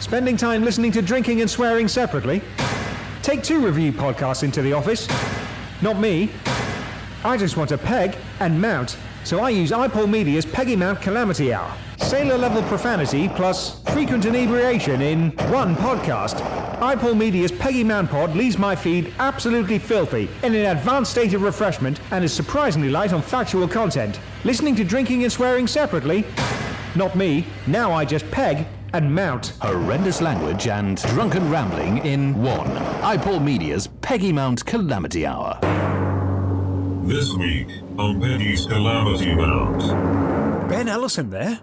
Spending 0.00 0.36
time 0.36 0.64
listening 0.64 0.92
to 0.92 1.02
drinking 1.02 1.40
and 1.40 1.50
swearing 1.50 1.88
separately? 1.88 2.40
Take 3.20 3.42
two 3.42 3.60
review 3.60 3.92
podcasts 3.92 4.44
into 4.44 4.62
the 4.62 4.72
office. 4.72 5.08
Not 5.82 5.98
me. 5.98 6.30
I 7.24 7.36
just 7.36 7.56
want 7.56 7.68
to 7.70 7.78
peg 7.78 8.16
and 8.38 8.60
mount, 8.60 8.96
so 9.24 9.40
I 9.40 9.50
use 9.50 9.72
iPorle 9.72 10.08
Media's 10.08 10.46
Peggy 10.46 10.76
Mount 10.76 11.02
Calamity 11.02 11.52
Hour. 11.52 11.76
Sailor 11.96 12.38
level 12.38 12.62
profanity 12.62 13.28
plus 13.28 13.82
frequent 13.92 14.24
inebriation 14.24 15.02
in 15.02 15.30
one 15.50 15.74
podcast. 15.74 16.36
iPorle 16.78 17.18
Media's 17.18 17.50
Peggy 17.50 17.82
Mount 17.82 18.08
Pod 18.08 18.36
leaves 18.36 18.56
my 18.56 18.76
feed 18.76 19.12
absolutely 19.18 19.80
filthy 19.80 20.28
in 20.44 20.54
an 20.54 20.76
advanced 20.76 21.10
state 21.10 21.34
of 21.34 21.42
refreshment 21.42 22.00
and 22.12 22.24
is 22.24 22.32
surprisingly 22.32 22.88
light 22.88 23.12
on 23.12 23.20
factual 23.20 23.66
content. 23.66 24.20
Listening 24.44 24.76
to 24.76 24.84
drinking 24.84 25.24
and 25.24 25.32
swearing 25.32 25.66
separately? 25.66 26.24
Not 26.94 27.16
me. 27.16 27.44
Now 27.66 27.92
I 27.92 28.04
just 28.04 28.30
peg 28.30 28.64
and 28.92 29.14
mount. 29.14 29.54
Horrendous 29.60 30.20
language 30.20 30.66
and 30.66 30.96
drunken 31.08 31.50
rambling 31.50 31.98
in 31.98 32.40
one. 32.42 32.68
iPorle 33.02 33.42
Media's 33.42 33.86
Peggy 34.00 34.32
Mount 34.32 34.64
Calamity 34.64 35.26
Hour. 35.26 35.58
This 37.04 37.32
week 37.34 37.68
on 37.98 38.20
Peggy's 38.20 38.66
Calamity 38.66 39.34
Mount. 39.34 40.68
Ben 40.68 40.88
Ellison 40.88 41.30
there? 41.30 41.60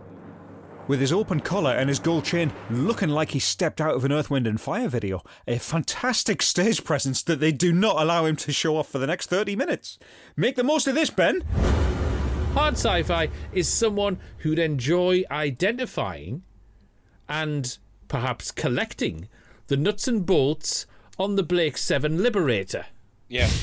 With 0.88 1.00
his 1.00 1.12
open 1.12 1.40
collar 1.40 1.72
and 1.72 1.90
his 1.90 2.00
gold 2.00 2.26
chain, 2.26 2.54
looking 2.70 3.10
like 3.10 3.32
he 3.32 3.40
stepped 3.40 3.82
out 3.82 3.96
of 3.96 4.06
an 4.06 4.12
Earth, 4.12 4.30
Wind 4.30 4.46
and 4.46 4.62
Fire 4.62 4.88
video. 4.88 5.24
A 5.48 5.58
fantastic 5.58 6.42
stage 6.42 6.84
presence 6.84 7.24
that 7.24 7.40
they 7.40 7.52
do 7.52 7.74
not 7.74 8.00
allow 8.00 8.26
him 8.26 8.36
to 8.38 8.52
show 8.52 8.78
off 8.78 8.90
for 8.90 9.00
the 9.00 9.08
next 9.08 9.30
30 9.30 9.56
minutes. 9.56 9.98
Make 10.36 10.56
the 10.56 10.64
most 10.64 10.88
of 10.88 10.94
this, 10.94 11.10
Ben. 11.10 11.42
Hard 12.54 12.76
sci 12.76 13.04
fi 13.04 13.30
is 13.52 13.68
someone 13.68 14.20
who'd 14.40 14.60
enjoy 14.60 15.24
identifying 15.32 16.44
and 17.30 17.78
perhaps 18.08 18.52
collecting 18.52 19.28
the 19.68 19.78
nuts 19.78 20.08
and 20.08 20.26
bolts 20.26 20.86
on 21.18 21.36
the 21.36 21.44
Blake 21.44 21.78
7 21.78 22.22
Liberator. 22.22 22.86
Yeah. 23.28 23.50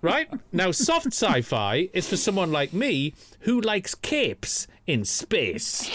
Right? 0.00 0.28
Now, 0.52 0.70
soft 0.70 1.06
sci 1.08 1.42
fi 1.42 1.88
is 1.92 2.08
for 2.08 2.16
someone 2.16 2.52
like 2.52 2.72
me 2.72 3.14
who 3.40 3.60
likes 3.60 3.96
capes 3.96 4.68
in 4.86 5.04
space. 5.04 5.88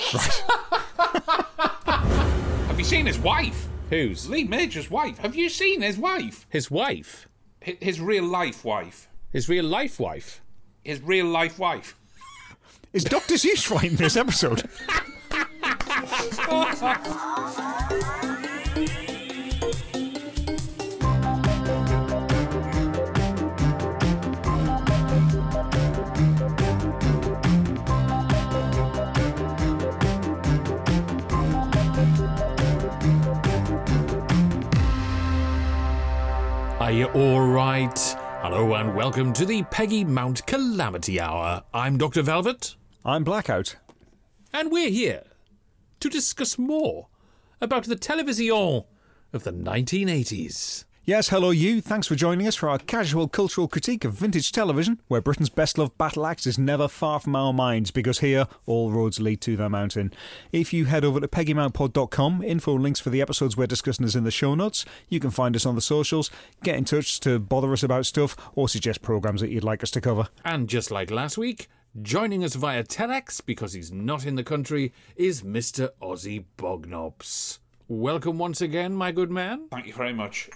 Have 1.87 2.77
you 2.77 2.83
seen 2.83 3.05
his 3.05 3.17
wife? 3.17 3.67
Whose? 3.89 4.29
Lee 4.29 4.43
Major's 4.43 4.91
wife. 4.91 5.19
Have 5.19 5.35
you 5.35 5.47
seen 5.49 5.81
his 5.81 5.97
wife? 5.97 6.45
His 6.49 6.69
wife. 6.69 7.29
Hi- 7.65 7.77
His 7.79 8.01
real 8.01 8.25
life 8.25 8.65
wife. 8.65 9.07
His 9.31 9.47
real 9.47 9.63
life 9.65 9.99
wife. 10.01 10.41
His 10.83 11.01
real 11.01 11.27
life 11.27 11.57
wife. 11.57 11.95
Is 12.91 13.05
Dr. 13.05 13.35
Seuss 13.35 13.71
right 13.71 13.85
in 13.89 13.95
this 13.95 14.17
episode? 14.17 14.63
Are 16.49 16.65
you 36.91 37.07
alright? 37.07 37.97
Hello 38.41 38.73
and 38.73 38.93
welcome 38.93 39.31
to 39.33 39.45
the 39.45 39.63
Peggy 39.63 40.03
Mount 40.03 40.45
Calamity 40.45 41.21
Hour. 41.21 41.63
I'm 41.73 41.97
Dr. 41.97 42.21
Velvet, 42.21 42.75
I'm 43.05 43.23
Blackout. 43.23 43.77
and 44.51 44.71
we're 44.71 44.89
here 44.89 45.23
to 46.03 46.09
discuss 46.09 46.57
more 46.57 47.07
about 47.61 47.85
the 47.85 47.95
television 47.95 48.83
of 49.31 49.45
the 49.45 49.53
1980s. 49.53 50.83
Yes, 51.05 51.29
hello, 51.29 51.51
you. 51.51 51.79
Thanks 51.79 52.07
for 52.07 52.15
joining 52.15 52.45
us 52.45 52.55
for 52.55 52.67
our 52.67 52.77
casual 52.77 53.29
cultural 53.29 53.69
critique 53.69 54.03
of 54.03 54.11
vintage 54.11 54.51
television, 54.51 54.99
where 55.07 55.21
Britain's 55.21 55.49
best 55.49 55.77
loved 55.77 55.97
battle 55.97 56.25
axe 56.25 56.45
is 56.45 56.57
never 56.57 56.89
far 56.89 57.21
from 57.21 57.37
our 57.37 57.53
minds, 57.53 57.89
because 57.89 58.19
here 58.19 58.47
all 58.65 58.91
roads 58.91 59.21
lead 59.21 59.39
to 59.41 59.55
the 59.55 59.69
mountain. 59.69 60.11
If 60.51 60.73
you 60.73 60.85
head 60.85 61.05
over 61.05 61.21
to 61.21 61.27
peggymountpod.com, 61.29 62.43
info 62.43 62.73
links 62.73 62.99
for 62.99 63.09
the 63.09 63.21
episodes 63.21 63.55
we're 63.55 63.67
discussing 63.67 64.05
is 64.05 64.15
in 64.15 64.25
the 64.25 64.31
show 64.31 64.55
notes. 64.55 64.83
You 65.07 65.21
can 65.21 65.31
find 65.31 65.55
us 65.55 65.65
on 65.65 65.75
the 65.75 65.81
socials, 65.81 66.29
get 66.63 66.75
in 66.75 66.83
touch 66.83 67.21
to 67.21 67.39
bother 67.39 67.71
us 67.71 67.83
about 67.83 68.05
stuff, 68.05 68.35
or 68.55 68.67
suggest 68.67 69.01
programs 69.01 69.39
that 69.39 69.51
you'd 69.51 69.63
like 69.63 69.83
us 69.83 69.91
to 69.91 70.01
cover. 70.01 70.27
And 70.43 70.67
just 70.67 70.91
like 70.91 71.11
last 71.11 71.37
week, 71.37 71.69
joining 72.01 72.43
us 72.43 72.55
via 72.55 72.83
telex 72.83 73.45
because 73.45 73.73
he's 73.73 73.91
not 73.91 74.25
in 74.25 74.35
the 74.35 74.43
country 74.43 74.91
is 75.15 75.43
Mr. 75.43 75.89
Ozzy 76.01 76.45
Bognops. 76.57 77.59
Welcome 77.87 78.39
once 78.39 78.61
again, 78.61 78.95
my 78.95 79.11
good 79.11 79.29
man. 79.29 79.67
Thank 79.69 79.87
you 79.87 79.93
very 79.93 80.13
much. 80.13 80.49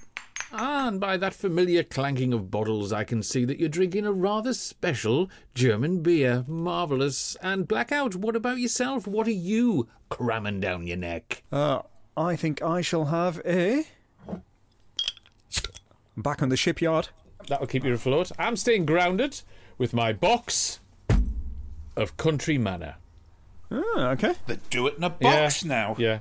And 0.51 0.99
by 0.99 1.17
that 1.17 1.33
familiar 1.33 1.83
clanking 1.83 2.33
of 2.33 2.49
bottles, 2.49 2.93
I 2.93 3.03
can 3.03 3.21
see 3.21 3.43
that 3.45 3.59
you're 3.59 3.69
drinking 3.69 4.05
a 4.05 4.13
rather 4.13 4.53
special 4.53 5.29
German 5.53 6.01
beer. 6.01 6.45
Marvellous. 6.47 7.35
And 7.41 7.67
Blackout, 7.67 8.15
what 8.15 8.35
about 8.35 8.57
yourself? 8.57 9.05
What 9.05 9.27
are 9.27 9.31
you 9.31 9.89
cramming 10.09 10.61
down 10.61 10.87
your 10.87 10.97
neck? 10.97 11.43
Uh, 11.51 11.81
I 12.15 12.35
think 12.37 12.61
I 12.61 12.81
shall 12.81 13.05
have 13.05 13.41
a. 13.45 13.85
Back 16.15 16.41
on 16.41 16.49
the 16.49 16.57
shipyard. 16.57 17.09
That'll 17.47 17.67
keep 17.67 17.83
you 17.83 17.93
afloat. 17.93 18.31
I'm 18.39 18.55
staying 18.55 18.85
grounded 18.85 19.41
with 19.77 19.93
my 19.93 20.13
box 20.13 20.79
of 21.97 22.17
Country 22.17 22.57
Manor. 22.57 22.95
Ah, 23.71 24.09
okay. 24.11 24.35
They 24.45 24.57
do 24.69 24.87
it 24.87 24.97
in 24.97 25.03
a 25.03 25.09
box 25.09 25.65
now. 25.65 25.95
Yeah. 25.97 26.19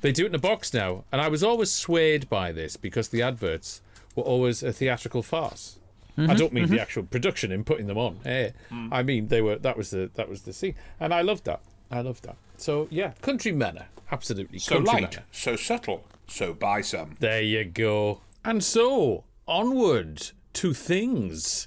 They 0.00 0.12
do 0.12 0.24
it 0.24 0.28
in 0.28 0.34
a 0.34 0.38
box 0.38 0.72
now. 0.72 1.04
And 1.10 1.20
I 1.20 1.28
was 1.28 1.42
always 1.42 1.72
swayed 1.72 2.28
by 2.28 2.52
this 2.52 2.76
because 2.76 3.08
the 3.08 3.22
adverts 3.22 3.80
were 4.14 4.22
always 4.22 4.62
a 4.62 4.72
theatrical 4.72 5.22
farce. 5.22 5.78
I 6.16 6.34
don't 6.34 6.52
mean 6.52 6.68
the 6.68 6.80
actual 6.80 7.02
production 7.02 7.50
in 7.50 7.64
putting 7.64 7.88
them 7.88 7.98
on. 7.98 8.20
Eh. 8.24 8.50
I 8.92 9.02
mean 9.02 9.28
they 9.28 9.42
were 9.42 9.56
that 9.56 9.76
was 9.76 9.90
the 9.90 10.10
that 10.14 10.28
was 10.28 10.42
the 10.42 10.52
scene. 10.52 10.76
And 11.00 11.12
I 11.12 11.22
loved 11.22 11.44
that. 11.46 11.60
I 11.90 12.02
loved 12.02 12.22
that. 12.24 12.36
So 12.56 12.86
yeah, 12.90 13.14
Country 13.20 13.50
Manor. 13.50 13.86
Absolutely. 14.12 14.60
So 14.60 14.76
Country 14.76 14.92
light, 14.92 15.02
Manor. 15.16 15.24
so 15.32 15.56
subtle. 15.56 16.04
So 16.28 16.52
buy 16.54 16.82
some. 16.82 17.16
There 17.18 17.42
you 17.42 17.64
go. 17.64 18.20
And 18.44 18.62
so, 18.62 19.24
onward 19.48 20.30
to 20.54 20.74
things 20.74 21.66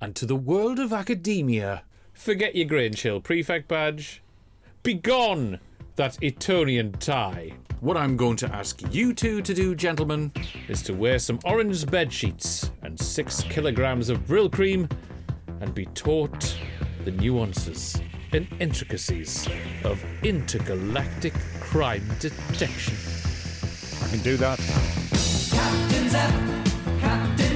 and 0.00 0.14
to 0.16 0.24
the 0.24 0.36
world 0.36 0.78
of 0.78 0.92
academia. 0.92 1.82
Forget 2.14 2.54
your 2.54 2.66
Grange 2.66 3.02
Hill 3.02 3.20
prefect 3.20 3.68
badge. 3.68 4.22
Begone 4.82 5.58
that 5.96 6.22
Etonian 6.22 6.92
tie. 6.92 7.52
What 7.80 7.96
I'm 7.96 8.16
going 8.16 8.36
to 8.36 8.54
ask 8.54 8.80
you 8.94 9.12
two 9.12 9.42
to 9.42 9.54
do, 9.54 9.74
gentlemen, 9.74 10.32
is 10.68 10.82
to 10.82 10.94
wear 10.94 11.18
some 11.18 11.40
orange 11.44 11.84
bed 11.90 12.12
sheets 12.12 12.70
and 12.82 12.98
six 12.98 13.42
kilograms 13.42 14.08
of 14.08 14.20
Brylcreem 14.20 14.90
and 15.60 15.74
be 15.74 15.86
taught 15.86 16.56
the 17.04 17.10
nuances 17.10 18.00
and 18.32 18.46
intricacies 18.60 19.48
of 19.84 20.02
intergalactic 20.22 21.34
crime 21.60 22.06
detection. 22.20 22.96
I 24.04 24.08
can 24.10 24.20
do 24.20 24.36
that. 24.36 24.58
Captain 25.50 26.08
Zep, 26.08 26.30
Captain 27.00 27.51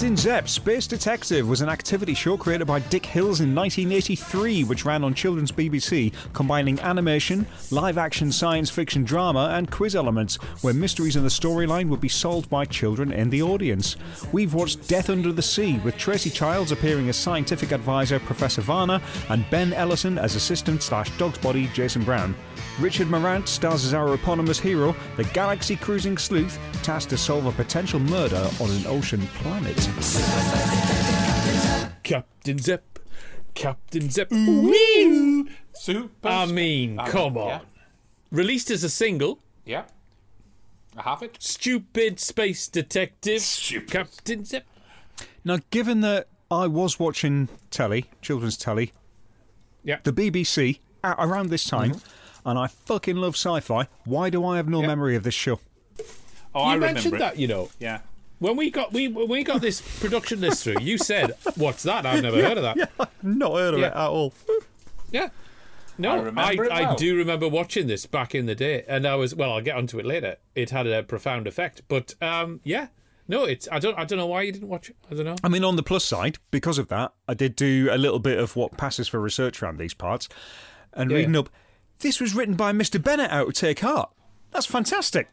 Captain 0.00 0.16
Zep, 0.16 0.48
Space 0.48 0.86
Detective, 0.86 1.46
was 1.46 1.60
an 1.60 1.68
activity 1.68 2.14
show 2.14 2.38
created 2.38 2.66
by 2.66 2.78
Dick 2.78 3.04
Hills 3.04 3.42
in 3.42 3.54
1983, 3.54 4.64
which 4.64 4.86
ran 4.86 5.04
on 5.04 5.12
Children's 5.12 5.52
BBC, 5.52 6.10
combining 6.32 6.80
animation, 6.80 7.46
live 7.70 7.98
action 7.98 8.32
science 8.32 8.70
fiction 8.70 9.04
drama, 9.04 9.50
and 9.52 9.70
quiz 9.70 9.94
elements, 9.94 10.36
where 10.62 10.72
mysteries 10.72 11.16
in 11.16 11.22
the 11.22 11.28
storyline 11.28 11.90
would 11.90 12.00
be 12.00 12.08
solved 12.08 12.48
by 12.48 12.64
children 12.64 13.12
in 13.12 13.28
the 13.28 13.42
audience. 13.42 13.98
We've 14.32 14.54
watched 14.54 14.88
Death 14.88 15.10
Under 15.10 15.32
the 15.32 15.42
Sea, 15.42 15.76
with 15.84 15.98
Tracy 15.98 16.30
Childs 16.30 16.72
appearing 16.72 17.10
as 17.10 17.18
scientific 17.18 17.70
advisor 17.70 18.18
Professor 18.20 18.62
Varner, 18.62 19.02
and 19.28 19.44
Ben 19.50 19.74
Ellison 19.74 20.16
as 20.16 20.34
assistant 20.34 20.82
slash 20.82 21.14
dog's 21.18 21.36
body 21.36 21.68
Jason 21.74 22.04
Brown. 22.04 22.34
Richard 22.78 23.10
Morant 23.10 23.46
stars 23.46 23.84
as 23.84 23.92
our 23.92 24.14
eponymous 24.14 24.58
hero, 24.58 24.96
the 25.18 25.24
galaxy 25.24 25.76
cruising 25.76 26.16
sleuth, 26.16 26.58
tasked 26.82 27.10
to 27.10 27.18
solve 27.18 27.44
a 27.44 27.52
potential 27.52 28.00
murder 28.00 28.48
on 28.60 28.70
an 28.70 28.86
ocean 28.86 29.20
planet. 29.34 29.89
Captain 32.02 32.58
Zep, 32.58 32.98
Captain 33.54 34.10
Zep. 34.10 34.30
Super. 35.74 36.28
I 36.28 36.46
mean, 36.46 36.98
come 37.06 37.36
on. 37.38 37.48
yeah. 37.48 37.60
Released 38.32 38.70
as 38.70 38.84
a 38.84 38.90
single, 38.90 39.40
Yeah. 39.64 39.84
I 40.96 41.02
have 41.02 41.22
it. 41.22 41.36
Stupid 41.38 42.18
Space 42.18 42.66
Detective, 42.68 43.40
Stupid. 43.40 43.90
Captain 43.90 44.44
Zep. 44.44 44.66
Now, 45.44 45.58
given 45.70 46.00
that 46.00 46.26
I 46.50 46.66
was 46.66 46.98
watching 46.98 47.48
telly, 47.70 48.06
children's 48.20 48.56
telly, 48.56 48.92
Yeah. 49.84 49.98
the 50.02 50.12
BBC, 50.12 50.80
a- 51.04 51.14
around 51.18 51.50
this 51.50 51.64
time, 51.64 51.92
mm-hmm. 51.94 52.48
and 52.48 52.58
I 52.58 52.66
fucking 52.66 53.16
love 53.16 53.34
sci-fi. 53.34 53.86
Why 54.04 54.30
do 54.30 54.44
I 54.44 54.56
have 54.56 54.68
no 54.68 54.80
Yep. 54.80 54.86
memory 54.88 55.14
of 55.16 55.22
this 55.22 55.34
show? 55.34 55.60
Oh, 56.54 56.62
you 56.64 56.70
I 56.70 56.74
remember 56.74 56.94
mentioned 56.94 57.14
it. 57.14 57.18
that, 57.18 57.38
you 57.38 57.46
know. 57.46 57.70
Yeah. 57.78 58.00
When 58.40 58.56
we 58.56 58.70
got 58.70 58.92
we 58.92 59.06
when 59.08 59.28
we 59.28 59.44
got 59.44 59.60
this 59.60 59.80
production 60.00 60.40
list 60.40 60.64
through, 60.64 60.80
you 60.80 60.98
said, 60.98 61.34
"What's 61.56 61.82
that? 61.84 62.04
I've 62.06 62.22
never 62.22 62.42
heard 62.42 62.58
of 62.58 62.62
that." 62.64 62.76
Yeah, 62.98 63.06
not 63.22 63.52
heard 63.52 63.74
of 63.74 63.80
Yeah. 63.80 63.86
it 63.88 63.92
at 63.92 64.08
all. 64.08 64.34
Yeah. 65.12 65.28
No, 65.98 66.32
I 66.36 66.56
I, 66.70 66.92
I, 66.92 66.94
do 66.96 67.14
remember 67.14 67.46
watching 67.46 67.86
this 67.86 68.06
back 68.06 68.34
in 68.34 68.46
the 68.46 68.54
day, 68.54 68.84
and 68.88 69.06
I 69.06 69.16
was 69.16 69.34
well. 69.34 69.52
I'll 69.52 69.60
get 69.60 69.76
onto 69.76 69.98
it 69.98 70.06
later. 70.06 70.36
It 70.54 70.70
had 70.70 70.86
a 70.86 71.02
profound 71.02 71.46
effect, 71.46 71.82
but 71.88 72.14
um, 72.22 72.60
yeah, 72.64 72.86
no, 73.28 73.44
it's 73.44 73.68
I 73.70 73.78
don't 73.78 73.98
I 73.98 74.04
don't 74.06 74.18
know 74.18 74.26
why 74.26 74.40
you 74.42 74.52
didn't 74.52 74.68
watch 74.68 74.88
it. 74.88 74.96
I 75.10 75.14
don't 75.14 75.26
know. 75.26 75.36
I 75.44 75.50
mean, 75.50 75.62
on 75.62 75.76
the 75.76 75.82
plus 75.82 76.06
side, 76.06 76.38
because 76.50 76.78
of 76.78 76.88
that, 76.88 77.12
I 77.28 77.34
did 77.34 77.54
do 77.54 77.90
a 77.92 77.98
little 77.98 78.18
bit 78.20 78.38
of 78.38 78.56
what 78.56 78.78
passes 78.78 79.08
for 79.08 79.20
research 79.20 79.62
around 79.62 79.76
these 79.76 79.92
parts, 79.92 80.30
and 80.94 81.10
Yeah. 81.10 81.18
reading 81.18 81.36
up. 81.36 81.50
This 81.98 82.18
was 82.18 82.34
written 82.34 82.54
by 82.54 82.72
Mr. 82.72 83.02
Bennett 83.02 83.30
out 83.30 83.48
of 83.48 83.52
Take 83.52 83.80
Hart. 83.80 84.08
That's 84.52 84.64
fantastic. 84.64 85.28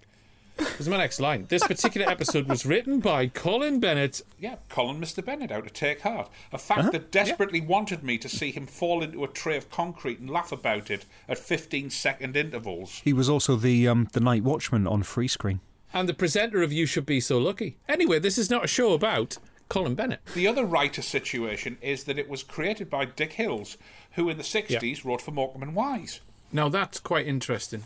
This 0.58 0.82
is 0.82 0.90
my 0.90 0.98
next 0.98 1.20
line. 1.20 1.46
This 1.50 1.66
particular 1.66 2.10
episode 2.10 2.48
was 2.48 2.66
written 2.66 3.00
by 3.00 3.28
Colin 3.28 3.80
Bennett. 3.80 4.22
Yeah, 4.40 4.56
Colin 4.70 5.00
Mr. 5.00 5.24
Bennett 5.24 5.52
out 5.52 5.66
to 5.66 5.70
Take 5.70 6.02
Hart. 6.02 6.30
A 6.52 6.58
fact 6.58 6.80
Uh-huh. 6.82 6.92
that 6.92 7.12
desperately 7.12 7.62
wanted 7.62 8.04
me 8.04 8.18
to 8.18 8.30
see 8.30 8.52
him 8.52 8.66
fall 8.66 9.02
into 9.04 9.24
a 9.24 9.28
tray 9.28 9.58
of 9.58 9.70
concrete 9.70 10.20
and 10.20 10.30
laugh 10.30 10.52
about 10.52 10.90
it 10.92 11.06
at 11.28 11.38
15 11.38 11.90
second 11.90 12.36
intervals. 12.36 13.02
He 13.04 13.14
was 13.14 13.30
also 13.30 13.56
the 13.56 13.88
um, 13.88 14.08
the 14.14 14.20
night 14.20 14.44
watchman 14.44 14.88
on 14.88 15.04
Free 15.04 15.28
Screen. 15.28 15.60
And 15.94 16.08
the 16.10 16.14
presenter 16.14 16.62
of 16.62 16.74
You 16.74 16.86
Should 16.86 17.06
Be 17.06 17.20
So 17.20 17.38
Lucky. 17.38 17.78
Anyway, 17.88 18.20
this 18.20 18.38
is 18.38 18.50
not 18.50 18.66
a 18.66 18.68
show 18.68 18.94
about 18.94 19.38
Colin 19.70 19.96
Bennett. 19.96 20.20
The 20.34 20.48
other 20.48 20.66
writer 20.66 21.02
situation 21.02 21.78
is 21.82 22.04
that 22.06 22.20
it 22.20 22.30
was 22.30 22.44
created 22.44 22.90
by 22.90 23.06
Dick 23.06 23.34
Hills, 23.34 23.78
who 24.12 24.30
in 24.30 24.38
the 24.38 24.44
60s 24.44 25.04
wrote 25.06 25.22
for 25.22 25.32
Morecambe 25.32 25.64
and 25.64 25.76
Wise. 25.76 26.20
Now 26.52 26.68
that's 26.70 27.00
quite 27.00 27.26
interesting. 27.28 27.84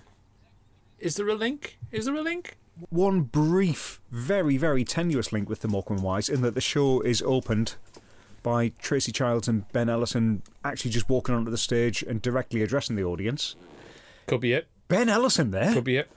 Is 0.99 1.15
there 1.15 1.29
a 1.29 1.35
link? 1.35 1.77
Is 1.91 2.05
there 2.05 2.15
a 2.15 2.21
link? 2.21 2.57
One 2.89 3.21
brief, 3.21 4.01
very 4.11 4.57
very 4.57 4.83
tenuous 4.83 5.31
link 5.31 5.49
with 5.49 5.61
the 5.61 5.67
Morecambe 5.67 6.01
Wise, 6.01 6.29
in 6.29 6.41
that 6.41 6.55
the 6.55 6.61
show 6.61 7.01
is 7.01 7.21
opened 7.21 7.75
by 8.43 8.71
Tracy 8.79 9.11
Childs 9.11 9.47
and 9.47 9.71
Ben 9.71 9.87
Ellison 9.89 10.41
actually 10.65 10.91
just 10.91 11.09
walking 11.09 11.35
onto 11.35 11.51
the 11.51 11.57
stage 11.57 12.01
and 12.01 12.21
directly 12.21 12.63
addressing 12.63 12.95
the 12.95 13.03
audience. 13.03 13.55
Could 14.27 14.41
be 14.41 14.53
it. 14.53 14.67
Ben 14.87 15.09
Ellison 15.09 15.51
there. 15.51 15.73
Could 15.73 15.83
be 15.83 15.97
it. 15.97 16.09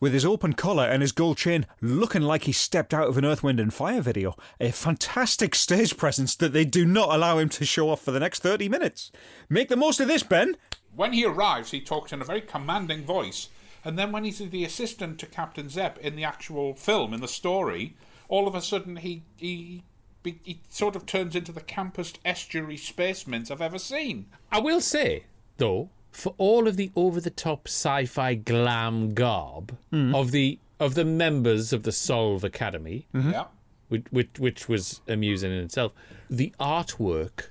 with 0.00 0.12
his 0.12 0.24
open 0.24 0.52
collar 0.54 0.84
and 0.84 1.00
his 1.02 1.12
gold 1.12 1.36
chain 1.36 1.66
looking 1.80 2.22
like 2.22 2.44
he 2.44 2.52
stepped 2.52 2.92
out 2.92 3.06
of 3.08 3.16
an 3.18 3.24
Earth, 3.24 3.42
Wind 3.42 3.60
and 3.60 3.72
Fire 3.72 4.00
video. 4.00 4.34
A 4.58 4.72
fantastic 4.72 5.54
stage 5.54 5.96
presence 5.96 6.34
that 6.36 6.52
they 6.52 6.64
do 6.64 6.84
not 6.84 7.14
allow 7.14 7.38
him 7.38 7.48
to 7.50 7.64
show 7.64 7.88
off 7.90 8.00
for 8.02 8.10
the 8.10 8.20
next 8.20 8.42
30 8.42 8.68
minutes. 8.68 9.12
Make 9.48 9.68
the 9.68 9.76
most 9.76 10.00
of 10.00 10.08
this, 10.08 10.22
Ben. 10.24 10.56
When 10.96 11.12
he 11.12 11.24
arrives, 11.24 11.70
he 11.70 11.80
talks 11.80 12.12
in 12.12 12.20
a 12.20 12.24
very 12.24 12.40
commanding 12.40 13.04
voice, 13.04 13.48
and 13.84 13.98
then 13.98 14.12
when 14.12 14.24
he's 14.24 14.38
the 14.38 14.64
assistant 14.64 15.18
to 15.20 15.26
Captain 15.26 15.68
Zep 15.68 15.98
in 15.98 16.16
the 16.16 16.24
actual 16.24 16.74
film, 16.74 17.12
in 17.14 17.20
the 17.20 17.28
story, 17.28 17.94
all 18.28 18.46
of 18.48 18.54
a 18.54 18.60
sudden 18.62 18.96
he 18.96 19.22
he 19.36 19.82
he, 20.24 20.38
he 20.44 20.60
sort 20.68 20.96
of 20.96 21.06
turns 21.06 21.34
into 21.34 21.52
the 21.52 21.60
campest 21.62 22.16
estuary 22.24 22.76
space 22.76 23.26
mints 23.26 23.50
I've 23.50 23.62
ever 23.62 23.78
seen. 23.78 24.26
I 24.52 24.60
will 24.60 24.80
say, 24.82 25.24
though, 25.56 25.88
for 26.12 26.34
all 26.36 26.68
of 26.68 26.76
the 26.76 26.90
over-the-top 26.94 27.68
sci-fi 27.68 28.34
glam 28.34 29.14
garb 29.14 29.76
mm-hmm. 29.92 30.14
of 30.14 30.30
the 30.30 30.58
of 30.78 30.94
the 30.94 31.04
members 31.04 31.72
of 31.72 31.82
the 31.82 31.92
Solve 31.92 32.42
Academy, 32.44 33.06
mm-hmm. 33.14 33.30
Yeah. 33.30 33.44
which, 33.88 34.04
which 34.10 34.38
which 34.38 34.68
was 34.68 35.00
amusing 35.08 35.52
in 35.52 35.58
itself, 35.58 35.92
the 36.28 36.52
artwork 36.60 37.48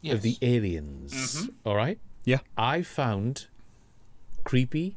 Yes. 0.00 0.14
of 0.14 0.22
the 0.22 0.36
aliens. 0.42 1.12
Mm-hmm. 1.12 1.68
all 1.68 1.74
right, 1.74 1.98
Yeah. 2.24 2.38
I 2.56 2.82
found 2.82 3.46
creepy 4.44 4.96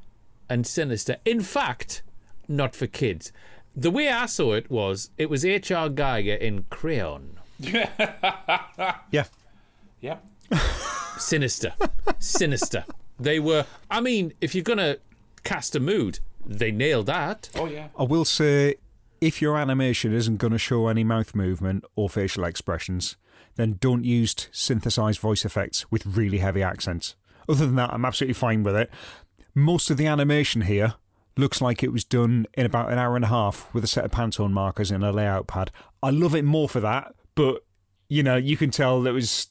and 0.52 0.68
sinister. 0.68 1.16
In 1.24 1.42
fact, 1.42 2.04
not 2.48 2.76
for 2.76 2.86
kids. 2.86 3.32
The 3.74 3.90
way 3.90 4.10
I 4.10 4.26
saw 4.26 4.54
it 4.54 4.70
was 4.70 5.10
it 5.18 5.30
was 5.30 5.46
H.R. 5.46 5.90
Giger 5.90 6.38
in 6.38 6.66
crayon. 6.70 7.40
Yeah. 9.12 9.26
Yeah. 10.02 10.18
Sinister. 11.18 11.74
Sinister. 12.18 12.86
They 13.20 13.40
were, 13.40 13.66
I 13.90 14.02
mean, 14.02 14.34
if 14.42 14.56
you're 14.56 14.64
going 14.64 14.80
to 14.80 15.00
cast 15.44 15.76
a 15.76 15.80
mood, 15.80 16.20
they 16.46 16.72
nailed 16.72 17.06
that. 17.06 17.50
Oh 17.56 17.68
yeah. 17.68 17.90
I 17.98 18.04
will 18.04 18.26
say, 18.26 18.76
if 19.20 19.42
your 19.42 19.58
animation 19.58 20.12
isn't 20.14 20.38
going 20.38 20.54
to 20.54 20.58
show 20.58 20.88
any 20.88 21.04
mouth 21.04 21.36
movement 21.36 21.86
or 21.96 22.10
facial 22.10 22.44
expressions, 22.44 23.16
then 23.56 23.78
don't 23.80 24.04
use 24.04 24.36
synthesized 24.52 25.20
voice 25.20 25.46
effects 25.46 25.92
with 25.92 26.06
really 26.06 26.40
heavy 26.40 26.64
accents. 26.64 27.16
Other 27.48 27.66
than 27.66 27.76
that, 27.76 27.94
I'm 27.94 28.06
absolutely 28.06 28.34
fine 28.34 28.64
with 28.64 28.76
it. 28.76 28.90
Most 29.54 29.90
of 29.90 29.98
the 29.98 30.08
animation 30.08 30.62
here 30.62 30.96
looks 31.38 31.62
like 31.62 31.84
it 31.84 31.92
was 31.94 32.04
done 32.04 32.46
in 32.54 32.66
about 32.66 32.92
an 32.92 32.98
hour 32.98 33.16
and 33.16 33.26
a 33.26 33.30
half 33.30 33.74
with 33.74 33.84
a 33.84 33.88
set 33.88 34.06
of 34.06 34.12
Pantone 34.12 34.52
markers 34.52 34.92
and 34.92 35.04
a 35.04 35.12
layout 35.12 35.48
pad. 35.48 35.72
I 36.04 36.10
love 36.10 36.36
it 36.36 36.44
more 36.44 36.68
for 36.70 36.80
that, 36.82 37.16
but 37.36 37.64
you 38.10 38.24
know, 38.24 38.36
you 38.36 38.58
can 38.58 38.72
tell 38.72 39.02
that 39.04 39.14
was 39.14 39.48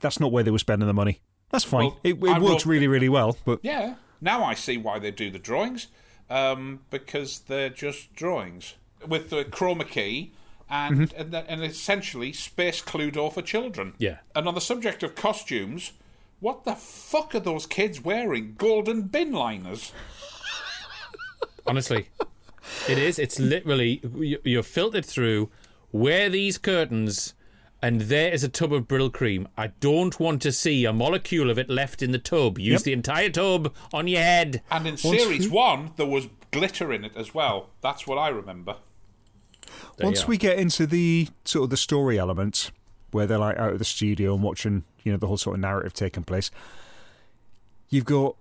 that's 0.00 0.20
not 0.20 0.32
where 0.32 0.42
they 0.44 0.50
were 0.50 0.58
spending 0.58 0.86
the 0.86 0.94
money. 0.94 1.20
That's 1.50 1.64
fine. 1.64 1.84
Well, 1.86 2.00
it 2.04 2.14
it 2.22 2.40
works 2.42 2.66
really, 2.66 2.86
really 2.88 3.08
well, 3.08 3.36
but 3.44 3.60
Yeah. 3.62 3.94
Now 4.20 4.44
I 4.44 4.54
see 4.54 4.76
why 4.76 4.98
they 5.00 5.10
do 5.10 5.30
the 5.30 5.38
drawings, 5.40 5.88
um, 6.30 6.80
because 6.90 7.40
they're 7.40 7.68
just 7.70 8.14
drawings 8.14 8.74
with 9.06 9.30
the 9.30 9.44
chroma 9.44 9.86
key 9.88 10.32
and 10.70 11.12
and, 11.14 11.32
th- 11.32 11.44
and 11.48 11.64
essentially 11.64 12.32
space 12.32 12.80
Cluedo 12.80 13.32
for 13.32 13.42
children. 13.42 13.94
Yeah. 13.98 14.18
And 14.34 14.46
on 14.46 14.54
the 14.54 14.60
subject 14.60 15.02
of 15.02 15.14
costumes, 15.14 15.92
what 16.42 16.64
the 16.64 16.74
fuck 16.74 17.34
are 17.34 17.40
those 17.40 17.64
kids 17.66 18.02
wearing? 18.02 18.54
Golden 18.58 19.02
bin 19.02 19.32
liners. 19.32 19.92
Honestly, 21.66 22.08
it 22.88 22.98
is. 22.98 23.18
It's 23.18 23.38
literally 23.38 24.00
you- 24.16 24.40
you're 24.44 24.62
filtered 24.64 25.06
through. 25.06 25.48
Wear 25.92 26.28
these 26.28 26.58
curtains, 26.58 27.34
and 27.80 28.02
there 28.02 28.32
is 28.32 28.42
a 28.42 28.48
tub 28.48 28.72
of 28.72 28.88
Brylcreem. 28.88 29.46
I 29.56 29.68
don't 29.68 30.18
want 30.18 30.42
to 30.42 30.52
see 30.52 30.84
a 30.84 30.92
molecule 30.92 31.50
of 31.50 31.58
it 31.58 31.70
left 31.70 32.02
in 32.02 32.10
the 32.10 32.18
tub. 32.18 32.58
Use 32.58 32.80
Yep. 32.80 32.82
the 32.82 32.92
entire 32.92 33.30
tub 33.30 33.72
on 33.92 34.08
your 34.08 34.22
head. 34.22 34.62
And 34.70 34.86
in 34.86 34.96
series 34.96 35.48
one, 35.48 35.92
there 35.96 36.06
was 36.06 36.28
glitter 36.50 36.92
in 36.92 37.04
it 37.04 37.12
as 37.16 37.32
well. 37.34 37.70
That's 37.80 38.06
what 38.06 38.16
I 38.18 38.28
remember. 38.28 38.76
There 39.96 40.06
Once 40.06 40.26
we 40.26 40.36
get 40.36 40.58
into 40.58 40.86
the 40.86 41.28
sort 41.44 41.64
of 41.64 41.70
the 41.70 41.76
story 41.76 42.18
elements, 42.18 42.72
where 43.12 43.26
they're 43.26 43.38
like 43.38 43.56
out 43.58 43.72
of 43.74 43.78
the 43.78 43.84
studio 43.84 44.34
and 44.34 44.42
watching, 44.42 44.84
you 45.04 45.12
know, 45.12 45.18
the 45.18 45.26
whole 45.26 45.36
sort 45.36 45.54
of 45.56 45.60
narrative 45.60 45.92
taking 45.94 46.24
place, 46.24 46.50
you've 47.88 48.04
got 48.04 48.36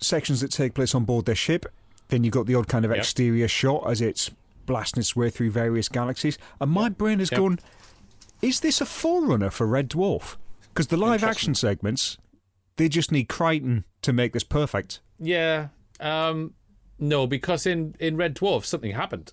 sections 0.00 0.40
that 0.40 0.50
take 0.50 0.74
place 0.74 0.94
on 0.94 1.04
board 1.04 1.26
their 1.26 1.34
ship. 1.34 1.66
Then 2.08 2.24
you've 2.24 2.32
got 2.34 2.46
the 2.46 2.54
odd 2.54 2.68
kind 2.68 2.84
of 2.84 2.90
Yep. 2.90 2.98
exterior 2.98 3.48
shot 3.48 3.84
as 3.90 4.00
it's 4.00 4.30
blasting 4.66 5.00
its 5.00 5.14
way 5.16 5.30
through 5.30 5.50
various 5.50 5.88
galaxies. 5.88 6.38
And 6.60 6.70
my 6.70 6.88
brain 6.88 7.18
has 7.18 7.30
Yep. 7.30 7.38
going, 7.38 7.58
is 8.42 8.60
this 8.60 8.80
a 8.80 8.86
forerunner 8.86 9.50
for 9.50 9.66
Red 9.66 9.90
Dwarf? 9.90 10.36
Because 10.68 10.86
the 10.88 10.96
live 10.96 11.24
action 11.24 11.54
segments, 11.54 12.18
they 12.76 12.88
just 12.88 13.10
need 13.10 13.28
Kryten 13.28 13.84
to 14.02 14.12
make 14.12 14.32
this 14.32 14.44
perfect. 14.44 15.00
Yeah. 15.18 15.68
Um. 16.00 16.54
No, 17.00 17.26
because 17.26 17.66
in 17.66 17.94
in 17.98 18.16
Red 18.16 18.34
Dwarf 18.36 18.64
something 18.64 18.92
happened. 18.92 19.32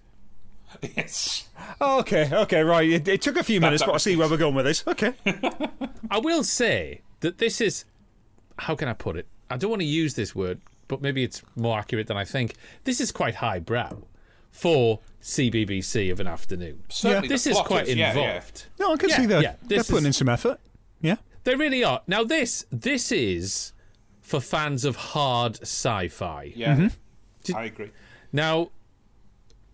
Yes. 0.95 1.47
Oh, 1.81 1.99
okay, 1.99 2.29
okay, 2.31 2.61
right. 2.61 2.89
It, 2.89 3.07
it 3.07 3.21
took 3.21 3.37
a 3.37 3.43
few 3.43 3.59
minutes, 3.61 3.83
but 3.83 3.93
I 3.93 3.97
see 3.97 4.15
where 4.15 4.29
we're 4.29 4.37
going 4.37 4.55
with 4.55 4.65
this. 4.65 4.83
Okay. 4.87 5.13
I 6.11 6.19
will 6.19 6.43
say 6.43 7.01
that 7.21 7.37
this 7.37 7.59
is 7.61 7.85
how 8.59 8.75
can 8.75 8.87
I 8.87 8.93
put 8.93 9.17
it? 9.17 9.27
I 9.49 9.57
don't 9.57 9.69
want 9.69 9.81
to 9.81 9.85
use 9.87 10.13
this 10.15 10.33
word, 10.35 10.61
but 10.87 11.01
maybe 11.01 11.23
it's 11.23 11.41
more 11.55 11.77
accurate 11.77 12.07
than 12.07 12.17
I 12.17 12.23
think. 12.25 12.55
This 12.83 13.01
is 13.01 13.11
quite 13.11 13.35
highbrow 13.35 13.97
for 14.51 14.99
CBBC 15.21 16.11
of 16.11 16.19
an 16.19 16.27
afternoon. 16.27 16.83
Certainly 16.89 17.27
This 17.27 17.45
is 17.47 17.57
quite 17.59 17.87
is, 17.87 17.95
yeah, 17.95 18.13
yeah. 18.13 18.23
involved. 18.25 18.65
No, 18.79 18.93
I 18.93 18.97
can 18.97 19.09
Yeah, 19.09 19.17
see 19.17 19.25
that. 19.25 19.41
yeah, 19.43 19.55
They're 19.63 19.79
putting 19.83 19.97
is- 19.97 20.05
in 20.05 20.13
some 20.13 20.29
effort. 20.29 20.59
Yeah. 21.01 21.17
They 21.43 21.55
really 21.55 21.83
are. 21.83 22.01
Now 22.07 22.23
this 22.23 22.65
this 22.71 23.11
is 23.11 23.73
for 24.21 24.39
fans 24.39 24.85
of 24.85 24.95
hard 24.95 25.59
sci-fi. 25.61 26.53
Yeah. 26.55 26.75
Mm-hmm. 26.75 27.55
I 27.55 27.65
agree. 27.65 27.91
Now, 28.33 28.69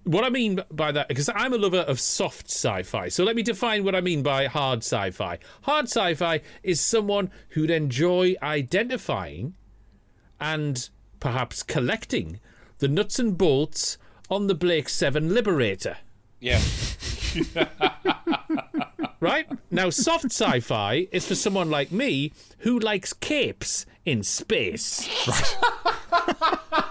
what 0.03 0.23
I 0.23 0.29
mean 0.29 0.61
by 0.71 0.91
that, 0.91 1.07
because 1.07 1.29
I'm 1.33 1.53
a 1.53 1.57
lover 1.57 1.79
of 1.79 1.99
soft 1.99 2.49
sci 2.49 2.83
fi, 2.83 3.09
so 3.09 3.23
let 3.23 3.35
me 3.35 3.43
define 3.43 3.83
what 3.83 3.95
I 3.95 4.01
mean 4.01 4.23
by 4.23 4.47
hard 4.47 4.79
sci 4.79 5.11
fi. 5.11 5.37
Hard 5.63 5.85
sci 5.85 6.13
fi 6.15 6.41
is 6.63 6.79
someone 6.79 7.29
who'd 7.49 7.69
enjoy 7.69 8.35
identifying 8.41 9.53
and 10.39 10.89
perhaps 11.19 11.63
collecting 11.63 12.39
the 12.79 12.87
nuts 12.87 13.19
and 13.19 13.37
bolts 13.37 13.97
on 14.29 14.47
the 14.47 14.55
Blake 14.55 14.89
7 14.89 15.33
Liberator. 15.33 15.97
Yeah. 16.39 16.61
Right? 19.21 19.47
Now, 19.69 19.91
soft 19.91 20.25
sci 20.25 20.61
fi 20.61 21.07
is 21.11 21.27
for 21.27 21.35
someone 21.35 21.69
like 21.69 21.91
me 21.91 22.33
who 22.59 22.79
likes 22.79 23.13
capes 23.13 23.85
in 24.03 24.23
space. 24.23 25.07
right? 25.27 26.75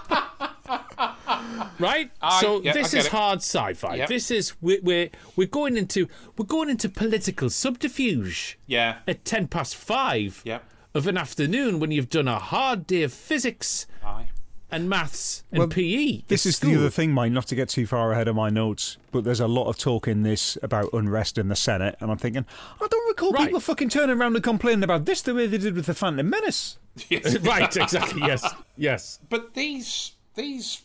I- 1.79 2.09
so 2.41 2.61
yeah, 2.61 2.73
this 2.73 2.93
is 2.93 3.05
it. 3.05 3.11
hard 3.11 3.39
sci-fi. 3.39 3.95
Yep. 3.95 4.09
This 4.09 4.31
is 4.31 4.53
we're, 4.61 4.79
we're 4.81 5.09
we're 5.35 5.47
going 5.47 5.77
into 5.77 6.07
we're 6.37 6.45
going 6.45 6.69
into 6.69 6.89
political 6.89 7.49
subterfuge 7.49 8.57
Yeah. 8.67 8.97
at 9.07 9.25
ten 9.25 9.47
past 9.47 9.75
five 9.75 10.41
Yep. 10.45 10.63
of 10.93 11.07
an 11.07 11.17
afternoon 11.17 11.79
when 11.79 11.91
you've 11.91 12.09
done 12.09 12.27
a 12.27 12.39
hard 12.39 12.85
day 12.87 13.03
of 13.03 13.13
physics 13.13 13.85
Aye. 14.05 14.27
and 14.69 14.89
maths 14.89 15.43
and 15.51 15.59
Well, 15.59 15.67
PE. 15.67 16.23
This 16.27 16.45
at 16.45 16.49
is 16.49 16.59
the 16.59 16.75
other 16.75 16.89
thing, 16.89 17.11
mine, 17.11 17.33
not 17.33 17.47
to 17.47 17.55
get 17.55 17.69
too 17.69 17.85
far 17.87 18.11
ahead 18.11 18.27
of 18.27 18.35
my 18.35 18.49
notes, 18.49 18.97
but 19.11 19.23
there's 19.23 19.39
a 19.39 19.47
lot 19.47 19.67
of 19.67 19.77
talk 19.77 20.07
in 20.07 20.23
this 20.23 20.57
about 20.63 20.89
unrest 20.93 21.37
in 21.37 21.47
the 21.47 21.55
Senate, 21.55 21.95
and 21.99 22.11
I'm 22.11 22.17
thinking, 22.17 22.45
I 22.81 22.87
don't 22.87 23.07
recall 23.07 23.31
Right. 23.31 23.45
people 23.47 23.59
fucking 23.59 23.89
turning 23.89 24.17
around 24.17 24.35
and 24.35 24.43
complaining 24.43 24.83
about 24.83 25.05
this 25.05 25.21
the 25.21 25.33
way 25.35 25.47
they 25.47 25.57
did 25.57 25.75
with 25.75 25.85
the 25.85 25.93
Phantom 25.93 26.29
Menace. 26.29 26.77
Yes. 27.09 27.37
right, 27.41 27.75
exactly. 27.77 28.21
Yes, 28.21 28.45
yes. 28.75 29.19
But 29.29 29.53
these 29.53 30.11
these 30.35 30.81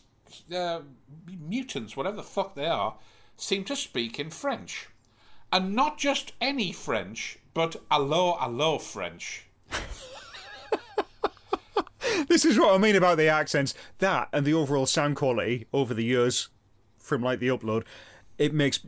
uh, 0.53 0.81
mutants, 1.39 1.95
whatever 1.97 2.17
the 2.17 2.23
fuck 2.23 2.55
they 2.55 2.65
are, 2.65 2.95
seem 3.35 3.63
to 3.65 3.75
speak 3.75 4.19
in 4.19 4.29
French, 4.29 4.87
and 5.51 5.75
not 5.75 5.97
just 5.97 6.33
any 6.41 6.71
French, 6.71 7.39
but 7.53 7.77
allo 7.89 8.37
allo 8.39 8.77
French. 8.77 9.45
This 12.27 12.45
is 12.45 12.57
what 12.59 12.73
I 12.73 12.77
mean 12.77 12.95
about 12.95 13.17
the 13.17 13.27
accents. 13.27 13.73
That 13.99 14.29
and 14.33 14.45
the 14.45 14.53
overall 14.53 14.85
sound 14.85 15.15
quality 15.15 15.67
over 15.71 15.93
the 15.93 16.03
years 16.03 16.49
from 16.97 17.21
like 17.21 17.39
the 17.39 17.47
upload, 17.47 17.83
it 18.37 18.53
makes 18.53 18.79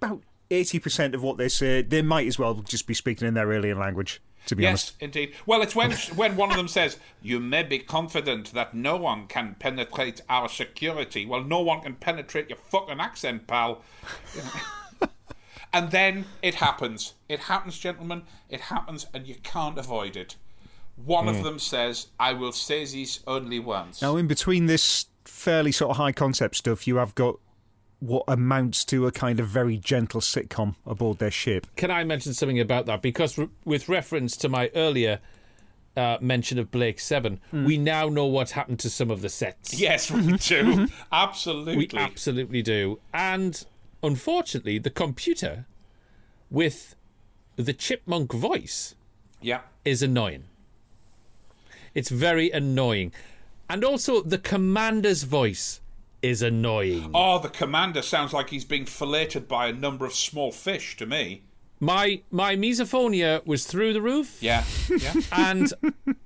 about 0.00 0.22
80% 0.50 1.14
of 1.14 1.22
what 1.22 1.36
they 1.36 1.48
say, 1.48 1.82
they 1.82 2.02
might 2.02 2.26
as 2.26 2.38
well 2.38 2.54
just 2.54 2.86
be 2.86 2.94
speaking 2.94 3.26
in 3.26 3.34
their 3.34 3.52
alien 3.52 3.78
language, 3.78 4.22
to 4.46 4.56
be 4.56 4.62
Yes, 4.64 4.70
honest. 4.70 4.94
indeed. 5.00 5.34
Well, 5.46 5.62
it's 5.62 5.74
when 5.74 5.92
when 6.14 6.36
one 6.36 6.50
of 6.50 6.56
them 6.56 6.68
says, 6.68 6.98
"You 7.22 7.40
may 7.40 7.62
be 7.62 7.78
confident 7.78 8.52
that 8.52 8.74
no 8.74 8.96
one 8.96 9.26
can 9.26 9.56
penetrate 9.58 10.20
our 10.28 10.48
security." 10.48 11.26
Well, 11.26 11.42
no 11.42 11.60
one 11.60 11.80
can 11.80 11.94
penetrate 11.94 12.48
your 12.48 12.58
fucking 12.70 13.00
accent, 13.00 13.46
pal. 13.46 13.82
and 15.72 15.90
then 15.90 16.26
it 16.42 16.56
happens. 16.56 17.14
It 17.28 17.40
happens, 17.40 17.78
gentlemen. 17.78 18.22
It 18.48 18.62
happens, 18.62 19.06
and 19.12 19.26
you 19.26 19.36
can't 19.42 19.78
avoid 19.78 20.16
it. 20.16 20.36
One 20.96 21.26
of 21.26 21.42
them 21.42 21.58
says, 21.58 22.08
"I 22.20 22.34
will 22.34 22.52
say 22.52 22.84
this 22.84 23.20
only 23.26 23.58
once." 23.58 24.00
Now, 24.00 24.16
in 24.16 24.26
between 24.28 24.66
this 24.66 25.06
fairly 25.24 25.72
sort 25.72 25.90
of 25.90 25.96
high 25.96 26.12
concept 26.12 26.56
stuff, 26.56 26.86
you 26.86 26.96
have 26.96 27.14
got 27.14 27.38
what 28.06 28.24
amounts 28.28 28.84
to 28.84 29.06
a 29.06 29.12
kind 29.12 29.40
of 29.40 29.46
very 29.46 29.78
gentle 29.78 30.20
sitcom 30.20 30.74
aboard 30.86 31.18
their 31.18 31.30
ship. 31.30 31.66
Can 31.76 31.90
I 31.90 32.04
mention 32.04 32.34
something 32.34 32.60
about 32.60 32.86
that? 32.86 33.00
Because 33.00 33.38
re- 33.38 33.48
with 33.64 33.88
reference 33.88 34.36
to 34.38 34.48
my 34.48 34.70
earlier 34.74 35.20
uh, 35.96 36.18
mention 36.20 36.58
of 36.58 36.70
Blake 36.70 37.00
Seven, 37.00 37.40
we 37.52 37.78
now 37.78 38.08
know 38.08 38.26
what 38.26 38.50
happened 38.50 38.80
to 38.80 38.90
some 38.90 39.10
of 39.10 39.22
the 39.22 39.28
sets. 39.28 39.78
Yes, 39.78 40.10
we 40.10 40.32
do. 40.36 40.88
Absolutely. 41.10 41.76
We 41.76 41.98
absolutely 41.98 42.62
do. 42.62 43.00
And 43.12 43.64
unfortunately, 44.02 44.78
the 44.78 44.90
computer 44.90 45.66
with 46.50 46.96
the 47.56 47.72
chipmunk 47.72 48.32
voice 48.32 48.96
yeah. 49.40 49.60
is 49.84 50.02
annoying. 50.02 50.44
It's 51.94 52.10
very 52.10 52.50
annoying. 52.50 53.12
And 53.70 53.84
also, 53.84 54.20
the 54.20 54.38
commander's 54.38 55.22
voice 55.22 55.80
is 56.24 56.40
annoying. 56.40 57.10
Oh, 57.12 57.38
the 57.38 57.50
commander 57.50 58.00
sounds 58.00 58.32
like 58.32 58.48
he's 58.48 58.64
being 58.64 58.86
filleted 58.86 59.46
by 59.46 59.66
a 59.66 59.74
number 59.74 60.06
of 60.06 60.14
small 60.14 60.52
fish 60.52 60.96
to 60.96 61.04
me. 61.04 61.42
My 61.80 62.22
my 62.30 62.56
misophonia 62.56 63.44
was 63.44 63.66
through 63.66 63.92
the 63.92 64.00
roof. 64.00 64.38
Yeah. 64.40 64.64
Yeah. 64.88 65.12
and 65.32 65.70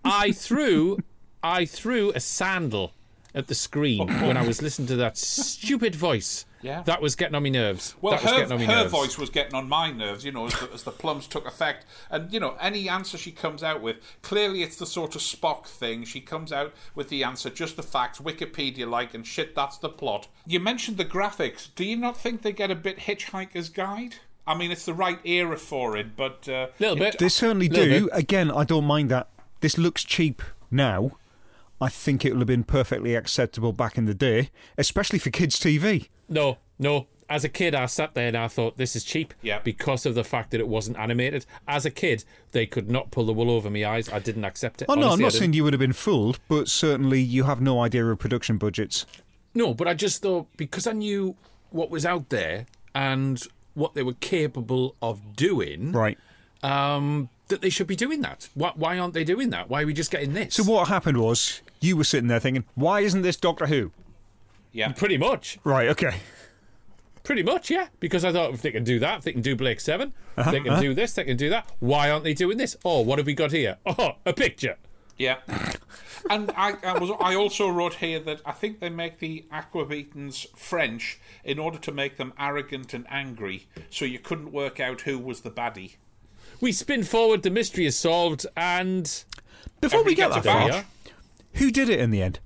I 0.05 0.31
threw 0.31 0.99
I 1.43 1.65
threw 1.65 2.13
a 2.13 2.21
sandal 2.21 2.93
at 3.35 3.49
the 3.49 3.57
screen 3.57 4.09
oh. 4.09 4.27
when 4.29 4.37
I 4.37 4.47
was 4.47 4.63
listening 4.63 4.87
to 4.89 4.97
that 4.97 5.19
stupid 5.19 5.97
voice. 5.97 6.47
Yeah. 6.61 6.83
That 6.83 7.01
was 7.01 7.15
getting 7.15 7.35
on 7.35 7.43
my 7.43 7.49
nerves. 7.51 7.95
Well, 8.01 8.13
that 8.15 8.23
was 8.23 8.31
her, 8.33 8.37
getting 8.39 8.53
on 8.53 8.59
my 8.59 8.65
her 8.67 8.81
nerves. 8.83 8.91
voice 8.93 9.19
was 9.19 9.31
getting 9.31 9.55
on 9.55 9.69
my 9.69 9.91
nerves, 9.91 10.25
you 10.25 10.33
know, 10.33 10.47
as 10.47 10.55
the, 10.59 10.71
as 10.73 10.83
the 10.83 10.91
plums 10.91 11.27
took 11.27 11.47
effect. 11.47 11.87
And, 12.11 12.33
you 12.33 12.41
know, 12.41 12.57
any 12.61 12.89
answer 12.89 13.17
she 13.19 13.31
comes 13.31 13.63
out 13.63 13.81
with, 13.81 13.97
clearly 14.23 14.63
it's 14.63 14.77
the 14.77 14.87
sort 14.87 15.15
of 15.15 15.21
Spock 15.21 15.67
thing. 15.67 16.05
She 16.05 16.21
comes 16.21 16.53
out 16.53 16.75
with 16.95 17.09
the 17.09 17.23
answer, 17.25 17.51
just 17.51 17.77
the 17.77 17.83
facts, 17.83 18.19
Wikipedia 18.19 18.89
like, 18.89 19.15
and 19.15 19.27
shit, 19.27 19.55
that's 19.55 19.79
the 19.79 19.89
plot. 19.89 20.29
You 20.47 20.61
mentioned 20.61 20.97
the 20.97 21.05
graphics. 21.05 21.69
Do 21.75 21.85
you 21.85 21.97
not 21.97 22.17
think 22.17 22.43
they 22.43 22.53
get 22.53 22.71
a 22.71 22.75
bit 22.75 22.99
Hitchhiker's 22.99 23.69
Guide? 23.69 24.17
I 24.47 24.57
mean, 24.57 24.71
it's 24.71 24.87
the 24.87 24.95
right 24.95 25.19
era 25.25 25.59
for 25.59 25.97
it, 25.97 26.17
but. 26.17 26.49
Uh, 26.49 26.69
Little 26.79 26.97
bit. 26.97 27.15
it- 27.15 27.19
They 27.19 27.29
certainly 27.29 27.69
Little 27.69 28.07
do. 28.07 28.11
Again, 28.13 28.51
I 28.51 28.65
don't 28.65 28.85
mind 28.87 29.11
that. 29.11 29.29
This 29.61 29.77
looks 29.77 30.05
cheap 30.05 30.43
now. 30.71 31.13
I 31.81 31.89
think 31.89 32.25
it 32.25 32.33
would 32.33 32.41
have 32.41 32.47
been 32.49 32.65
perfectly 32.65 33.15
acceptable 33.15 33.73
back 33.73 33.97
in 33.97 34.07
the 34.07 34.15
day, 34.15 34.51
especially 34.77 35.19
for 35.21 35.31
kids' 35.31 35.61
TV. 35.61 36.09
No, 36.29 36.59
no. 36.79 37.07
As 37.31 37.45
a 37.45 37.49
kid, 37.51 37.75
I 37.75 37.85
sat 37.87 38.15
there 38.15 38.29
and 38.29 38.37
I 38.37 38.49
thought 38.49 38.79
this 38.79 38.97
is 38.97 39.05
cheap 39.05 39.35
Yeah. 39.43 39.59
because 39.63 40.07
of 40.07 40.15
the 40.15 40.25
fact 40.25 40.51
that 40.53 40.61
it 40.61 40.69
wasn't 40.69 40.97
animated. 40.99 41.45
As 41.67 41.85
a 41.85 41.91
kid, 41.91 42.25
they 42.53 42.65
could 42.65 42.91
not 42.91 43.11
pull 43.11 43.27
the 43.27 43.35
wool 43.35 43.51
over 43.51 43.69
my 43.69 43.85
eyes. 43.85 44.09
I 44.09 44.19
didn't 44.19 44.45
accept 44.47 44.81
it. 44.81 44.87
Oh, 44.89 44.95
no, 44.95 45.01
I'm 45.03 45.07
Honestly, 45.09 45.13
I 45.13 45.27
not 45.27 45.31
didn't. 45.33 45.39
saying 45.41 45.53
you 45.53 45.65
would 45.65 45.73
have 45.75 45.81
been 45.81 45.93
fooled, 45.93 46.39
but 46.49 46.69
certainly 46.69 47.21
you 47.21 47.45
have 47.45 47.61
no 47.61 47.81
idea 47.83 48.07
of 48.07 48.19
production 48.19 48.57
budgets. 48.57 49.05
No, 49.55 49.75
but 49.75 49.87
I 49.87 49.93
just 49.93 50.23
thought 50.23 50.47
because 50.57 50.87
I 50.87 50.93
knew 50.93 51.37
what 51.71 51.91
was 51.91 52.07
out 52.07 52.31
there 52.31 52.65
and 52.95 53.43
what 53.75 53.93
they 53.95 54.03
were 54.03 54.15
capable 54.15 54.97
of 55.03 55.37
doing, 55.37 55.93
Right. 55.93 56.17
um, 56.63 57.29
that 57.49 57.61
they 57.61 57.69
should 57.71 57.87
be 57.87 57.97
doing 57.97 58.23
that. 58.23 58.49
Why, 58.55 58.73
why 58.75 58.99
aren't 58.99 59.13
they 59.15 59.25
doing 59.25 59.51
that? 59.51 59.69
Why 59.69 59.83
are 59.83 59.87
we 59.87 59.93
just 59.93 60.11
getting 60.11 60.33
this? 60.33 60.55
So 60.55 60.63
what 60.65 60.89
happened 60.89 61.19
was 61.19 61.61
you 61.83 61.97
were 61.97 62.05
sitting 62.05 62.29
there 62.29 62.41
thinking, 62.41 62.65
why 62.75 63.01
isn't 63.01 63.21
this 63.23 63.37
Doctor 63.37 63.67
Who? 63.67 63.93
Yeah. 64.73 64.93
Pretty 64.93 65.19
much. 65.19 65.59
Right, 65.65 65.89
okay. 65.89 66.17
Pretty 67.23 67.43
much, 67.43 67.71
yeah. 67.71 67.89
Because 68.01 68.25
I 68.25 68.33
thought 68.33 68.55
if 68.55 68.63
they 68.63 68.71
can 68.71 68.85
do 68.85 68.99
that, 69.01 69.19
if 69.19 69.25
they 69.25 69.33
can 69.33 69.43
do 69.43 69.55
Blake 69.55 69.81
7, 69.81 70.13
Uh-huh, 70.37 70.51
they 70.51 70.61
can 70.61 70.81
do 70.81 70.95
this, 70.95 71.13
they 71.15 71.25
can 71.25 71.37
do 71.37 71.51
that. 71.51 71.71
Why 71.79 72.11
aren't 72.11 72.25
they 72.25 72.33
doing 72.35 72.57
this? 72.57 72.77
Oh, 72.85 73.01
what 73.03 73.19
have 73.19 73.27
we 73.27 73.35
got 73.35 73.53
here? 73.53 73.77
Oh, 73.85 74.13
a 74.25 74.33
picture. 74.33 74.77
Yeah. 75.19 75.39
and 76.31 76.51
I, 76.57 76.75
I 76.85 76.97
was 76.99 77.11
I 77.21 77.35
also 77.35 77.69
wrote 77.69 77.95
here 77.95 78.21
that 78.21 78.41
I 78.47 78.53
think 78.53 78.79
they 78.81 78.89
make 78.89 79.19
the 79.19 79.45
Aquabetans 79.53 80.47
French 80.57 81.19
in 81.45 81.59
order 81.59 81.77
to 81.79 81.93
make 81.93 82.17
them 82.19 82.33
arrogant 82.39 82.95
and 82.95 83.05
angry, 83.11 83.67
so 83.91 84.05
you 84.05 84.21
couldn't 84.21 84.53
work 84.53 84.79
out 84.81 85.01
who 85.03 85.19
was 85.19 85.41
the 85.41 85.51
baddie. 85.51 85.97
We 86.61 86.71
spin 86.73 87.03
forward, 87.03 87.43
the 87.43 87.51
mystery 87.51 87.85
is 87.85 87.97
solved, 87.99 88.47
and 88.57 89.25
Before 89.81 90.03
we 90.05 90.15
get 90.15 90.31
gets 90.33 90.47
that 90.47 90.69
a 90.69 90.73
far, 90.73 90.85
who 91.55 91.71
did 91.73 91.89
it 91.89 91.99
in 92.01 92.11
the 92.11 92.23
end? 92.23 92.39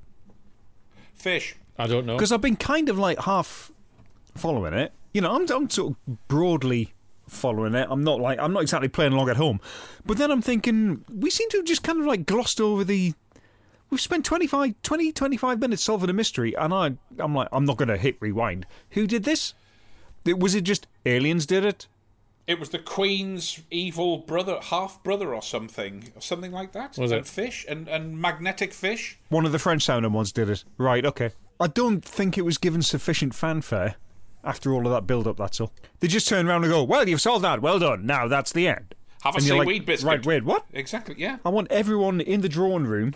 Fish. 1.14 1.57
I 1.79 1.87
don't 1.87 2.07
know. 2.07 2.14
Because 2.17 2.33
I've 2.33 2.41
been 2.41 2.57
kind 2.57 2.88
of 2.88 2.99
like 2.99 3.21
half 3.21 3.73
following 4.35 4.75
it. 4.75 4.93
You 5.14 5.21
know, 5.21 5.35
I'm, 5.35 5.50
I'm 5.50 5.69
sort 5.71 5.95
of 6.07 6.29
broadly 6.29 6.93
following 7.29 7.75
it. 7.75 7.87
I'm 7.91 8.05
not 8.05 8.21
like 8.21 8.38
I'm 8.38 8.52
not 8.52 8.62
exactly 8.62 8.88
playing 8.88 9.12
along 9.12 9.29
at 9.31 9.37
home, 9.37 9.61
but 10.07 10.19
then 10.19 10.31
I'm 10.31 10.43
thinking 10.43 11.05
we 11.12 11.31
seem 11.31 11.49
to 11.50 11.59
have 11.59 11.67
just 11.67 11.83
kind 11.83 12.00
of 12.00 12.07
like 12.07 12.26
glossed 12.26 12.61
over 12.61 12.85
the. 12.85 13.14
We've 13.91 14.00
spent 14.00 14.25
25, 14.25 14.75
20, 14.83 15.12
25 15.12 15.59
minutes 15.61 15.83
solving 15.83 16.09
a 16.09 16.14
mystery, 16.14 16.57
and 16.57 16.73
I, 16.73 16.93
I'm 17.19 17.35
like, 17.35 17.49
I'm 17.52 17.67
not 17.67 17.76
going 17.76 17.88
to 17.88 17.99
hit 17.99 18.17
rewind. 18.21 18.64
Who 18.93 19.07
did 19.07 19.25
this? 19.25 19.52
It- 20.25 20.38
Was 20.38 20.55
it 20.55 20.62
just 20.62 20.87
aliens 21.05 21.45
did 21.45 21.62
it? 21.62 21.88
It 22.47 22.59
was 22.59 22.71
the 22.71 22.79
Queen's 22.79 23.61
evil 23.71 24.17
brother, 24.19 24.59
half 24.62 25.02
brother, 25.02 25.35
or 25.35 25.43
something, 25.43 26.11
or 26.17 26.23
something 26.23 26.50
like 26.52 26.73
that. 26.73 26.97
Was 26.97 27.12
and 27.12 27.21
it? 27.21 27.26
fish 27.26 27.67
and 27.69 27.87
and 27.87 28.19
magnetic 28.19 28.73
fish? 28.73 29.19
One 29.29 29.45
of 29.45 29.52
the 29.52 29.59
French 29.59 29.83
sounding 29.83 30.12
ones 30.14 30.33
did 30.33 30.49
it. 30.49 30.64
Right, 30.79 31.05
okay. 31.05 31.31
I 31.62 31.69
don't 31.69 32.04
think 32.04 32.37
it 32.37 32.42
was 32.42 32.59
given 32.59 32.83
sufficient 32.83 33.35
fanfare 33.35 33.95
after 34.45 34.73
all 34.73 34.87
of 34.87 34.92
that 34.92 35.07
build 35.07 35.26
up, 35.26 35.37
that's 35.37 35.61
all. 35.61 35.73
They 36.00 36.09
just 36.09 36.28
turn 36.28 36.49
around 36.49 36.64
and 36.64 36.73
go, 36.73 36.83
Well, 36.83 37.09
you've 37.09 37.21
solved 37.21 37.45
that. 37.45 37.62
Well 37.62 37.78
done. 37.78 38.07
Now 38.07 38.26
that's 38.28 38.52
the 38.52 38.69
end. 38.69 38.95
Have 39.23 39.35
a 39.35 39.38
And 39.38 39.47
you're 39.47 39.64
like, 39.64 39.87
biscuit. 39.87 40.07
Right, 40.09 40.26
wait, 40.26 40.45
what? 40.45 40.64
Exactly. 40.73 41.14
Yeah. 41.16 41.38
I 41.45 41.49
want 41.49 41.71
everyone 41.71 42.21
in 42.21 42.40
the 42.40 42.49
drawing 42.49 42.87
room 42.87 43.14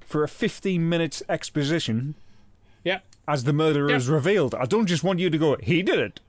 for 0.00 0.22
a 0.22 0.28
15 0.28 0.86
minute 0.86 1.22
exposition 1.28 2.14
yeah. 2.84 3.00
as 3.26 3.44
the 3.44 3.54
murderer 3.54 3.88
Yeah. 3.90 3.96
is 3.96 4.08
revealed. 4.08 4.54
I 4.54 4.66
don't 4.66 4.86
just 4.86 5.02
want 5.02 5.18
you 5.18 5.30
to 5.30 5.38
go, 5.38 5.56
He 5.62 5.82
did 5.82 5.98
it. 5.98 6.20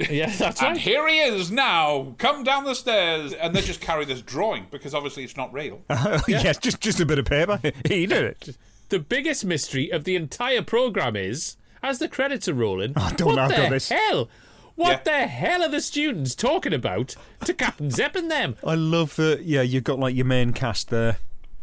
Yeah, 0.10 0.30
that's 0.30 0.60
And 0.62 0.74
right. 0.76 0.80
here 0.80 1.08
he 1.08 1.18
is 1.18 1.50
now. 1.50 2.14
Come 2.18 2.44
down 2.44 2.64
the 2.64 2.74
stairs, 2.74 3.32
and 3.32 3.52
they 3.54 3.60
just 3.60 3.80
carry 3.80 4.04
this 4.04 4.22
drawing 4.22 4.68
because 4.70 4.94
obviously 4.94 5.24
it's 5.24 5.36
not 5.36 5.52
real. 5.52 5.82
yes, 6.28 6.56
just, 6.58 6.80
just 6.80 7.00
a 7.00 7.06
bit 7.06 7.18
of 7.18 7.24
paper. 7.24 7.58
he 7.88 8.06
did 8.06 8.22
it. 8.22 8.56
The 8.88 8.98
biggest 8.98 9.44
mystery 9.44 9.90
of 9.90 10.04
the 10.04 10.16
entire 10.16 10.62
program 10.62 11.14
is, 11.16 11.56
as 11.82 11.98
the 11.98 12.08
credits 12.08 12.48
are 12.48 12.54
rolling, 12.54 12.92
Oh, 12.96 13.12
don't 13.16 13.36
what 13.36 13.48
the 13.54 13.68
this. 13.70 13.88
hell? 13.90 14.28
What 14.76 15.02
Yeah. 15.06 15.20
the 15.20 15.26
hell 15.26 15.62
are 15.62 15.68
the 15.68 15.80
students 15.80 16.34
talking 16.34 16.72
about 16.72 17.16
to 17.44 17.52
Captain 17.52 17.90
Zep 17.90 18.14
and 18.16 18.30
them? 18.30 18.56
I 18.64 18.74
love 18.76 19.16
that, 19.16 19.42
yeah, 19.44 19.62
you've 19.62 19.84
got 19.84 19.98
like 19.98 20.14
your 20.14 20.24
main 20.26 20.52
cast 20.52 20.88
there. 20.90 21.18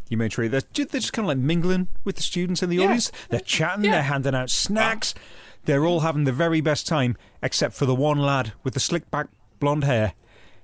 Your 0.09 0.19
main 0.19 0.29
tree. 0.29 0.47
They're, 0.47 0.61
they're 0.73 0.85
just 0.85 1.13
kind 1.13 1.25
of 1.25 1.29
like 1.29 1.37
mingling 1.39 1.87
with 2.03 2.17
the 2.17 2.21
students 2.21 2.61
in 2.61 2.69
the 2.69 2.79
audience. 2.79 3.11
They're 3.29 3.39
chatting, 3.39 3.85
Yeah. 3.85 3.91
they're 3.91 4.03
handing 4.03 4.35
out 4.35 4.49
snacks. 4.51 5.15
They're 5.63 5.85
all 5.85 6.01
having 6.01 6.25
the 6.25 6.31
very 6.31 6.61
best 6.61 6.85
time, 6.85 7.17
except 7.41 7.73
for 7.73 7.87
the 7.87 7.95
one 7.95 8.19
lad 8.19 8.53
with 8.63 8.75
the 8.75 8.79
slick 8.79 9.09
back 9.09 9.27
blonde 9.59 9.83
hair 9.85 10.13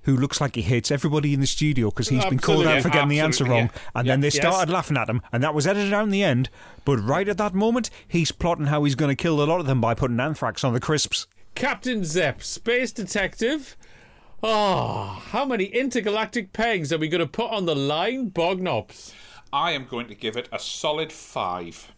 who 0.03 0.15
looks 0.17 0.41
like 0.41 0.55
he 0.55 0.62
hates 0.63 0.89
everybody 0.91 1.34
in 1.34 1.39
the 1.41 1.48
studio 1.48 1.89
because 1.89 2.10
he's 2.10 2.25
been 2.25 2.39
called 2.39 2.65
out 2.65 2.81
for 2.81 2.89
getting 2.89 3.10
the 3.10 3.20
answer 3.20 3.43
wrong. 3.46 3.70
yeah. 3.74 3.79
And 3.96 4.08
Yeah. 4.08 4.13
then 4.13 4.22
they 4.22 4.27
Yes. 4.27 4.36
started 4.36 4.72
laughing 4.72 4.98
at 4.98 5.10
him, 5.10 5.22
and 5.31 5.43
that 5.43 5.53
was 5.53 5.67
edited 5.67 5.93
out 5.93 6.03
in 6.05 6.10
the 6.10 6.24
end. 6.24 6.50
But 6.86 6.98
right 6.98 7.27
at 7.29 7.38
that 7.38 7.53
moment, 7.53 7.89
he's 8.08 8.31
plotting 8.31 8.65
how 8.67 8.84
he's 8.84 8.96
going 8.96 9.15
to 9.15 9.22
kill 9.22 9.41
a 9.41 9.46
lot 9.46 9.60
of 9.60 9.65
them 9.67 9.79
by 9.81 9.93
putting 9.93 10.20
anthrax 10.20 10.63
on 10.63 10.74
the 10.74 10.79
crisps. 10.79 11.27
Captain 11.53 12.03
Zep, 12.03 12.41
space 12.41 12.91
detective. 12.91 13.75
Oh, 14.43 15.22
how 15.29 15.46
many 15.46 15.65
intergalactic 15.65 16.51
pegs 16.51 16.91
are 16.91 16.98
we 16.98 17.08
going 17.08 17.20
to 17.20 17.27
put 17.27 17.51
on 17.51 17.65
the 17.65 17.75
line, 17.75 18.31
Bognops? 18.31 19.13
I 19.53 19.72
am 19.74 19.86
going 19.86 20.08
to 20.08 20.15
give 20.15 20.36
it 20.36 20.50
a 20.51 20.58
solid 20.58 21.12
five. 21.12 21.91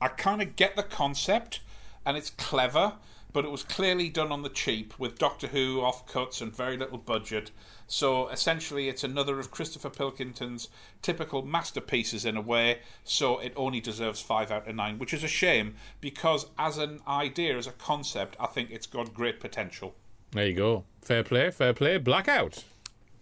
I 0.00 0.08
kind 0.08 0.40
of 0.40 0.54
get 0.54 0.76
the 0.76 0.84
concept, 0.84 1.60
and 2.06 2.16
it's 2.16 2.30
clever, 2.30 2.92
but 3.32 3.44
it 3.44 3.50
was 3.50 3.62
clearly 3.62 4.08
done 4.08 4.32
on 4.32 4.42
the 4.42 4.48
cheap 4.48 4.98
with 4.98 5.18
Doctor 5.18 5.48
Who 5.48 5.78
offcuts 5.78 6.40
and 6.40 6.54
very 6.54 6.76
little 6.76 6.98
budget. 6.98 7.50
So 7.86 8.28
essentially, 8.28 8.88
it's 8.88 9.04
another 9.04 9.38
of 9.38 9.50
Christopher 9.50 9.90
Pilkington's 9.90 10.68
typical 11.02 11.44
masterpieces 11.44 12.24
in 12.24 12.36
a 12.36 12.40
way. 12.40 12.80
So 13.04 13.38
it 13.38 13.52
only 13.56 13.80
deserves 13.80 14.20
five 14.20 14.50
out 14.50 14.68
of 14.68 14.74
nine, 14.74 14.98
which 14.98 15.14
is 15.14 15.24
a 15.24 15.28
shame 15.28 15.76
because 16.00 16.46
as 16.58 16.78
an 16.78 17.00
idea, 17.06 17.56
as 17.56 17.66
a 17.66 17.72
concept, 17.72 18.36
I 18.38 18.46
think 18.46 18.70
it's 18.70 18.86
got 18.86 19.14
great 19.14 19.40
potential. 19.40 19.94
There 20.32 20.46
you 20.46 20.54
go. 20.54 20.84
Fair 21.02 21.22
play, 21.22 21.50
fair 21.50 21.72
play. 21.72 21.98
Blackout. 21.98 22.64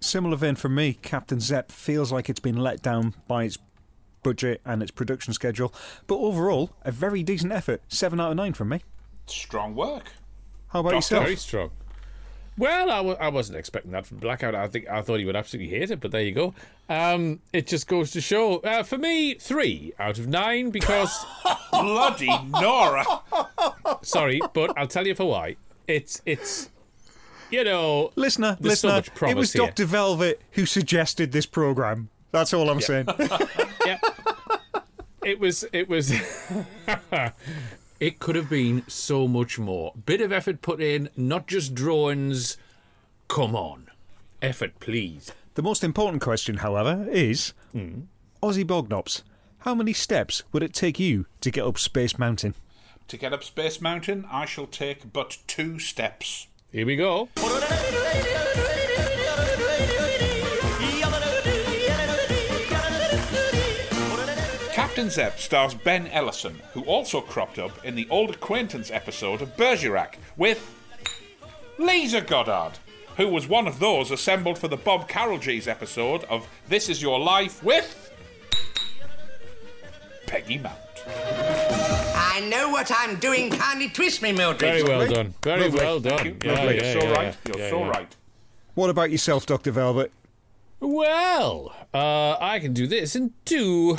Similar 0.01 0.37
vein 0.37 0.57
for 0.57 0.69
me, 0.69 0.95
Captain 0.95 1.41
Zep 1.41 1.73
feels 1.73 2.13
like 2.13 2.29
it's 2.29 2.41
been 2.41 2.57
let 2.57 2.83
down 2.83 3.15
by 3.27 3.45
its 3.45 3.59
budget 4.23 4.61
and 4.65 4.83
its 4.83 4.91
production 4.91 5.33
schedule, 5.33 5.73
but 6.09 6.17
overall, 6.17 6.71
a 6.83 6.91
very 6.91 7.23
decent 7.23 7.53
effort. 7.53 7.81
7 7.89 8.21
out 8.21 8.33
of 8.33 8.37
9 8.37 8.53
from 8.55 8.71
me. 8.71 8.83
Strong 9.27 9.75
work. 9.75 10.13
How 10.69 10.81
about 10.81 10.91
Doctor, 10.91 10.97
yourself? 10.97 11.25
Very 11.25 11.37
strong. 11.37 11.71
Well, 12.59 12.91
I 12.91 12.97
w- 12.97 13.17
I 13.21 13.29
wasn't 13.29 13.59
expecting 13.59 13.93
that 13.93 14.07
from 14.07 14.17
Blackout. 14.17 14.55
I 14.55 14.67
think 14.67 14.89
I 14.89 15.03
thought 15.03 15.19
he 15.19 15.27
would 15.27 15.37
absolutely 15.37 15.77
hate 15.79 15.91
it, 15.91 16.01
but 16.01 16.11
there 16.11 16.23
you 16.23 16.33
go. 16.33 16.55
Um, 16.89 17.41
it 17.53 17.67
just 17.67 17.87
goes 17.87 18.11
to 18.13 18.21
show. 18.23 18.59
Uh, 18.61 18.83
for 18.83 18.97
me, 18.97 19.35
three 19.35 19.93
out 19.99 20.19
of 20.19 20.27
nine 20.27 20.71
because 20.71 21.27
Bloody 21.71 22.31
Nora! 22.49 23.05
sorry, 24.03 24.41
but 24.55 24.73
I'll 24.79 24.87
tell 24.87 25.07
you 25.07 25.15
for 25.15 25.27
why. 25.27 25.57
It's 25.87 26.23
it's 26.25 26.71
you 27.51 27.63
know 27.63 28.11
Listener, 28.17 28.57
so 28.61 28.67
listener, 28.69 28.93
much 28.93 29.15
promise 29.15 29.33
it 29.33 29.37
was 29.37 29.53
here. 29.53 29.67
Dr. 29.67 29.85
Velvet 29.85 30.41
who 30.53 30.65
suggested 30.65 31.33
this 31.33 31.47
programme. 31.47 32.09
That's 32.33 32.55
all 32.55 32.71
I'm 32.71 32.81
saying. 32.81 33.07
yeah. 33.87 33.99
It 35.23 35.39
was 35.41 35.65
it 35.73 35.89
was 35.89 36.11
it 38.01 38.19
could 38.19 38.37
have 38.37 38.49
been 38.51 38.83
so 38.89 39.27
much 39.29 39.59
more. 39.59 39.93
Bit 40.05 40.21
of 40.21 40.33
effort 40.33 40.63
put 40.63 40.81
in, 40.81 41.09
not 41.17 41.47
just 41.47 41.75
drawings. 41.75 42.57
Come 43.29 43.55
on. 43.57 43.89
Effort, 44.43 44.79
please. 44.81 45.33
the 45.55 45.63
most 45.63 45.83
important 45.83 46.23
question, 46.23 46.59
however, 46.59 47.07
is 47.11 47.55
Hmm. 47.73 48.03
Ozzy 48.43 48.65
Bognops, 48.65 49.23
how 49.61 49.75
many 49.75 49.93
steps 49.95 50.43
would 50.53 50.63
it 50.63 50.75
take 50.75 51.01
you 51.01 51.27
to 51.41 51.51
get 51.51 51.65
up 51.65 51.79
Space 51.79 52.19
Mountain? 52.19 52.55
to 53.09 53.17
get 53.17 53.33
up 53.33 53.45
Space 53.45 53.81
Mountain, 53.81 54.27
I 54.31 54.47
shall 54.47 54.67
take 54.67 55.13
but 55.13 55.39
two 55.47 55.79
steps. 55.79 56.49
Here 56.73 56.85
we 56.85 56.97
go. 56.97 57.29
Captain 64.97 65.11
Zep 65.11 65.39
stars 65.39 65.75
Ben 65.75 66.07
Ellison, 66.07 66.59
who 66.73 66.83
also 66.85 67.21
cropped 67.21 67.59
up 67.59 67.85
in 67.85 67.97
the 67.97 68.09
old 68.09 68.31
acquaintance 68.31 68.91
episode 68.91 69.43
of 69.43 69.55
Bergerac 69.55 70.17
with 70.39 70.75
Liza 71.77 72.23
Goddard, 72.23 72.79
who 73.19 73.29
was 73.29 73.47
one 73.47 73.67
of 73.67 73.79
those 73.79 74.11
assembled 74.11 74.59
for 74.59 74.69
the 74.69 74.77
Bob 74.79 75.07
Carolgees 75.07 75.69
episode 75.69 76.25
of 76.31 76.49
This 76.69 76.89
Is 76.89 77.03
Your 77.03 77.21
Life 77.21 77.63
with 77.63 78.11
Peggy 80.27 80.57
Mount. 80.57 80.79
I 81.07 82.49
know 82.49 82.71
what 82.71 82.91
I'm 82.91 83.17
doing. 83.17 83.51
Kindly 83.51 83.91
twist 83.91 84.23
me, 84.23 84.33
Mildred. 84.33 84.61
Very 84.61 84.83
well 84.83 85.07
done. 85.07 85.35
Very 85.43 85.65
Lovely. 85.65 85.79
well 85.79 86.01
done. 86.01 86.19
Thank 86.21 86.43
you. 86.43 86.51
Yeah, 86.51 86.57
Lovely. 86.59 86.77
yeah, 86.79 86.93
You're 86.93 87.01
so 87.03 87.07
yeah, 87.07 87.13
right. 87.13 87.23
yeah, 87.45 87.53
You're 87.53 87.59
yeah, 87.59 87.71
so 87.71 87.79
yeah. 87.81 87.89
right. 87.91 88.17
What 88.73 88.89
about 88.89 89.11
yourself, 89.11 89.45
Dr. 89.45 89.73
Velvet? 89.73 90.11
Well, 90.81 91.75
uh, 91.95 92.37
I 92.39 92.59
can 92.61 92.75
do 92.75 92.87
this 92.87 93.17
in 93.17 93.33
two. 93.45 93.97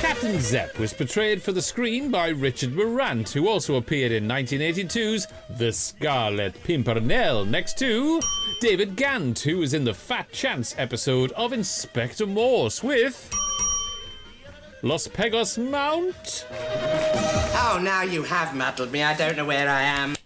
Captain 0.00 0.40
Zep 0.40 0.78
was 0.78 0.92
portrayed 0.92 1.40
for 1.40 1.52
the 1.52 1.62
screen 1.62 2.10
by 2.10 2.28
Richard 2.28 2.74
Morant, 2.74 3.28
who 3.30 3.48
also 3.48 3.76
appeared 3.76 4.12
in 4.12 4.26
1982's 4.26 5.26
The 5.58 5.72
Scarlet 5.72 6.54
Pimpernel, 6.64 7.44
next 7.44 7.78
to 7.78 8.20
David 8.60 8.96
Gant, 8.96 9.38
who 9.38 9.58
was 9.58 9.72
in 9.72 9.84
the 9.84 9.94
Fat 9.94 10.30
Chance 10.32 10.74
episode 10.78 11.30
of 11.32 11.52
Inspector 11.52 12.26
Morse 12.26 12.82
with 12.82 13.30
Los 14.82 15.06
Pegos 15.06 15.58
Mount. 15.58 16.46
Oh, 16.52 17.78
now 17.82 18.02
you 18.02 18.22
have 18.22 18.54
muddled 18.54 18.90
me. 18.90 19.02
I 19.02 19.14
don't 19.14 19.36
know 19.36 19.44
where 19.44 19.68
I 19.68 19.82
am. 19.82 20.16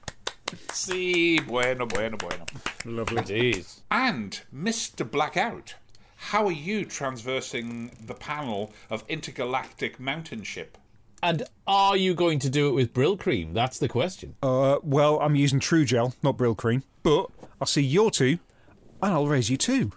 See, 0.70 1.40
bueno, 1.40 1.86
bueno, 1.86 2.16
bueno. 2.16 2.44
Lovely. 2.84 3.22
Jeez. 3.22 3.80
And 3.90 4.40
Mr. 4.54 5.08
Blackout, 5.08 5.74
how 6.16 6.46
are 6.46 6.52
you 6.52 6.84
transversing 6.84 7.96
the 8.00 8.14
panel 8.14 8.72
of 8.90 9.04
intergalactic 9.08 9.98
mountain 9.98 10.44
ship? 10.44 10.78
And 11.20 11.42
are 11.66 11.96
you 11.96 12.14
going 12.14 12.38
to 12.40 12.50
do 12.50 12.68
it 12.68 12.72
with 12.72 12.92
Brylcreem? 12.92 13.54
That's 13.54 13.78
the 13.78 13.88
question. 13.88 14.36
Uh, 14.40 14.78
well, 14.82 15.18
I'm 15.20 15.34
using 15.34 15.58
True 15.58 15.84
Gel, 15.84 16.14
not 16.22 16.36
Brylcreem, 16.36 16.82
but 17.02 17.26
I'll 17.60 17.66
see 17.66 17.82
your 17.82 18.10
two, 18.10 18.38
and 19.02 19.12
I'll 19.12 19.26
raise 19.26 19.50
you 19.50 19.56
two. 19.56 19.92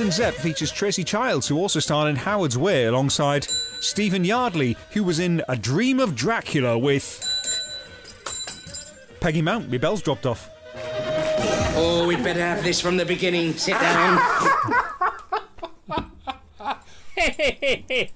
Captain 0.00 0.12
Zep 0.12 0.32
features 0.32 0.72
Tracy 0.72 1.04
Childs, 1.04 1.46
who 1.46 1.58
also 1.58 1.78
starred 1.78 2.08
in 2.08 2.16
Howard's 2.16 2.56
Way 2.56 2.86
alongside 2.86 3.46
Stephen 3.80 4.24
Yardley, 4.24 4.74
who 4.92 5.04
was 5.04 5.18
in 5.18 5.42
A 5.46 5.54
Dream 5.54 6.00
of 6.00 6.16
Dracula 6.16 6.78
with 6.78 7.22
Peggy 9.20 9.42
Mount. 9.42 9.70
My 9.70 9.76
bell's 9.76 10.00
dropped 10.00 10.24
off. 10.24 10.48
Oh, 11.76 12.06
we'd 12.08 12.24
better 12.24 12.40
have 12.40 12.64
this 12.64 12.80
from 12.80 12.96
the 12.96 13.04
beginning. 13.04 13.52
Sit 13.52 13.74
down. 13.74 14.18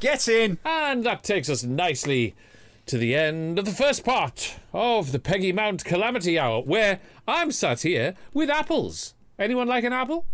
Get 0.00 0.28
in! 0.28 0.56
And 0.64 1.04
that 1.04 1.22
takes 1.22 1.50
us 1.50 1.62
nicely 1.62 2.34
to 2.86 2.96
the 2.96 3.14
end 3.14 3.58
of 3.58 3.66
the 3.66 3.72
first 3.72 4.06
part 4.06 4.56
of 4.72 5.12
the 5.12 5.18
Peggy 5.18 5.52
Mount 5.52 5.84
Calamity 5.84 6.38
Hour, 6.38 6.62
where 6.62 7.00
I'm 7.28 7.52
sat 7.52 7.82
here 7.82 8.14
with 8.32 8.48
apples. 8.48 9.12
Anyone 9.38 9.68
like 9.68 9.84
an 9.84 9.92
apple? 9.92 10.24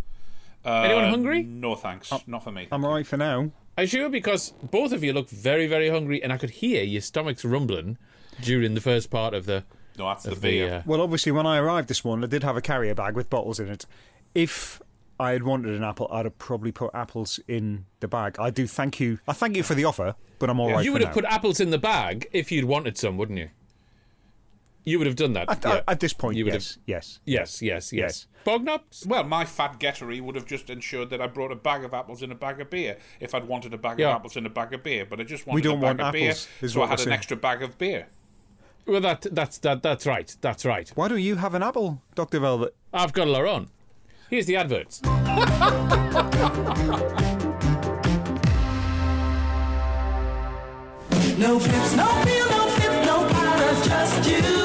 Anyone 0.65 1.09
hungry? 1.11 1.43
No 1.43 1.75
thanks, 1.75 2.13
not 2.27 2.45
for 2.45 2.53
me. 2.53 2.69
I'm 2.71 2.85
alright 2.85 3.07
for 3.07 3.17
now. 3.17 3.51
Are 3.77 3.85
you 3.85 3.89
sure? 3.89 4.09
Because 4.09 4.51
both 4.63 4.93
of 4.93 5.03
you 5.03 5.13
look 5.13 5.29
very, 5.31 5.67
very 5.67 5.89
hungry, 5.89 6.23
and 6.23 6.33
I 6.33 6.37
could 6.37 6.51
hear 6.51 6.83
your 6.85 7.01
stomachs 7.01 7.45
rumbling 7.45 7.97
during 8.43 8.75
the 8.75 8.81
first 8.81 9.11
part 9.11 9.35
of 9.35 9.47
the. 9.47 9.65
No, 9.99 10.09
that's 10.09 10.25
the 10.25 10.37
beer. 10.37 10.69
the 10.69 10.77
uh, 10.77 10.83
Well, 10.87 11.01
obviously, 11.01 11.33
when 11.33 11.47
I 11.47 11.59
arrived 11.59 11.89
this 11.89 12.05
morning, 12.05 12.25
I 12.25 12.29
did 12.29 12.43
have 12.45 12.57
a 12.57 12.61
carrier 12.63 12.95
bag 12.95 13.15
with 13.15 13.29
bottles 13.31 13.61
in 13.61 13.69
it. 13.69 13.87
If 14.35 14.81
I 15.19 15.33
had 15.33 15.43
wanted 15.43 15.75
an 15.75 15.85
apple, 15.85 16.09
I'd 16.11 16.25
have 16.27 16.39
probably 16.39 16.73
put 16.73 16.91
apples 16.95 17.41
in 17.49 17.87
the 18.01 18.09
bag. 18.09 18.37
I 18.39 18.51
do 18.51 18.67
thank 18.67 19.01
you. 19.01 19.19
I 19.29 19.33
thank 19.33 19.57
you 19.57 19.63
for 19.63 19.75
the 19.75 19.85
offer, 19.85 20.15
but 20.39 20.49
I'm 20.51 20.61
all 20.61 20.71
right 20.73 20.85
you 20.85 20.91
for 20.91 20.95
would 20.95 21.03
now. 21.03 21.09
have 21.09 21.15
put 21.15 21.25
apples 21.27 21.61
in 21.61 21.71
the 21.71 21.79
bag 21.79 22.29
if 22.33 22.51
you'd 22.53 22.65
wanted 22.65 22.97
some, 22.99 23.17
wouldn't 23.17 23.39
you? 23.39 23.51
You 24.85 24.99
would 24.99 25.07
have 25.07 25.17
done 25.17 25.33
that. 25.35 25.49
at, 25.51 25.65
yeah. 25.65 25.81
at 25.87 26.01
this 26.01 26.13
point, 26.13 26.37
You 26.37 26.45
would 26.45 26.55
yes, 26.55 26.79
yes. 26.87 27.21
Yes, 27.25 27.63
yes, 27.63 27.93
yes. 27.93 27.93
Yes. 27.93 28.27
Bognops? 28.45 29.07
Well, 29.07 29.23
my 29.25 29.45
fat 29.45 29.79
gettery 29.79 30.21
would 30.21 30.35
have 30.35 30.45
just 30.47 30.69
ensured 30.71 31.11
that 31.11 31.21
I 31.21 31.29
brought 31.29 31.53
a 31.53 31.57
bag 31.57 31.85
of 31.85 31.95
apples 31.95 32.23
and 32.23 32.33
a 32.33 32.35
bag 32.35 32.61
of 32.61 32.69
beer 32.71 32.97
if 33.21 33.35
I'd 33.35 33.47
wanted 33.47 33.73
a 33.75 33.79
bag 33.79 34.01
Yeah. 34.01 34.09
of 34.11 34.17
apples 34.17 34.37
and 34.37 34.45
a 34.45 34.51
bag 34.51 34.75
of 34.75 34.83
beer. 34.83 35.07
But 35.09 35.21
I 35.21 35.23
just 35.25 35.47
wanted 35.47 35.63
don't 35.63 35.79
a 35.79 35.81
bag 35.81 35.99
want 35.99 36.01
of 36.01 36.13
beer, 36.13 36.31
apples, 36.31 36.49
is 36.61 36.73
so 36.73 36.83
I 36.83 36.87
had 36.89 36.99
an 36.99 37.05
saying. 37.05 37.15
extra 37.15 37.37
bag 37.37 37.63
of 37.63 37.79
beer. 37.79 38.09
Well, 38.85 39.01
that 39.01 39.25
that's 39.31 39.59
that 39.59 39.85
that's 39.85 40.07
right. 40.07 40.35
That's 40.41 40.65
right. 40.65 40.91
Why 40.97 41.07
don't 41.07 41.21
you 41.21 41.37
have 41.37 41.55
an 41.55 41.63
apple, 41.63 42.03
Doctor 42.17 42.41
Velvet? 42.41 42.75
I've 42.93 43.13
got 43.13 43.29
our 43.29 43.47
own. 43.47 43.69
Here's 44.29 44.47
the 44.47 44.57
adverts. 44.57 45.01
No 51.39 51.59
flips, 51.59 51.97
no 51.97 52.07
peel, 52.25 52.49
no 52.51 52.67
flip, 52.69 53.05
no 53.07 53.29
powder, 53.29 53.89
just 53.89 54.23
juice. 54.29 54.62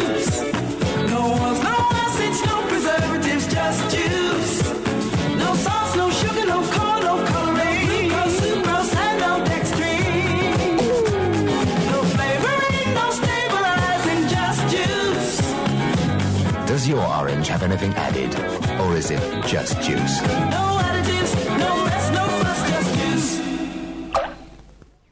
Your 16.97 17.15
orange 17.15 17.47
have 17.47 17.61
anything 17.61 17.93
added? 17.93 18.33
Or 18.81 18.95
is 18.95 19.11
it 19.11 19.21
just 19.45 19.79
juice? 19.81 20.19
No 20.21 20.79
additives, 20.81 21.59
no 21.59 21.85
mess, 21.85 22.09
no 22.11 22.25
fuss, 22.41 22.69
just 22.71 22.91
juice. 22.99 24.27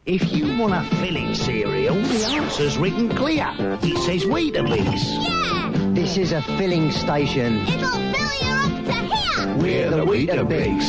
If 0.08 0.34
you 0.34 0.58
want 0.58 0.74
a 0.74 0.84
filling 0.96 1.36
cereal, 1.36 1.94
the 1.94 2.26
answer's 2.38 2.78
written 2.80 3.10
clear. 3.10 3.48
It 3.84 3.98
says 4.00 4.24
Weetabix. 4.24 5.00
Yeah! 5.04 5.72
This 5.94 6.18
is 6.18 6.32
a 6.32 6.42
filling 6.58 6.92
station. 6.92 7.58
It'll 7.68 7.92
fill 7.92 8.32
you 8.42 8.54
up 8.56 8.86
to 8.86 8.94
here! 8.94 9.56
We're 9.58 9.92
the 9.92 10.06
Weetabix. 10.06 10.82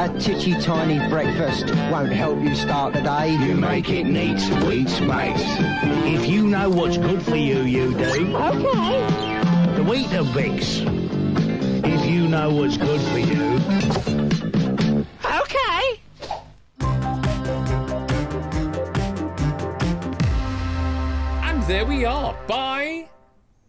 A 0.00 0.08
titchy 0.18 0.60
tiny 0.60 0.98
breakfast 1.08 1.66
won't 1.92 2.10
help 2.10 2.40
you 2.40 2.56
start 2.56 2.94
the 2.94 3.02
day. 3.02 3.30
You 3.30 3.54
make 3.54 3.88
it 3.90 4.04
neat, 4.04 4.40
sweet 4.40 4.88
space. 4.88 5.44
If 6.04 6.26
you 6.26 6.48
know 6.48 6.68
what's 6.68 6.96
good 6.96 7.22
for 7.22 7.36
you, 7.36 7.62
you 7.62 7.94
do. 7.94 8.36
Okay. 8.36 9.29
The 9.80 9.86
Weetabix. 9.86 10.82
If 11.86 12.04
you 12.04 12.28
know 12.28 12.50
what's 12.52 12.76
good 12.76 13.00
for 13.00 13.18
you. 13.18 13.56
Okay. 15.24 16.00
And 21.42 21.62
there 21.64 21.84
we 21.86 22.04
are. 22.04 22.36
Buy 22.46 23.08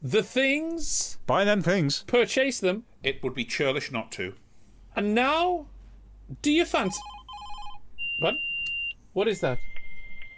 the 0.01 0.21
things, 0.23 1.17
Buy 1.27 1.43
them 1.43 1.61
things. 1.61 2.03
purchase 2.03 2.59
them, 2.59 2.83
It 3.03 3.23
would 3.23 3.33
be 3.33 3.45
churlish 3.45 3.91
not 3.91 4.11
to. 4.13 4.33
and 4.95 5.15
now, 5.15 5.67
do 6.41 6.51
you 6.51 6.65
fancy? 6.65 6.99
What? 8.19 8.35
What 9.13 9.27
is 9.27 9.39
that? 9.41 9.59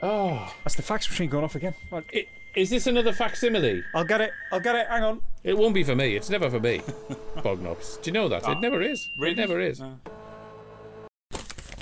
Oh, 0.02 0.54
That's 0.64 0.76
the 0.76 0.82
fax 0.82 1.10
machine 1.10 1.30
going 1.30 1.44
off 1.44 1.56
again. 1.56 1.74
Right. 1.92 2.06
i- 2.14 2.28
is 2.56 2.70
this 2.70 2.86
another 2.88 3.14
facsimile? 3.14 3.84
I'll 3.96 4.04
get 4.06 4.22
it. 4.22 4.32
I'll 4.52 4.60
get 4.60 4.76
it. 4.76 4.88
Hang 4.88 5.04
on. 5.04 5.22
It 5.44 5.58
won't 5.58 5.74
be 5.74 5.84
for 5.84 5.96
me. 5.96 6.16
It's 6.16 6.30
never 6.30 6.50
for 6.50 6.60
me. 6.60 6.80
Bognops. 7.38 8.02
Do 8.02 8.10
you 8.10 8.14
know 8.14 8.30
that? 8.30 8.48
It 8.48 8.60
never 8.62 8.82
is. 8.82 9.10
It 9.20 9.38
never 9.38 9.60
is. 9.60 9.82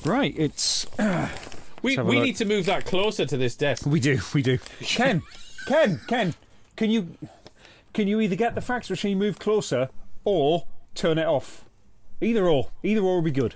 Right. 0.04 0.34
It's. 0.38 0.88
We, 1.84 1.98
we 1.98 2.16
look. 2.16 2.26
need 2.26 2.36
to 2.38 2.46
move 2.46 2.66
that 2.66 2.86
closer 2.86 3.26
to 3.26 3.38
this 3.38 3.56
desk. 3.56 3.86
We 3.86 4.00
do. 4.00 4.20
We 4.34 4.42
do. 4.42 4.58
Ken. 4.82 5.22
Ken. 5.68 6.00
Ken. 6.08 6.34
Can 6.76 6.90
you? 6.90 7.18
Can 7.94 8.08
you 8.08 8.20
either 8.22 8.36
get 8.36 8.56
the 8.56 8.62
fax 8.62 8.90
machine 8.90 9.20
moved 9.20 9.40
closer 9.40 9.90
or 10.24 10.66
turn 10.96 11.18
it 11.18 11.26
off? 11.26 11.66
Either 12.20 12.48
or. 12.48 12.70
Either 12.84 13.02
or 13.02 13.16
will 13.16 13.22
be 13.22 13.32
good. 13.32 13.56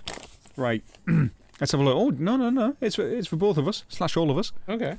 Right. 0.55 0.83
Let's 1.59 1.71
have 1.71 1.81
a 1.81 1.83
look. 1.83 1.95
Oh 1.95 2.09
no 2.09 2.35
no 2.35 2.49
no! 2.49 2.75
It's 2.81 2.97
for, 2.97 3.07
it's 3.07 3.27
for 3.27 3.37
both 3.37 3.57
of 3.57 3.67
us 3.67 3.85
slash 3.87 4.17
all 4.17 4.29
of 4.29 4.37
us. 4.37 4.51
Okay. 4.67 4.97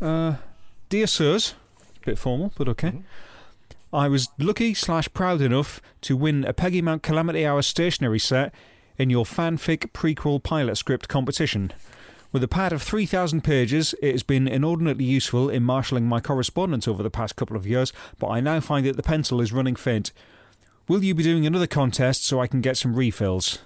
Uh, 0.00 0.34
dear 0.88 1.06
sirs, 1.06 1.54
bit 2.04 2.18
formal, 2.18 2.52
but 2.56 2.68
okay. 2.68 3.02
I 3.94 4.08
was 4.08 4.28
lucky 4.38 4.72
slash 4.72 5.12
proud 5.12 5.42
enough 5.42 5.82
to 6.02 6.16
win 6.16 6.46
a 6.46 6.54
Peggy 6.54 6.80
Mount 6.80 7.02
Calamity 7.02 7.44
Hour 7.44 7.60
stationery 7.60 8.18
set 8.18 8.54
in 8.96 9.10
your 9.10 9.26
fanfic 9.26 9.92
prequel 9.92 10.42
pilot 10.42 10.76
script 10.76 11.08
competition. 11.08 11.74
With 12.32 12.42
a 12.42 12.48
pad 12.48 12.72
of 12.72 12.80
3,000 12.80 13.44
pages, 13.44 13.94
it 14.00 14.12
has 14.12 14.22
been 14.22 14.48
inordinately 14.48 15.04
useful 15.04 15.50
in 15.50 15.62
marshalling 15.62 16.06
my 16.06 16.20
correspondence 16.20 16.88
over 16.88 17.02
the 17.02 17.10
past 17.10 17.36
couple 17.36 17.54
of 17.54 17.66
years, 17.66 17.92
but 18.18 18.28
I 18.28 18.40
now 18.40 18.60
find 18.60 18.86
that 18.86 18.96
the 18.96 19.02
pencil 19.02 19.42
is 19.42 19.52
running 19.52 19.76
faint. 19.76 20.10
Will 20.88 21.04
you 21.04 21.14
be 21.14 21.22
doing 21.22 21.44
another 21.44 21.66
contest 21.66 22.24
so 22.24 22.40
I 22.40 22.46
can 22.46 22.62
get 22.62 22.78
some 22.78 22.96
refills? 22.96 23.58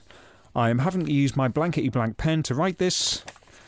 I 0.57 0.71
am 0.71 0.81
having 0.81 1.07
to 1.07 1.13
use 1.13 1.37
my 1.37 1.47
blankety 1.47 1.89
blank 1.89 2.17
pen 2.17 2.43
to 2.45 2.55
write 2.57 2.79
this, 2.79 3.25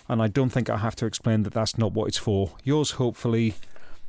and 0.09 0.21
I 0.21 0.27
don't 0.27 0.51
think 0.51 0.68
I 0.68 0.79
have 0.79 0.97
to 0.97 1.07
explain 1.07 1.44
that 1.44 1.55
that's 1.55 1.79
not 1.79 1.92
what 1.92 2.09
it's 2.09 2.18
for. 2.18 2.57
Yours, 2.64 2.92
hopefully, 2.92 3.55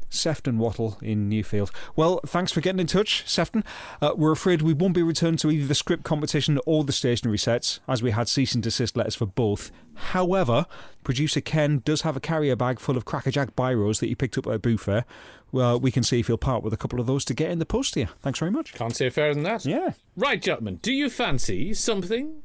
Sefton 0.10 0.58
Wattle 0.58 0.98
in 1.02 1.30
Newfield. 1.30 1.72
Well, 1.96 2.20
thanks 2.26 2.52
for 2.52 2.62
getting 2.62 2.80
in 2.80 2.88
touch, 2.88 3.24
Sefton. 3.28 3.64
Uh, 4.02 4.14
we're 4.16 4.32
afraid 4.32 4.62
we 4.62 4.74
won't 4.74 4.96
be 4.96 5.04
returned 5.04 5.40
to 5.40 5.52
either 5.52 5.68
the 5.68 5.76
script 5.76 6.04
competition 6.04 6.60
or 6.66 6.84
the 6.84 6.92
stationery 6.92 7.38
sets, 7.38 7.80
as 7.88 8.02
we 8.02 8.12
had 8.12 8.28
cease 8.28 8.54
and 8.54 8.64
desist 8.64 8.98
letters 8.98 9.16
for 9.16 9.26
both. 9.26 9.72
However, 9.96 10.66
producer 11.04 11.42
Ken 11.42 11.82
does 11.86 12.02
have 12.02 12.16
a 12.16 12.22
carrier 12.22 12.56
bag 12.56 12.80
full 12.80 12.98
of 12.98 13.06
Crackerjack 13.06 13.56
Biros 13.56 14.00
that 14.00 14.08
he 14.08 14.16
picked 14.16 14.38
up 14.38 14.48
at 14.48 14.54
a 14.54 14.60
booth 14.60 14.82
fair. 14.82 15.06
Well, 15.52 15.80
we 15.80 15.92
can 15.92 16.04
see 16.04 16.20
if 16.20 16.28
he'll 16.28 16.38
part 16.38 16.64
with 16.64 16.74
a 16.74 16.78
couple 16.78 17.00
of 17.00 17.08
those 17.08 17.26
to 17.26 17.34
get 17.34 17.52
in 17.52 17.60
the 17.60 17.66
post 17.66 17.96
here. 17.96 18.10
Thanks 18.22 18.40
very 18.40 18.52
much. 18.52 18.74
Can't 18.74 18.96
say 18.96 19.10
fairer 19.10 19.34
than 19.34 19.44
that. 19.44 19.66
Yeah. 19.66 19.94
Right, 20.16 20.42
gentlemen, 20.42 20.80
do 20.82 20.92
you 20.92 21.10
fancy 21.10 21.74
something 21.74 22.44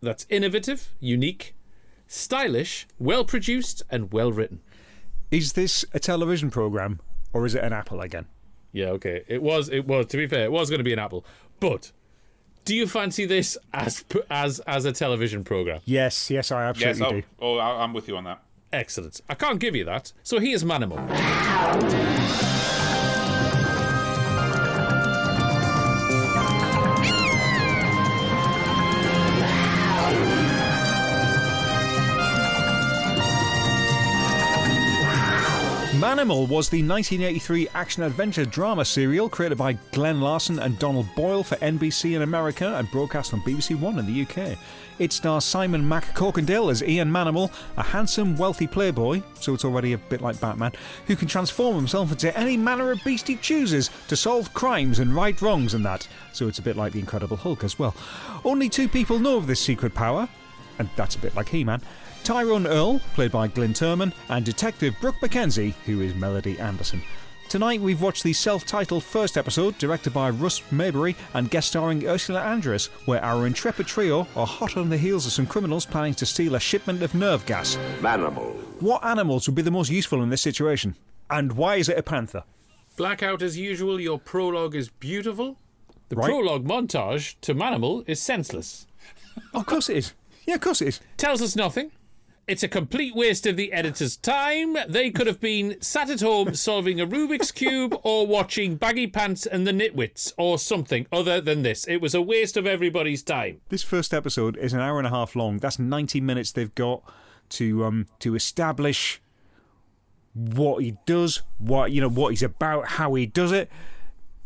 that's 0.00 0.26
innovative, 0.28 0.90
unique, 1.00 1.54
stylish, 2.06 2.86
well 2.98 3.24
produced, 3.24 3.82
and 3.90 4.12
well 4.12 4.32
written? 4.32 4.60
Is 5.32 5.54
this 5.54 5.84
a 5.94 5.98
television 5.98 6.50
programme 6.50 7.00
or 7.32 7.46
is 7.46 7.54
it 7.54 7.64
an 7.64 7.72
Apple 7.72 8.00
again? 8.02 8.26
Yeah, 8.72 8.90
okay. 8.90 9.24
It 9.26 9.42
was. 9.42 9.68
It 9.70 9.86
was. 9.86 10.06
To 10.06 10.16
be 10.18 10.26
fair, 10.26 10.44
it 10.44 10.52
was 10.52 10.68
going 10.70 10.78
to 10.78 10.84
be 10.84 10.92
an 10.92 10.98
Apple. 10.98 11.24
But 11.58 11.90
do 12.66 12.76
you 12.76 12.86
fancy 12.86 13.24
this 13.24 13.56
as 13.72 14.04
as 14.30 14.60
as 14.60 14.84
a 14.84 14.92
television 14.92 15.42
program? 15.42 15.80
Yes, 15.86 16.30
yes, 16.30 16.52
I 16.52 16.66
Yes, 16.68 16.82
absolutely 16.84 17.24
oh, 17.40 17.54
do. 17.56 17.58
oh, 17.58 17.58
I- 17.58 17.82
I'm 17.82 17.92
with 17.94 18.08
you 18.08 18.16
on 18.18 18.24
that. 18.24 18.42
Excellent. 18.74 19.20
I 19.28 19.34
can't 19.34 19.58
give 19.58 19.74
you 19.74 19.84
that. 19.86 20.12
So 20.22 20.38
here's 20.38 20.64
Manimal. 20.64 20.98
Manimal 36.22 36.46
was 36.46 36.68
the 36.68 36.86
1983 36.86 37.66
action 37.74 38.04
adventure 38.04 38.44
drama 38.44 38.84
serial 38.84 39.28
created 39.28 39.58
by 39.58 39.72
Glenn 39.90 40.20
Larson 40.20 40.60
and 40.60 40.78
Donald 40.78 41.12
Boyle 41.16 41.42
for 41.42 41.56
NBC 41.56 42.14
in 42.14 42.22
America 42.22 42.76
and 42.76 42.88
broadcast 42.92 43.34
on 43.34 43.40
BBC 43.40 43.76
One 43.76 43.98
in 43.98 44.06
the 44.06 44.22
UK. 44.22 44.56
It 45.00 45.12
stars 45.12 45.44
Simon 45.44 45.82
MacCorkindale 45.82 46.70
as 46.70 46.80
Ian 46.80 47.10
Manimal, 47.10 47.50
a 47.76 47.82
handsome, 47.82 48.36
wealthy 48.36 48.68
playboy, 48.68 49.20
so 49.40 49.52
it's 49.52 49.64
already 49.64 49.94
a 49.94 49.98
bit 49.98 50.20
like 50.20 50.40
Batman, 50.40 50.70
who 51.08 51.16
can 51.16 51.26
transform 51.26 51.74
himself 51.74 52.12
into 52.12 52.38
any 52.38 52.56
manner 52.56 52.92
of 52.92 53.02
beast 53.02 53.26
he 53.26 53.34
chooses 53.34 53.90
to 54.06 54.14
solve 54.14 54.54
crimes 54.54 55.00
and 55.00 55.16
right 55.16 55.42
wrongs 55.42 55.74
and 55.74 55.84
that, 55.84 56.06
so 56.32 56.46
it's 56.46 56.60
a 56.60 56.62
bit 56.62 56.76
like 56.76 56.92
the 56.92 57.00
Incredible 57.00 57.36
Hulk 57.36 57.64
as 57.64 57.80
well. 57.80 57.96
Only 58.44 58.68
two 58.68 58.86
people 58.86 59.18
know 59.18 59.38
of 59.38 59.48
this 59.48 59.60
secret 59.60 59.92
power, 59.92 60.28
and 60.78 60.88
that's 60.94 61.16
a 61.16 61.18
bit 61.18 61.34
like 61.34 61.48
He 61.48 61.64
Man. 61.64 61.82
Tyrone 62.24 62.66
Earl, 62.66 63.00
played 63.14 63.32
by 63.32 63.48
Glyn 63.48 63.72
Turman, 63.72 64.12
and 64.28 64.44
Detective 64.44 64.94
Brooke 65.00 65.20
Mackenzie, 65.20 65.74
who 65.86 66.00
is 66.00 66.14
Melody 66.14 66.58
Anderson. 66.60 67.02
Tonight 67.48 67.80
we've 67.80 68.00
watched 68.00 68.22
the 68.22 68.32
self 68.32 68.64
titled 68.64 69.02
first 69.04 69.36
episode, 69.36 69.76
directed 69.78 70.14
by 70.14 70.30
Russ 70.30 70.62
Mayberry 70.70 71.14
and 71.34 71.50
guest 71.50 71.68
starring 71.68 72.06
Ursula 72.06 72.40
Andress, 72.40 72.88
where 73.06 73.22
our 73.22 73.46
intrepid 73.46 73.86
trio 73.86 74.26
are 74.36 74.46
hot 74.46 74.76
on 74.76 74.88
the 74.88 74.96
heels 74.96 75.26
of 75.26 75.32
some 75.32 75.46
criminals 75.46 75.84
planning 75.84 76.14
to 76.14 76.24
steal 76.26 76.54
a 76.54 76.60
shipment 76.60 77.02
of 77.02 77.14
nerve 77.14 77.44
gas. 77.44 77.76
Manimal. 78.00 78.54
What 78.80 79.04
animals 79.04 79.46
would 79.46 79.54
be 79.54 79.62
the 79.62 79.70
most 79.70 79.90
useful 79.90 80.22
in 80.22 80.30
this 80.30 80.40
situation? 80.40 80.94
And 81.28 81.52
why 81.52 81.76
is 81.76 81.88
it 81.88 81.98
a 81.98 82.02
panther? 82.02 82.44
Blackout 82.96 83.42
as 83.42 83.58
usual. 83.58 84.00
Your 84.00 84.18
prologue 84.18 84.74
is 84.74 84.88
beautiful. 84.88 85.56
The 86.08 86.16
Right. 86.16 86.26
prologue 86.28 86.64
montage 86.66 87.34
to 87.42 87.54
Manimal 87.54 88.04
is 88.08 88.20
senseless. 88.20 88.86
of 89.54 89.66
course 89.66 89.88
it 89.90 89.96
is. 89.98 90.12
Yeah, 90.46 90.54
of 90.54 90.60
course 90.60 90.80
it 90.80 90.88
is. 90.88 91.00
Tells 91.16 91.42
us 91.42 91.54
nothing. 91.56 91.90
It's 92.48 92.64
a 92.64 92.68
complete 92.68 93.14
waste 93.14 93.46
of 93.46 93.56
the 93.56 93.72
editor's 93.72 94.16
time. 94.16 94.76
They 94.88 95.10
could 95.12 95.28
have 95.28 95.38
been 95.38 95.80
sat 95.80 96.10
at 96.10 96.22
home 96.22 96.54
solving 96.54 97.00
a 97.00 97.06
Rubik's 97.06 97.52
Cube 97.52 97.96
or 98.02 98.26
watching 98.26 98.74
Baggy 98.74 99.06
Pants 99.06 99.46
and 99.46 99.64
the 99.64 99.70
Nitwits 99.70 100.32
or 100.36 100.58
something 100.58 101.06
other 101.12 101.40
than 101.40 101.62
this. 101.62 101.86
It 101.86 101.98
was 101.98 102.16
a 102.16 102.20
waste 102.20 102.56
of 102.56 102.66
everybody's 102.66 103.22
time. 103.22 103.60
This 103.68 103.84
first 103.84 104.12
episode 104.12 104.56
is 104.56 104.72
an 104.72 104.80
hour 104.80 104.98
and 104.98 105.06
a 105.06 105.10
half 105.10 105.36
long. 105.36 105.58
That's 105.58 105.78
90 105.78 106.20
minutes 106.20 106.50
they've 106.50 106.74
got 106.74 107.04
to 107.50 107.84
um 107.84 108.06
to 108.18 108.34
establish 108.34 109.20
what 110.34 110.82
he 110.82 110.96
does, 111.06 111.42
what 111.58 111.92
you 111.92 112.00
know, 112.00 112.10
what 112.10 112.30
he's 112.30 112.42
about, 112.42 112.88
how 112.88 113.14
he 113.14 113.24
does 113.24 113.52
it. 113.52 113.70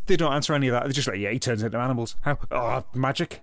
They 0.04 0.16
don't 0.16 0.34
answer 0.34 0.52
any 0.52 0.68
of 0.68 0.72
that. 0.72 0.82
They're 0.82 0.92
just 0.92 1.08
like, 1.08 1.18
yeah, 1.18 1.30
he 1.30 1.38
turns 1.38 1.62
into 1.62 1.78
animals. 1.78 2.14
How? 2.20 2.36
Oh, 2.50 2.84
magic. 2.94 3.40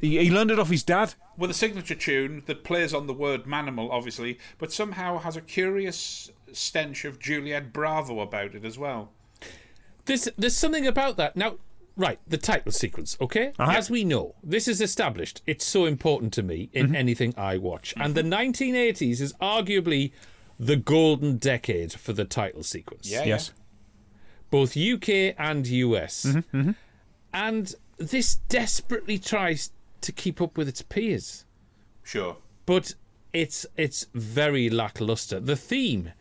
He, 0.00 0.18
he 0.18 0.30
learned 0.30 0.50
it 0.50 0.58
off 0.58 0.70
his 0.70 0.82
dad. 0.82 1.14
With 1.36 1.50
a 1.50 1.54
signature 1.54 1.94
tune 1.94 2.42
that 2.46 2.64
plays 2.64 2.92
on 2.94 3.06
the 3.06 3.14
word 3.14 3.44
manimal, 3.44 3.90
obviously, 3.90 4.38
but 4.58 4.72
somehow 4.72 5.18
has 5.18 5.36
a 5.36 5.40
curious 5.40 6.30
stench 6.52 7.04
of 7.04 7.18
Juliet 7.18 7.72
Bravo 7.72 8.20
about 8.20 8.54
it 8.54 8.64
as 8.64 8.78
well. 8.78 9.10
There's 10.06 10.28
there's 10.36 10.56
something 10.56 10.86
about 10.86 11.16
that. 11.18 11.36
Now, 11.36 11.56
right, 11.96 12.18
the 12.26 12.38
title 12.38 12.72
sequence, 12.72 13.16
okay? 13.20 13.52
Uh-huh. 13.58 13.70
As 13.72 13.90
we 13.90 14.04
know, 14.04 14.34
this 14.42 14.66
is 14.68 14.80
established. 14.80 15.42
It's 15.46 15.64
so 15.64 15.84
important 15.86 16.32
to 16.34 16.42
me 16.42 16.68
in 16.72 16.86
Mm-hmm. 16.86 16.96
anything 16.96 17.34
I 17.36 17.58
watch. 17.58 17.94
And 17.96 18.14
the 18.14 18.22
1980s 18.22 19.20
is 19.20 19.32
arguably 19.40 20.12
the 20.58 20.76
golden 20.76 21.36
decade 21.38 21.92
for 21.92 22.12
the 22.12 22.24
title 22.24 22.62
sequence. 22.62 23.10
Yeah, 23.10 23.24
Yes. 23.24 23.52
Both 24.50 24.76
UK 24.76 25.34
and 25.38 25.66
US. 25.66 26.26
Mm-hmm, 26.26 26.72
And 27.32 27.74
this 27.98 28.34
desperately 28.48 29.18
tries 29.18 29.70
to 30.02 30.12
keep 30.12 30.40
up 30.40 30.56
with 30.58 30.68
its 30.68 30.82
peers. 30.82 31.44
Sure. 32.02 32.36
But 32.66 32.94
it's 33.32 33.66
it's 33.76 34.06
very 34.14 34.68
lackluster. 34.70 35.38
The 35.40 35.56
theme 35.56 36.12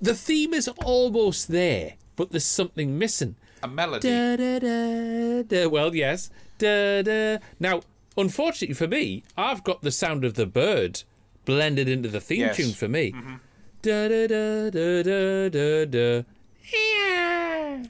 the 0.00 0.14
theme 0.14 0.52
is 0.54 0.68
almost 0.68 1.48
there, 1.48 1.94
but 2.16 2.30
there's 2.30 2.44
something 2.44 2.98
missing. 2.98 3.36
A 3.62 3.68
melody. 3.68 4.08
Da, 4.08 4.36
da, 4.36 4.58
da, 4.58 5.42
da. 5.42 5.66
Well, 5.68 5.94
yes. 5.94 6.30
Da, 6.58 7.02
da. 7.02 7.38
Now, 7.58 7.80
unfortunately 8.16 8.74
for 8.74 8.86
me, 8.86 9.22
I've 9.36 9.64
got 9.64 9.80
the 9.82 9.90
sound 9.90 10.24
of 10.24 10.34
the 10.34 10.46
bird 10.46 11.02
blended 11.46 11.88
into 11.88 12.08
the 12.08 12.20
theme 12.20 12.40
Yes. 12.40 12.56
tune 12.56 12.72
for 12.72 12.88
me. 12.88 13.12
Mhm. 13.12 13.40
Da, 13.82 14.08
da, 14.08 14.26
da, 14.26 14.70
da, 14.70 15.02
da, 15.02 15.48
da, 15.48 15.84
da. 15.86 16.24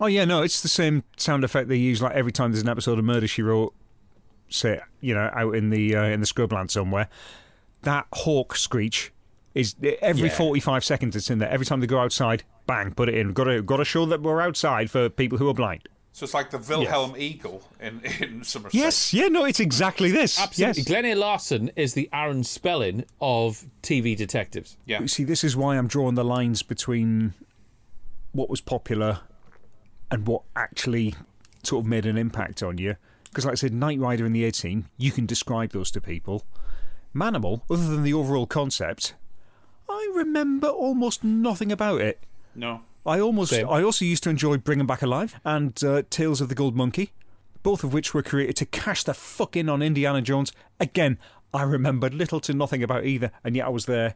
Oh 0.01 0.07
yeah, 0.07 0.25
no, 0.25 0.43
it's 0.43 0.61
the 0.61 0.69
same 0.69 1.05
sound 1.17 1.43
effect 1.45 1.69
they 1.69 1.77
use 1.77 2.03
like 2.03 2.15
every 2.15 2.33
time 2.33 2.53
there's 2.53 2.63
an 2.63 2.69
episode 2.69 2.99
of 2.99 3.05
Murder 3.05 3.27
She 3.27 3.41
Wrote 3.43 3.75
say 4.49 4.81
you 5.01 5.15
know 5.15 5.31
out 5.35 5.55
in 5.55 5.71
the 5.71 5.97
uh, 5.97 6.05
in 6.05 6.21
the 6.21 6.27
scrubland 6.27 6.71
somewhere. 6.71 7.09
That 7.83 8.07
hawk 8.13 8.57
screech 8.57 9.13
is 9.55 9.75
every 10.03 10.29
Yeah. 10.29 10.35
45 10.35 10.85
seconds. 10.85 11.15
It's 11.17 11.31
in 11.31 11.39
there 11.39 11.49
every 11.51 11.67
time 11.67 11.81
they 11.81 11.87
go 11.87 12.01
outside. 12.01 12.43
Bang, 12.67 12.93
put 12.95 13.09
it 13.09 13.15
in. 13.15 13.33
Got 13.33 13.45
to 13.45 13.63
got 13.63 13.77
to 13.77 13.85
show 13.85 14.07
that 14.07 14.23
we're 14.23 14.41
outside 14.41 14.91
for 14.91 15.09
people 15.09 15.39
who 15.39 15.49
are 15.49 15.55
blind. 15.55 15.89
So 16.13 16.25
it's 16.25 16.33
like 16.33 16.49
the 16.51 16.57
Wilhelm 16.59 17.15
Eagle 17.19 17.63
in, 17.79 18.01
in 18.21 18.43
Somerset. 18.43 18.75
Yes, 18.75 19.13
yeah, 19.13 19.29
no, 19.29 19.45
it's 19.45 19.61
exactly 19.61 20.11
this. 20.11 20.41
Absolutely. 20.41 20.81
Yes. 20.81 20.89
Glenn 20.89 21.05
A. 21.05 21.15
Larson 21.15 21.71
is 21.77 21.93
the 21.93 22.09
Aaron 22.13 22.43
Spelling 22.43 23.05
of 23.21 23.67
TV 23.83 24.17
detectives. 24.17 24.79
Yeah. 24.87 25.01
You 25.03 25.09
See, 25.09 25.25
this 25.25 25.45
is 25.45 25.57
why 25.57 25.77
I'm 25.77 25.87
drawing 25.89 26.15
the 26.15 26.25
lines 26.25 26.63
between 26.63 27.35
what 28.33 28.49
was 28.49 28.63
popular 28.63 29.21
and 30.11 30.27
what 30.27 30.43
actually 30.57 31.15
sort 31.63 31.85
of 31.85 31.89
made 31.89 32.07
an 32.07 32.17
impact 32.17 32.63
on 32.63 32.79
you. 32.79 32.97
Because, 33.29 33.45
like 33.45 33.53
I 33.53 33.57
said, 33.57 33.73
Knight 33.75 33.99
Rider 33.99 34.27
in 34.27 34.33
the 34.33 34.45
18, 34.45 34.87
you 34.97 35.13
can 35.13 35.27
describe 35.27 35.71
those 35.73 35.91
to 35.93 36.01
people. 36.01 36.45
Manimal, 37.15 37.63
other 37.71 37.87
than 37.89 38.03
the 38.03 38.13
overall 38.15 38.47
concept, 38.47 39.15
I 39.89 40.11
remember 40.15 40.69
almost 40.69 41.25
nothing 41.25 41.73
about 41.73 42.01
it. 42.01 42.21
No. 42.55 42.81
I 43.05 43.21
almost, 43.21 43.51
Same. 43.51 43.69
I 43.69 43.83
also 43.83 44.05
used 44.05 44.23
to 44.25 44.31
enjoy 44.31 44.57
Bring 44.59 44.81
'Em 44.81 44.87
Back 44.87 45.03
Alive 45.03 45.39
and 45.45 45.83
uh, 45.85 46.03
Tales 46.11 46.41
of 46.41 46.49
the 46.49 46.55
Gold 46.57 46.75
Monkey, 46.77 47.13
both 47.63 47.85
of 47.85 47.93
which 47.95 48.13
were 48.13 48.23
created 48.23 48.57
to 48.57 48.67
cash 48.67 49.05
the 49.05 49.15
fuck 49.15 49.57
in 49.57 49.69
on 49.69 49.81
Indiana 49.83 50.21
Jones. 50.21 50.53
Again, 50.81 51.19
I 51.55 51.63
remembered 51.63 52.13
little 52.15 52.41
to 52.41 52.53
nothing 52.53 52.83
about 52.83 53.05
either, 53.05 53.31
and 53.45 53.55
yet 53.57 53.67
I 53.67 53.71
was 53.71 53.87
there 53.87 54.15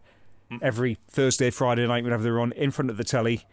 every 0.61 0.99
Thursday, 1.09 1.51
Friday 1.51 1.87
night 1.87 2.03
whenever 2.03 2.25
they 2.25 2.31
were 2.31 2.41
on, 2.41 2.51
in 2.53 2.73
front 2.73 2.91
of 2.91 2.97
the 2.97 3.05
telly. 3.05 3.47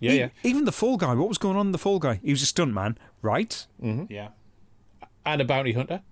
Yeah, 0.00 0.12
E- 0.12 0.18
yeah. 0.18 0.28
Even 0.42 0.64
the 0.64 0.72
Fall 0.72 0.96
Guy. 0.96 1.14
What 1.14 1.28
was 1.28 1.36
going 1.38 1.56
on 1.58 1.66
in 1.66 1.72
the 1.72 1.78
Fall 1.78 1.98
Guy? 1.98 2.18
He 2.24 2.30
was 2.30 2.42
a 2.42 2.46
stunt 2.46 2.72
man, 2.72 2.96
right? 3.20 3.66
Yeah. 4.08 4.28
And 5.24 5.40
a 5.40 5.44
bounty 5.44 5.72
hunter. 5.72 6.02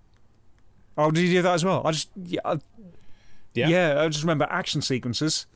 Oh, 0.96 1.11
did 1.11 1.23
he 1.25 1.31
do 1.31 1.42
that 1.42 1.55
as 1.55 1.64
well? 1.64 1.83
I 1.87 1.92
just, 1.92 2.11
yeah, 2.16 2.40
I, 2.44 2.59
Yeah. 3.55 3.68
yeah, 3.68 4.03
I 4.03 4.09
just 4.09 4.23
remember 4.23 4.46
action 4.51 4.83
sequences, 4.83 5.46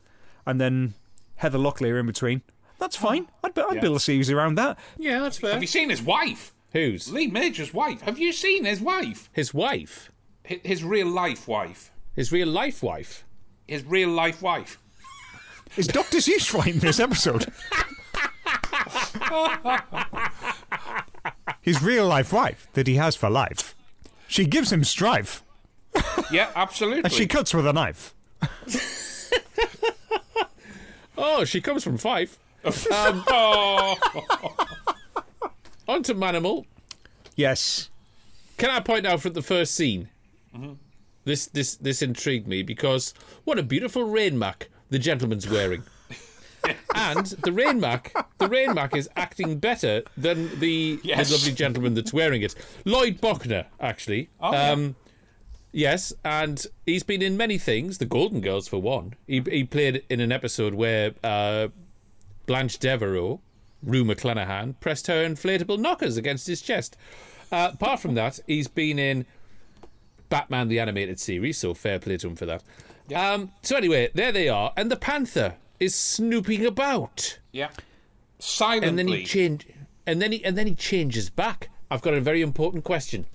and 0.45 0.59
then 0.59 0.93
Heather 1.35 1.57
Locklear 1.59 1.99
in 1.99 2.05
between. 2.05 2.41
That's 2.79 2.95
fine. 2.95 3.27
I'd, 3.43 3.57
I'd 3.57 3.75
Yeah. 3.75 3.81
build 3.81 3.97
a 3.97 3.99
series 3.99 4.29
around 4.29 4.55
that. 4.55 4.77
Yeah, 4.97 5.19
that's 5.19 5.37
fair. 5.37 5.53
Have 5.53 5.61
you 5.61 5.67
seen 5.67 5.89
his 5.89 6.01
wife? 6.01 6.53
Who's 6.73 7.11
Lee 7.11 7.27
Major's 7.27 7.73
wife. 7.73 8.01
Have 8.01 8.19
you 8.19 8.33
seen 8.33 8.65
his 8.65 8.81
wife? 8.81 9.29
His 9.31 9.53
wife. 9.53 10.11
Hi- 10.47 10.59
His 10.63 10.83
real 10.83 11.07
life 11.07 11.47
wife. 11.47 11.91
His 12.15 12.31
real 12.33 12.47
life 12.49 12.83
wife. 12.83 13.23
His 13.67 13.83
real 13.85 14.09
life 14.09 14.41
wife. 14.41 14.77
Is 15.77 15.87
Doctor 15.87 16.17
Seuss 16.17 16.53
right 16.53 16.67
in 16.73 16.79
this 16.79 16.99
episode? 16.99 17.45
His 21.65 21.81
real 21.83 22.05
life 22.07 22.31
wife 22.31 22.67
that 22.73 22.85
he 22.87 22.95
has 22.95 23.15
for 23.15 23.29
life. 23.29 23.73
She 24.27 24.45
gives 24.45 24.71
him 24.71 24.83
strife, 24.83 25.43
Yeah, 26.31 26.49
absolutely. 26.55 27.03
and 27.03 27.11
she 27.11 27.27
cuts 27.27 27.53
with 27.53 27.65
a 27.67 27.73
knife. 27.73 28.13
Oh, 31.17 31.45
she 31.45 31.61
comes 31.61 31.83
from 31.83 31.97
Fife. 31.97 32.37
Um, 32.65 32.73
oh, 33.27 33.95
On 35.87 36.03
to 36.03 36.13
Manimal. 36.13 36.65
Yes. 37.35 37.89
Can 38.57 38.69
I 38.69 38.79
point 38.79 39.05
out 39.05 39.21
from 39.21 39.33
the 39.33 39.41
first 39.41 39.75
scene? 39.75 40.09
Mm-hmm. 40.55 40.73
This 41.23 41.47
this 41.47 41.75
this 41.77 42.01
intrigued 42.01 42.47
me 42.47 42.61
because 42.63 43.13
what 43.43 43.57
a 43.57 43.63
beautiful 43.63 44.03
rain 44.03 44.37
mac 44.37 44.69
the 44.89 44.99
gentleman's 44.99 45.49
wearing. 45.49 45.83
And 46.93 47.25
the 47.25 47.51
rain 47.51 47.79
mac, 47.79 48.13
the 48.37 48.47
rain 48.47 48.73
mac 48.73 48.95
is 48.95 49.09
acting 49.15 49.59
better 49.59 50.03
than 50.17 50.59
the, 50.59 50.99
Yes. 51.03 51.27
the 51.29 51.35
lovely 51.35 51.51
gentleman 51.51 51.93
that's 51.93 52.13
wearing 52.13 52.41
it. 52.41 52.55
Lloyd 52.85 53.19
Bochner, 53.21 53.65
actually. 53.79 54.29
Oh, 54.39 54.51
yeah. 54.53 54.71
um, 54.71 54.95
Yes, 55.71 56.13
and 56.23 56.65
he's 56.85 57.03
been 57.03 57.21
in 57.21 57.35
many 57.35 57.57
things. 57.57 57.97
The 57.97 58.05
Golden 58.05 58.39
Girls, 58.39 58.65
for 58.69 58.81
one. 58.81 59.13
He 59.27 59.41
he 59.41 59.65
played 59.65 60.03
in 60.09 60.21
an 60.21 60.31
episode 60.31 60.73
where 60.73 61.13
uh, 61.21 61.67
Blanche 62.45 62.79
Devereaux, 62.79 63.41
Rue 63.83 64.05
McClanahan, 64.05 64.79
pressed 64.79 65.07
her 65.07 65.27
inflatable 65.27 65.77
knockers 65.77 66.15
against 66.15 66.47
his 66.47 66.61
chest. 66.61 66.95
Uh, 67.51 67.71
apart 67.73 67.99
from 67.99 68.13
that, 68.15 68.39
he's 68.47 68.69
been 68.69 68.97
in 68.97 69.25
Batman 70.29 70.69
the 70.69 70.79
Animated 70.79 71.19
Series, 71.19 71.57
so 71.57 71.73
fair 71.73 71.99
play 71.99 72.15
to 72.17 72.27
him 72.27 72.37
for 72.37 72.45
that. 72.45 72.63
Um, 73.13 73.51
so 73.61 73.75
anyway, 73.75 74.09
there 74.13 74.31
they 74.31 74.47
are, 74.47 74.71
and 74.77 74.89
the 74.89 74.95
Panther 74.95 75.55
is 75.79 75.95
snooping 75.95 76.65
about, 76.65 77.39
yeah. 77.51 77.69
Silently. 78.39 78.89
and 78.89 78.99
then 78.99 79.07
he 79.07 79.23
change, 79.23 79.67
and 80.05 80.21
then 80.21 80.31
he 80.31 80.43
and 80.43 80.57
then 80.57 80.67
he 80.67 80.75
changes 80.75 81.29
back. 81.29 81.69
I've 81.89 82.01
got 82.01 82.13
a 82.13 82.21
very 82.21 82.41
important 82.41 82.83
question. 82.83 83.25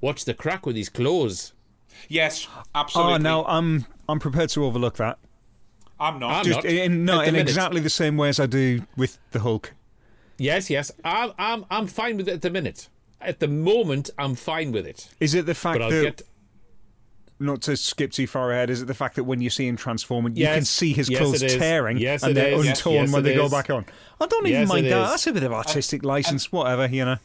What's 0.00 0.24
the 0.24 0.34
crack 0.34 0.66
with 0.66 0.76
his 0.76 0.88
clothes? 0.88 1.52
yes, 2.08 2.46
ah, 2.50 2.62
absolutely. 2.74 3.14
Oh, 3.14 3.16
now 3.18 3.44
I'm 3.46 3.86
I'm 4.08 4.18
prepared 4.18 4.50
to 4.50 4.64
overlook 4.64 4.96
that. 4.96 5.18
I'm 5.98 6.18
not. 6.18 6.30
I'm 6.32 6.44
Just 6.44 6.64
not. 6.64 6.64
in 6.64 7.04
no, 7.04 7.20
in 7.20 7.32
minute. 7.34 7.48
exactly 7.48 7.80
the 7.80 7.90
same 7.90 8.16
way 8.16 8.30
as 8.30 8.40
I 8.40 8.46
do 8.46 8.86
with 8.96 9.18
the 9.32 9.40
Hulk. 9.40 9.74
Yes, 10.38 10.70
yes, 10.70 10.90
I'm 11.04 11.32
I'm 11.38 11.66
I'm 11.70 11.86
fine 11.86 12.16
with 12.16 12.28
it 12.28 12.32
at 12.32 12.42
the 12.42 12.50
minute. 12.50 12.88
At 13.20 13.38
the 13.38 13.48
moment, 13.48 14.08
I'm 14.18 14.34
fine 14.34 14.72
with 14.72 14.86
it. 14.86 15.10
Is 15.20 15.34
it 15.34 15.44
the 15.44 15.54
fact 15.54 15.78
But 15.78 15.82
I'll 15.84 15.90
that 15.90 16.02
get 16.02 16.22
not 17.40 17.62
to 17.62 17.76
skip 17.76 18.12
too 18.12 18.26
far 18.26 18.52
ahead? 18.52 18.70
Is 18.70 18.82
it 18.82 18.86
the 18.86 18.94
fact 18.94 19.16
that 19.16 19.24
when 19.24 19.40
you 19.40 19.50
see 19.50 19.66
him 19.66 19.76
transforming, 19.76 20.36
you 20.36 20.44
can 20.44 20.64
see 20.64 20.92
his 20.92 21.08
Yes, 21.08 21.18
clothes 21.18 21.42
it 21.42 21.52
is. 21.52 21.56
tearing 21.56 21.96
Yes, 21.98 22.22
and 22.22 22.36
they're 22.36 22.52
is. 22.52 22.66
Untorn 22.66 22.94
yes, 22.94 23.12
when 23.12 23.20
it 23.20 23.28
they 23.28 23.34
go 23.34 23.48
back 23.48 23.70
on? 23.70 23.86
I 24.20 24.26
don't 24.26 24.46
even 24.46 24.68
mind 24.68 24.86
it 24.86 24.90
that. 24.90 25.04
is. 25.04 25.10
That's 25.10 25.26
a 25.26 25.32
bit 25.32 25.42
of 25.42 25.52
artistic 25.52 26.04
license, 26.04 26.52
whatever, 26.52 26.86
you 26.86 27.04
know. 27.04 27.16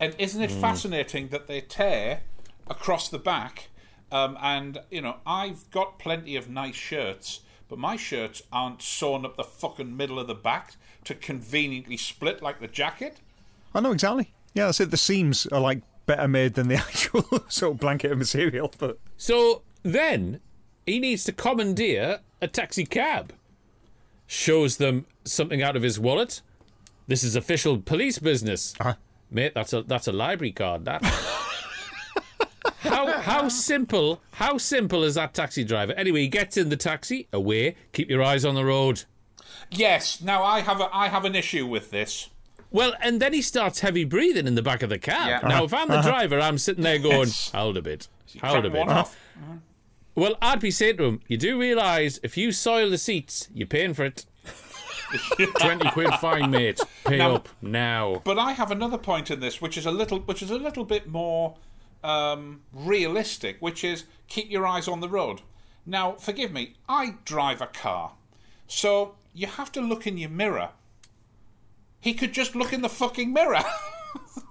And 0.00 0.14
isn't 0.18 0.40
it 0.42 0.50
fascinating 0.50 1.28
that 1.28 1.46
they 1.46 1.60
tear 1.60 2.20
across 2.68 3.08
the 3.08 3.18
back? 3.18 3.68
Um, 4.12 4.36
and 4.40 4.78
you 4.90 5.00
know, 5.00 5.16
I've 5.26 5.68
got 5.70 5.98
plenty 5.98 6.36
of 6.36 6.48
nice 6.48 6.76
shirts, 6.76 7.40
but 7.68 7.78
my 7.78 7.96
shirts 7.96 8.42
aren't 8.52 8.82
sewn 8.82 9.24
up 9.24 9.36
the 9.36 9.44
fucking 9.44 9.96
middle 9.96 10.18
of 10.18 10.26
the 10.26 10.34
back 10.34 10.76
to 11.04 11.14
conveniently 11.14 11.96
split 11.96 12.42
like 12.42 12.60
the 12.60 12.68
jacket. 12.68 13.18
I 13.74 13.80
know 13.80 13.92
exactly. 13.92 14.32
Yeah, 14.54 14.66
that's 14.66 14.80
it. 14.80 14.90
The 14.92 14.96
seams 14.96 15.46
are 15.48 15.60
like 15.60 15.82
better 16.06 16.28
made 16.28 16.54
than 16.54 16.68
the 16.68 16.74
actual 16.88 17.44
sort 17.48 17.72
of 17.72 17.80
blanket 17.80 18.12
of 18.12 18.18
material, 18.18 18.72
but 18.78 18.98
So 19.16 19.62
then 19.82 20.40
he 20.86 20.98
needs 20.98 21.24
to 21.24 21.32
commandeer 21.32 22.20
a 22.40 22.48
taxi 22.48 22.84
cab. 22.84 23.32
Shows 24.26 24.78
them 24.78 25.06
something 25.24 25.62
out 25.62 25.76
of 25.76 25.82
his 25.82 25.98
wallet. 26.00 26.40
This 27.06 27.22
is 27.22 27.36
official 27.36 27.78
police 27.78 28.18
business. 28.18 28.74
Uh-huh. 28.80 28.94
Mate, 29.30 29.52
that's 29.54 29.72
a 29.72 29.82
that's 29.82 30.06
a 30.06 30.12
library 30.12 30.52
card, 30.52 30.84
that. 30.84 31.04
how 32.78 33.20
how 33.20 33.48
simple 33.48 34.22
how 34.32 34.56
simple 34.58 35.02
is 35.02 35.16
that 35.16 35.34
taxi 35.34 35.64
driver? 35.64 35.92
Anyway, 35.92 36.20
he 36.20 36.28
gets 36.28 36.56
in 36.56 36.68
the 36.68 36.76
taxi, 36.76 37.28
away, 37.32 37.76
keep 37.92 38.08
your 38.08 38.22
eyes 38.22 38.44
on 38.44 38.54
the 38.54 38.64
road. 38.64 39.04
Yes. 39.70 40.20
Now 40.20 40.42
I 40.42 40.60
have 40.60 40.80
a, 40.80 40.94
I 40.94 41.08
have 41.08 41.24
an 41.24 41.34
issue 41.34 41.66
with 41.66 41.90
this. 41.90 42.30
Well, 42.74 42.92
and 43.00 43.22
then 43.22 43.32
he 43.32 43.40
starts 43.40 43.78
heavy 43.80 44.02
breathing 44.04 44.48
in 44.48 44.56
the 44.56 44.62
back 44.62 44.82
of 44.82 44.90
the 44.90 44.98
cab. 44.98 45.28
Yeah. 45.28 45.48
Now, 45.48 45.62
if 45.62 45.72
I'm 45.72 45.86
the 45.86 46.00
driver, 46.02 46.40
I'm 46.40 46.58
sitting 46.58 46.82
there 46.82 46.98
going, 47.10 47.28
hold 47.54 47.76
a 47.76 47.82
bit, 47.82 48.08
hold 48.42 48.66
a 48.66 48.70
bit. 48.70 48.88
Well, 50.16 50.34
I'd 50.42 50.58
be 50.58 50.72
saying 50.72 50.96
to 50.96 51.04
him, 51.04 51.20
you 51.28 51.36
do 51.36 51.56
realise 51.56 52.18
if 52.24 52.36
you 52.36 52.50
soil 52.50 52.90
the 52.90 52.98
seats, 52.98 53.48
you're 53.54 53.68
paying 53.68 53.94
for 53.94 54.04
it. 54.04 54.26
20 55.60 55.88
quid 55.90 56.12
fine, 56.14 56.50
mate. 56.50 56.80
Pay 57.04 57.18
Now- 57.18 57.36
up 57.36 57.48
now. 57.62 58.20
But 58.24 58.40
I 58.40 58.52
have 58.52 58.72
another 58.72 58.98
point 58.98 59.30
in 59.30 59.38
this, 59.38 59.60
which 59.62 59.78
is 59.78 59.86
a 59.86 59.92
little, 59.92 60.18
which 60.18 60.42
is 60.42 60.50
a 60.50 60.58
little 60.58 60.84
bit 60.84 61.06
more 61.06 61.54
um, 62.02 62.62
realistic, 62.72 63.58
which 63.60 63.84
is 63.84 64.02
keep 64.26 64.50
your 64.50 64.66
eyes 64.66 64.88
on 64.88 64.98
the 64.98 65.08
road. 65.08 65.42
Now, 65.86 66.12
forgive 66.14 66.52
me, 66.52 66.74
I 66.88 67.14
drive 67.24 67.60
a 67.60 67.68
car, 67.68 68.14
so 68.66 69.14
you 69.32 69.46
have 69.46 69.70
to 69.72 69.80
look 69.80 70.08
in 70.08 70.18
your 70.18 70.30
mirror. 70.30 70.70
He 72.04 72.14
could 72.14 72.32
just 72.32 72.54
look 72.54 72.72
in 72.72 72.82
the 72.82 72.88
fucking 72.88 73.32
mirror. 73.32 73.64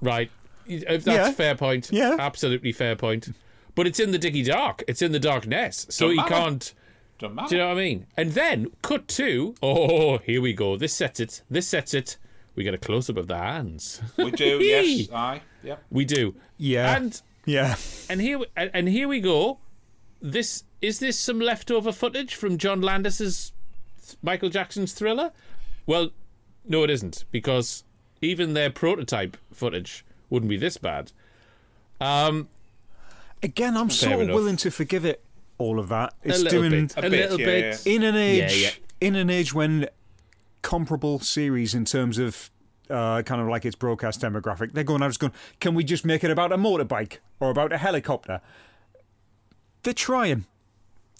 Right. 0.01 0.29
That's 0.67 1.05
Yeah. 1.07 1.31
fair 1.31 1.55
point. 1.55 1.89
Yeah. 1.91 2.17
Absolutely 2.19 2.73
fair 2.73 2.95
point. 2.97 3.29
But 3.75 3.87
it's 3.87 3.99
in 3.99 4.11
the 4.11 4.17
dicky 4.17 4.43
dark. 4.43 4.83
It's 4.87 5.01
in 5.01 5.13
the 5.13 5.19
darkness. 5.19 5.85
So 5.89 6.07
Don't 6.07 6.11
he 6.11 6.17
matter. 6.17 6.29
can't. 6.35 6.73
Don't 7.19 7.35
matter. 7.35 7.49
Do 7.49 7.55
you 7.55 7.61
know 7.61 7.67
what 7.69 7.77
I 7.77 7.81
mean? 7.81 8.05
And 8.17 8.31
then, 8.33 8.67
cut 8.81 9.07
to. 9.09 9.55
Oh, 9.63 10.17
here 10.17 10.41
we 10.41 10.51
go. 10.53 10.75
This 10.75 10.93
sets 10.93 11.19
it. 11.21 11.41
This 11.49 11.67
sets 11.67 11.93
it. 11.93 12.17
We 12.55 12.63
get 12.63 12.73
a 12.73 12.77
close 12.77 13.09
up 13.09 13.15
of 13.17 13.27
the 13.27 13.37
hands. 13.37 14.01
We 14.17 14.31
do, 14.31 14.57
yes. 14.61 15.09
Aye, 15.13 15.41
yep. 15.63 15.81
we 15.89 16.03
do. 16.05 16.35
yeah. 16.57 16.95
And 16.97 17.21
yeah. 17.45 17.75
And 18.09 18.19
here, 18.21 18.39
and 18.57 18.71
and 18.73 18.87
here 18.89 19.07
we 19.07 19.21
go. 19.21 19.59
This 20.21 20.63
is 20.81 20.99
this 20.99 21.17
some 21.19 21.39
leftover 21.39 21.91
footage 21.93 22.35
from 22.35 22.57
John 22.57 22.81
Landis's 22.81 23.53
Michael 24.21 24.49
Jackson's 24.49 24.91
Thriller? 24.93 25.31
Well, 25.85 26.11
no, 26.67 26.83
it 26.83 26.89
isn't 26.89 27.25
because 27.31 27.83
even 28.21 28.53
their 28.53 28.69
prototype 28.69 29.37
footage 29.51 30.05
wouldn't 30.29 30.49
be 30.49 30.57
this 30.57 30.77
bad. 30.77 31.11
Um, 31.99 32.47
Again, 33.43 33.75
I'm 33.75 33.89
Fair 33.89 34.09
sort 34.09 34.13
of 34.13 34.21
enough. 34.21 34.35
willing 34.35 34.55
to 34.57 34.71
forgive 34.71 35.03
it, 35.03 35.21
all 35.57 35.77
of 35.77 35.89
that. 35.89 36.13
It's 36.23 36.41
a 36.41 36.49
doing 36.49 36.71
bit, 36.71 36.95
a, 36.95 36.99
a 36.99 37.09
bit, 37.09 37.11
little 37.31 37.39
yeah, 37.41 37.45
bit. 37.45 37.85
in 37.85 38.03
an 38.03 38.15
age 38.15 38.63
yeah. 38.63 38.69
in 39.01 39.15
an 39.15 39.29
age 39.29 39.53
when 39.53 39.89
comparable 40.61 41.19
series 41.19 41.75
in 41.75 41.83
terms 41.83 42.17
of 42.17 42.49
uh, 42.89 43.21
kind 43.23 43.41
of 43.41 43.49
like 43.49 43.65
its 43.65 43.75
broadcast 43.75 44.21
demographic. 44.21 44.71
They're 44.71 44.85
going 44.85 45.03
out 45.03 45.09
just 45.09 45.19
going, 45.19 45.33
can 45.59 45.75
we 45.75 45.83
just 45.83 46.05
make 46.05 46.23
it 46.23 46.31
about 46.31 46.53
a 46.53 46.57
motorbike 46.57 47.17
or 47.41 47.49
about 47.49 47.73
a 47.73 47.77
helicopter? 47.77 48.39
They're 49.83 49.93
trying. 49.93 50.45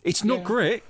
It's 0.04 0.24
not 0.24 0.46
great. 0.46 0.84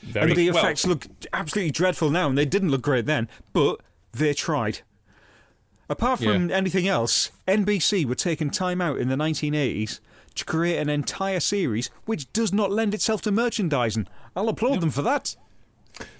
Very 0.00 0.30
and 0.30 0.38
the 0.38 0.50
well. 0.50 0.58
effects 0.58 0.86
look 0.86 1.06
absolutely 1.34 1.72
dreadful 1.72 2.08
now, 2.08 2.28
and 2.28 2.38
they 2.38 2.46
didn't 2.46 2.70
look 2.70 2.82
great 2.82 3.04
then, 3.04 3.28
but 3.52 3.80
they 4.18 4.34
tried. 4.34 4.80
Apart 5.88 6.20
from 6.20 6.50
Yeah. 6.50 6.56
anything 6.56 6.86
else, 6.86 7.30
NBC 7.46 8.04
were 8.04 8.14
taking 8.14 8.50
time 8.50 8.80
out 8.80 8.98
in 8.98 9.08
the 9.08 9.16
1980s 9.16 10.00
to 10.34 10.44
create 10.44 10.78
an 10.78 10.88
entire 10.90 11.40
series 11.40 11.88
which 12.04 12.30
does 12.32 12.52
not 12.52 12.70
lend 12.70 12.94
itself 12.94 13.22
to 13.22 13.30
merchandising. 13.32 14.06
I'll 14.36 14.48
applaud 14.48 14.80
them 14.80 14.90
for 14.90 15.02
that. 15.02 15.36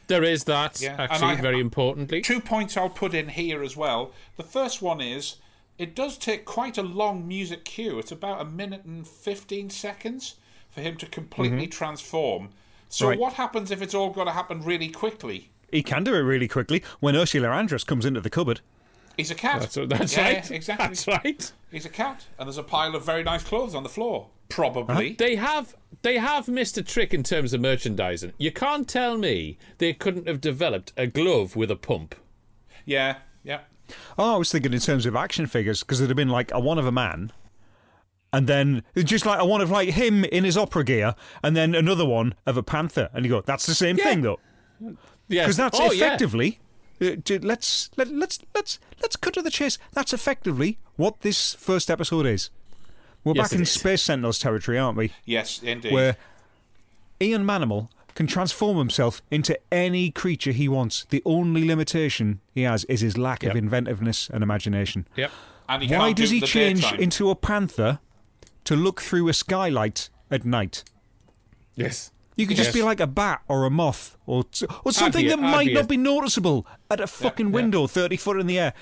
There 0.07 0.25
is 0.25 0.45
that, 0.45 0.81
Yeah, 0.81 0.97
actually, 0.99 1.33
I- 1.33 1.41
very 1.41 1.61
importantly. 1.61 2.23
Two 2.23 2.41
points 2.41 2.77
I'll 2.77 2.89
put 2.89 3.13
in 3.15 3.29
here 3.29 3.63
as 3.63 3.77
well. 3.77 4.13
The 4.37 4.43
first 4.43 4.81
one 4.81 5.01
is 5.03 5.37
it 5.77 5.95
does 5.95 6.17
take 6.17 6.45
quite 6.47 6.79
a 6.79 6.83
long 6.83 7.29
music 7.29 7.65
cue. 7.65 7.99
It's 7.99 8.11
about 8.11 8.41
a 8.41 8.45
minute 8.47 8.85
and 8.85 9.07
15 9.07 9.69
seconds 9.71 10.35
for 10.71 10.81
him 10.81 10.97
to 10.97 11.07
completely 11.07 11.67
transform. 11.67 12.49
So, 12.89 13.05
Mm-hmm. 13.05 13.11
Right. 13.11 13.19
what 13.21 13.33
happens 13.35 13.71
if 13.71 13.83
it's 13.83 13.95
all 13.95 14.11
got 14.11 14.25
to 14.25 14.33
happen 14.33 14.65
really 14.65 14.89
quickly? 14.89 15.51
He 15.71 15.83
can 15.83 16.05
do 16.05 16.15
it 16.15 16.21
really 16.21 16.49
quickly 16.49 16.83
when 17.01 17.15
Ursula 17.17 17.49
Andress 17.49 17.87
comes 17.87 18.05
into 18.05 18.21
the 18.21 18.31
cupboard. 18.31 18.61
He's 19.17 19.31
a 19.31 19.35
cat. 19.35 19.61
That's, 19.61 19.75
that's 19.75 20.17
Yeah, 20.17 20.23
right. 20.23 20.51
exactly. 20.51 20.87
That's 20.87 21.07
right. 21.09 21.53
He's 21.73 21.85
a 21.85 21.89
cat, 21.91 22.27
and 22.39 22.47
there's 22.47 22.57
a 22.59 22.63
pile 22.63 22.95
of 22.95 23.05
very 23.05 23.25
nice 23.25 23.43
clothes 23.43 23.75
on 23.75 23.83
the 23.83 23.89
floor. 23.89 24.29
Probably. 24.49 25.09
Uh-huh. 25.09 25.15
They 25.19 25.35
have 25.37 25.75
they 26.03 26.19
have 26.19 26.49
missed 26.49 26.79
a 26.79 26.83
trick 26.83 27.13
in 27.13 27.23
terms 27.23 27.53
of 27.53 27.61
merchandising. 27.61 28.33
You 28.39 28.53
can't 28.53 28.89
tell 28.89 29.19
me 29.19 29.59
they 29.79 29.93
couldn't 29.93 30.29
have 30.29 30.41
developed 30.41 30.93
a 30.97 31.07
glove 31.09 31.57
with 31.57 31.71
a 31.71 31.77
pump. 31.77 32.15
Yeah, 32.87 33.17
yeah. 33.43 33.61
Oh, 34.17 34.35
I 34.35 34.39
was 34.39 34.53
thinking 34.53 34.73
in 34.73 34.79
terms 34.81 35.05
of 35.05 35.17
action 35.17 35.47
figures 35.47 35.81
because 35.81 35.99
there'd 35.99 36.11
have 36.11 36.17
been 36.17 36.29
like 36.31 36.51
a 36.53 36.61
one 36.61 36.79
of 36.79 36.87
a 36.87 36.93
man, 36.93 37.33
and 38.33 38.47
then 38.47 38.85
just 38.97 39.27
like 39.27 39.41
a 39.41 39.45
one 39.45 39.61
of 39.61 39.71
like 39.71 39.91
him 39.91 40.25
in 40.27 40.45
his 40.45 40.57
opera 40.57 40.85
gear, 40.85 41.15
and 41.43 41.57
then 41.57 41.75
another 41.75 42.07
one 42.07 42.35
of 42.47 42.57
a 42.57 42.63
panther, 42.63 43.11
and 43.13 43.25
you 43.25 43.31
go, 43.31 43.41
that's 43.41 43.67
the 43.67 43.75
same 43.75 43.99
Yeah. 43.99 44.05
thing 44.05 44.21
though, 44.23 44.39
Yeah, 45.29 45.43
because 45.45 45.57
that's 45.57 45.79
oh, 45.81 45.93
yeah. 45.93 46.07
effectively. 46.07 46.59
uh, 47.01 47.17
let's 47.43 47.91
let, 47.97 48.09
let's 48.09 48.39
let's 48.55 48.79
let's 49.01 49.17
cut 49.17 49.35
to 49.35 49.43
the 49.43 49.51
chase. 49.51 49.79
That's 49.93 50.13
effectively 50.13 50.79
what 50.97 51.21
this 51.21 51.55
first 51.55 51.91
episode 51.91 52.27
is. 52.27 52.51
We're 53.25 53.35
Yes, 53.35 53.49
back 53.51 53.57
in 53.57 53.63
is. 53.63 53.71
Space 53.71 54.03
Sentinels 54.03 54.39
territory, 54.39 54.79
aren't 54.79 54.97
we? 54.97 55.13
Yes, 55.25 55.63
indeed. 55.63 55.93
Where 55.93 56.17
Ian 57.21 57.45
Manimal 57.45 57.89
can 58.15 58.27
transform 58.27 58.79
himself 58.79 59.23
into 59.31 59.59
any 59.71 60.11
creature 60.11 60.51
he 60.53 60.69
wants. 60.69 61.05
The 61.11 61.23
only 61.25 61.65
limitation 61.67 62.41
he 62.55 62.63
has 62.63 62.85
is 62.85 63.01
his 63.01 63.17
lack 63.19 63.43
Yep. 63.43 63.53
of 63.53 63.57
inventiveness 63.59 64.29
and 64.31 64.43
imagination. 64.43 65.07
Yep. 65.17 65.31
and 65.69 65.83
he 65.83 65.95
Why 65.95 66.13
does 66.13 66.31
he 66.31 66.41
change 66.41 66.81
daytime. 66.83 67.01
into 67.01 67.31
a 67.31 67.35
panther 67.37 67.99
to 68.65 68.75
look 68.75 69.01
through 69.03 69.29
a 69.29 69.33
skylight 69.35 70.09
at 70.31 70.45
night? 70.45 70.83
Yes. 71.75 72.11
You 72.39 72.47
could 72.47 72.57
Yes. 72.57 72.67
just 72.67 72.75
be 72.75 72.83
like 72.83 73.01
a 73.01 73.07
bat 73.07 73.43
or 73.49 73.65
a 73.65 73.71
moth 73.71 74.17
or 74.25 74.45
or 74.85 74.93
something 74.93 75.25
be 75.25 75.29
that 75.29 75.41
might 75.41 75.67
be 75.67 75.75
not 75.75 75.89
be 75.89 75.97
noticeable 75.97 76.65
at 76.89 77.01
a 77.01 77.09
fucking 77.09 77.49
yeah. 77.49 77.53
window 77.53 77.87
30 77.89 78.17
foot 78.17 78.39
in 78.39 78.47
the 78.47 78.59
air. 78.59 78.73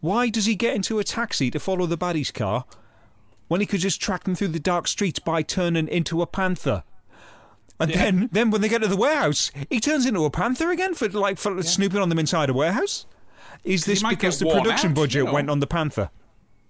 Why 0.00 0.28
does 0.28 0.44
he 0.44 0.54
get 0.54 0.76
into 0.76 0.98
a 0.98 1.04
taxi 1.04 1.50
to 1.50 1.58
follow 1.58 1.86
the 1.86 1.96
baddie's 1.96 2.30
car 2.30 2.66
when 3.48 3.60
he 3.60 3.66
could 3.66 3.80
just 3.80 4.00
track 4.00 4.24
them 4.24 4.34
through 4.34 4.48
the 4.48 4.60
dark 4.60 4.86
streets 4.86 5.18
by 5.18 5.40
turning 5.42 5.88
into 5.88 6.20
a 6.20 6.26
panther? 6.26 6.84
And 7.80 7.92
then, 7.92 8.28
then 8.30 8.50
when 8.50 8.60
they 8.60 8.68
get 8.68 8.82
to 8.82 8.88
the 8.88 8.96
warehouse, 8.96 9.52
he 9.70 9.80
turns 9.80 10.04
into 10.04 10.24
a 10.24 10.30
panther 10.30 10.70
again 10.70 10.94
for 10.94 11.08
like 11.08 11.38
for 11.38 11.62
snooping 11.62 12.00
on 12.00 12.10
them 12.10 12.18
inside 12.18 12.50
a 12.50 12.54
warehouse. 12.54 13.06
Is 13.64 13.86
this 13.86 14.02
because 14.02 14.38
the 14.38 14.50
production 14.50 14.90
out, 14.90 14.96
budget 14.96 15.20
you 15.20 15.24
know. 15.24 15.32
went 15.32 15.48
on 15.48 15.60
the 15.60 15.66
panther? 15.66 16.10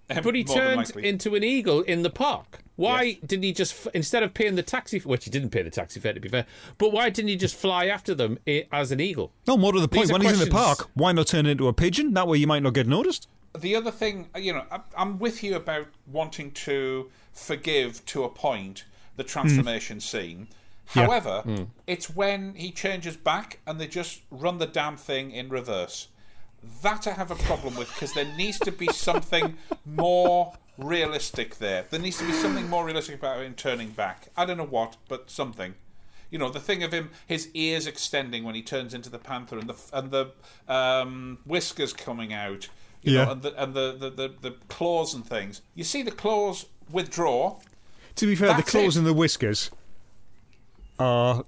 But 0.09 0.35
he 0.35 0.45
turned 0.45 0.91
into 0.97 1.35
an 1.35 1.45
eagle 1.45 1.83
in 1.83 2.03
the 2.03 2.11
park. 2.11 2.61
Why 2.77 3.03
Yes. 3.03 3.17
didn't 3.27 3.43
he 3.43 3.53
just, 3.53 3.89
instead 3.93 4.23
of 4.23 4.35
paying 4.35 4.55
the 4.55 4.63
taxi, 4.63 5.01
which 5.01 5.25
he 5.25 5.31
didn't 5.31 5.51
pay 5.51 5.63
the 5.63 5.71
taxi 5.71 6.01
fare 6.01 6.15
to 6.15 6.21
be 6.21 6.29
fair, 6.29 6.47
but 6.79 6.93
why 6.93 7.11
didn't 7.11 7.29
he 7.29 7.37
just 7.37 7.57
fly 7.57 7.87
after 7.87 8.15
them 8.15 8.39
as 8.73 8.93
an 8.93 9.01
eagle? 9.01 9.33
No, 9.47 9.57
more 9.57 9.73
to 9.73 9.81
the 9.81 9.89
point, 9.89 10.03
These 10.03 10.11
are 10.11 10.13
when 10.15 10.23
he's 10.23 10.41
in 10.41 10.49
the 10.49 10.55
park, 10.55 10.89
why 10.95 11.13
not 11.13 11.27
turn 11.27 11.45
into 11.47 11.67
a 11.69 11.73
pigeon? 11.73 12.15
That 12.15 12.29
way 12.29 12.39
you 12.39 12.47
might 12.47 12.63
not 12.63 12.75
get 12.75 12.87
noticed. 12.87 13.29
the 13.59 13.75
other 13.75 13.91
thing, 13.91 14.29
uh, 14.37 14.39
you 14.39 14.53
know, 14.53 14.65
I- 14.71 14.81
I'm 14.97 15.19
with 15.19 15.43
you 15.43 15.57
about 15.57 15.89
wanting 16.07 16.53
to 16.53 17.11
forgive 17.33 18.05
to 18.07 18.23
a 18.23 18.29
point 18.29 18.85
the 19.17 19.25
hmm. 19.25 19.29
transformation 19.29 20.01
scene. 20.01 20.49
Yeah. 20.95 21.07
However, 21.07 21.41
hmm. 21.41 21.65
it's 21.87 22.09
when 22.09 22.55
he 22.55 22.71
changes 22.71 23.17
back 23.17 23.59
and 23.67 23.81
they 23.81 23.89
just 23.89 24.21
run 24.31 24.59
the 24.59 24.67
damn 24.67 24.97
thing 24.97 25.33
in 25.33 25.49
reverse. 25.49 26.09
That 26.83 27.07
I 27.07 27.13
have 27.13 27.31
a 27.31 27.37
problem 27.37 27.77
with 27.77 27.89
because 27.95 28.13
there 28.15 28.25
needs 28.37 28.59
to 28.61 28.73
be 28.73 28.87
something 28.89 29.57
more 29.85 30.55
realistic 30.77 31.59
there. 31.59 31.85
There 31.91 32.01
needs 32.01 32.19
to 32.19 32.25
be 32.27 32.33
something 32.33 32.69
more 32.69 32.85
realistic 32.85 33.17
about 33.17 33.41
him 33.43 33.55
turning 33.55 33.91
back. 33.91 34.29
I 34.37 34.45
don't 34.45 34.57
know 34.57 34.65
what, 34.67 34.97
but 35.09 35.31
something. 35.31 35.75
You 36.31 36.39
know, 36.39 36.51
the 36.51 36.61
thing 36.61 36.83
of 36.83 36.93
him, 36.93 37.11
his 37.27 37.49
ears 37.55 37.87
extending 37.87 38.45
when 38.45 38.55
he 38.55 38.63
turns 38.63 38.93
into 38.93 39.09
the 39.09 39.19
panther, 39.19 39.59
and 39.59 39.69
the 39.69 39.77
and 39.93 40.11
the 40.11 40.33
um, 40.73 41.39
whiskers 41.45 41.93
coming 41.93 42.33
out. 42.33 42.69
You 43.03 43.15
Yeah. 43.15 43.25
know, 43.25 43.31
and 43.33 43.43
the 43.43 43.63
and 43.63 43.75
the, 43.75 43.97
the, 43.99 44.11
the, 44.11 44.35
the 44.43 44.51
claws 44.69 45.15
and 45.15 45.25
things. 45.27 45.63
You 45.75 45.85
see 45.85 46.03
the 46.03 46.11
claws 46.11 46.67
withdraw. 46.91 47.61
To 48.17 48.27
be 48.27 48.35
fair, 48.35 48.53
the 48.55 48.63
claws 48.63 48.97
it. 48.97 48.99
and 49.01 49.07
the 49.07 49.15
whiskers 49.15 49.71
are 50.99 51.45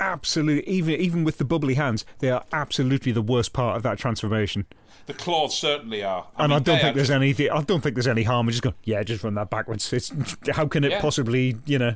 absolutely 0.00 0.68
even 0.72 0.94
even 1.00 1.24
with 1.24 1.38
the 1.38 1.44
bubbly 1.44 1.74
hands, 1.74 2.04
they 2.18 2.30
are 2.30 2.44
absolutely 2.52 3.12
the 3.12 3.22
worst 3.22 3.52
part 3.52 3.76
of 3.76 3.82
that 3.82 3.98
transformation. 3.98 4.66
The 5.06 5.14
claws 5.14 5.56
certainly 5.56 6.02
are. 6.04 6.26
and 6.36 6.52
I 6.52 6.58
don't 6.58 6.78
think 6.80 6.94
there's 6.94 7.08
just- 7.08 7.16
any 7.38 7.50
I 7.50 7.62
don't 7.62 7.80
think 7.80 7.94
there's 7.94 8.06
any 8.06 8.24
harm 8.24 8.46
in 8.48 8.52
just 8.52 8.62
going, 8.62 8.74
yeah, 8.84 9.02
just 9.02 9.24
run 9.24 9.34
that 9.34 9.48
backwards. 9.50 9.90
It's, 9.98 10.12
how 10.52 10.66
can 10.66 10.84
it 10.84 10.90
Yeah. 10.90 11.00
possibly, 11.00 11.56
you 11.64 11.78
know? 11.78 11.94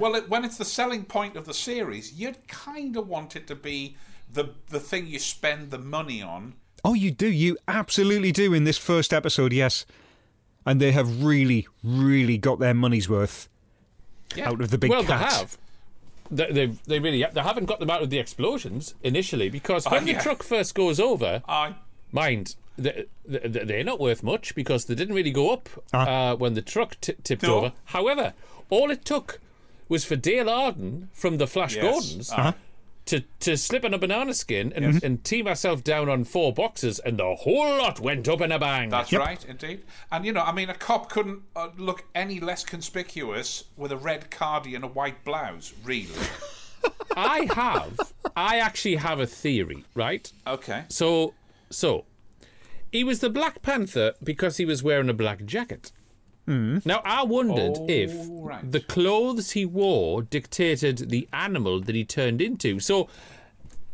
Well, 0.00 0.16
it, 0.16 0.28
when 0.28 0.44
it's 0.44 0.58
the 0.58 0.64
selling 0.64 1.04
point 1.04 1.36
of 1.36 1.44
the 1.46 1.54
series, 1.54 2.12
you'd 2.14 2.46
kind 2.48 2.96
of 2.96 3.06
want 3.06 3.36
it 3.36 3.46
to 3.48 3.54
be 3.54 3.96
the 4.32 4.50
the 4.68 4.80
thing 4.80 5.06
you 5.06 5.18
spend 5.18 5.70
the 5.70 5.78
money 5.78 6.22
on. 6.22 6.54
Oh, 6.84 6.94
you 6.94 7.10
do. 7.10 7.26
You 7.28 7.56
absolutely 7.68 8.32
do 8.32 8.54
in 8.54 8.64
this 8.64 8.78
first 8.78 9.12
episode, 9.12 9.52
yes. 9.52 9.84
And 10.66 10.80
they 10.80 10.92
have 10.92 11.22
really, 11.22 11.66
really 11.84 12.36
got 12.38 12.58
their 12.58 12.74
money's 12.74 13.08
worth 13.08 13.48
Yeah. 14.34 14.48
out 14.48 14.60
of 14.60 14.70
the 14.70 14.78
big 14.78 14.90
well, 14.90 15.04
cat. 15.04 15.08
they 15.30 15.36
have. 15.36 15.58
They, 16.30 16.50
they, 16.52 16.66
they 16.86 16.98
really 17.00 17.24
they 17.32 17.40
haven't 17.40 17.64
got 17.66 17.80
them 17.80 17.90
out 17.90 18.02
of 18.02 18.10
the 18.10 18.18
explosions 18.18 18.94
initially 19.02 19.48
because 19.48 19.84
when 19.86 20.06
yeah. 20.06 20.16
the 20.16 20.22
truck 20.22 20.42
first 20.42 20.74
goes 20.74 21.00
over, 21.00 21.42
Aye. 21.48 21.74
mind 22.12 22.54
they, 22.78 23.06
they, 23.26 23.38
they're 23.48 23.84
not 23.84 23.98
worth 24.00 24.22
much 24.22 24.54
because 24.54 24.84
they 24.86 24.94
didn't 24.94 25.14
really 25.14 25.32
go 25.32 25.50
up 25.50 25.68
Ah. 25.92 26.30
uh, 26.30 26.36
when 26.36 26.54
the 26.54 26.62
truck 26.62 27.00
t- 27.00 27.14
tipped 27.24 27.42
No. 27.42 27.56
over. 27.56 27.72
However, 27.86 28.32
all 28.70 28.90
it 28.90 29.04
took 29.04 29.40
was 29.88 30.04
for 30.04 30.14
Dale 30.16 30.48
Arden 30.48 31.08
from 31.12 31.38
the 31.38 31.46
Flash 31.48 31.74
Yes. 31.74 31.82
Gordons 31.84 32.30
Uh-huh. 32.32 32.52
To 33.10 33.24
to 33.40 33.56
slip 33.56 33.84
on 33.84 33.92
a 33.92 33.98
banana 33.98 34.32
skin 34.32 34.72
and, 34.72 35.02
and 35.02 35.24
team 35.24 35.46
herself 35.46 35.82
down 35.82 36.08
on 36.08 36.22
four 36.22 36.52
boxes, 36.52 37.00
and 37.00 37.18
the 37.18 37.34
whole 37.34 37.76
lot 37.76 37.98
went 37.98 38.28
up 38.28 38.40
in 38.40 38.52
a 38.52 38.58
bang. 38.58 38.88
That's 38.88 39.12
right, 39.12 39.44
indeed. 39.46 39.82
And 40.12 40.24
you 40.24 40.32
know, 40.32 40.42
I 40.42 40.52
mean, 40.52 40.70
a 40.70 40.74
cop 40.74 41.10
couldn't 41.10 41.42
uh, 41.56 41.70
look 41.76 42.04
any 42.14 42.38
less 42.38 42.62
conspicuous 42.62 43.64
with 43.76 43.90
a 43.90 43.96
red 43.96 44.30
cardi 44.30 44.76
and 44.76 44.84
a 44.84 44.86
white 44.86 45.24
blouse, 45.24 45.74
really. 45.84 46.14
I 47.16 47.48
have, 47.52 48.12
I 48.36 48.58
actually 48.58 48.96
have 48.96 49.18
a 49.18 49.26
theory, 49.26 49.84
right? 49.94 50.32
Okay. 50.46 50.84
So, 50.88 51.34
so 51.68 52.04
he 52.92 53.02
was 53.02 53.18
the 53.18 53.28
Black 53.28 53.60
Panther 53.60 54.14
because 54.22 54.58
he 54.58 54.64
was 54.64 54.84
wearing 54.84 55.08
a 55.08 55.14
black 55.14 55.44
jacket. 55.44 55.90
Mm-hmm. 56.50 56.88
Now, 56.88 57.00
I 57.04 57.22
wondered 57.22 57.76
Oh, 57.78 57.86
if 57.88 58.12
right. 58.30 58.70
the 58.70 58.80
clothes 58.80 59.52
he 59.52 59.64
wore 59.64 60.22
dictated 60.22 61.10
the 61.10 61.28
animal 61.32 61.80
that 61.80 61.94
he 61.94 62.04
turned 62.04 62.40
into. 62.42 62.80
So, 62.80 63.08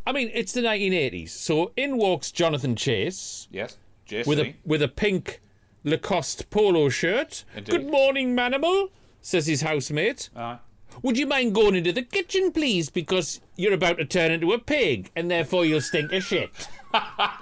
I 0.07 0.12
mean, 0.12 0.31
it's 0.33 0.53
the 0.53 0.62
1980s. 0.62 1.31
So 1.31 1.73
in 1.77 1.97
walks 1.99 2.31
Jonathan 2.33 2.77
Chase 2.77 3.49
Yes. 3.51 3.77
JC. 4.09 4.27
with 4.27 4.38
a 4.38 4.55
with 4.64 4.83
a 4.83 4.88
pink 4.88 5.40
Lacoste 5.85 6.49
polo 6.51 6.88
shirt. 6.88 7.45
Indeed. 7.55 7.71
Good 7.73 7.90
morning, 7.90 8.35
Manimal, 8.35 8.90
says 9.21 9.47
his 9.47 9.62
housemate. 9.62 10.31
Aye. 10.37 10.59
Would 11.03 11.19
you 11.19 11.27
mind 11.27 11.55
going 11.55 11.75
into 11.75 11.92
the 11.92 12.02
kitchen, 12.02 12.50
please? 12.52 12.88
Because 12.88 13.40
you're 13.57 13.75
about 13.75 13.98
to 13.98 14.04
turn 14.07 14.31
into 14.33 14.52
a 14.52 14.59
pig, 14.59 15.11
and 15.15 15.31
therefore 15.31 15.65
you'll 15.67 15.81
stink 15.83 16.11
a 16.13 16.21
shit. 16.21 16.50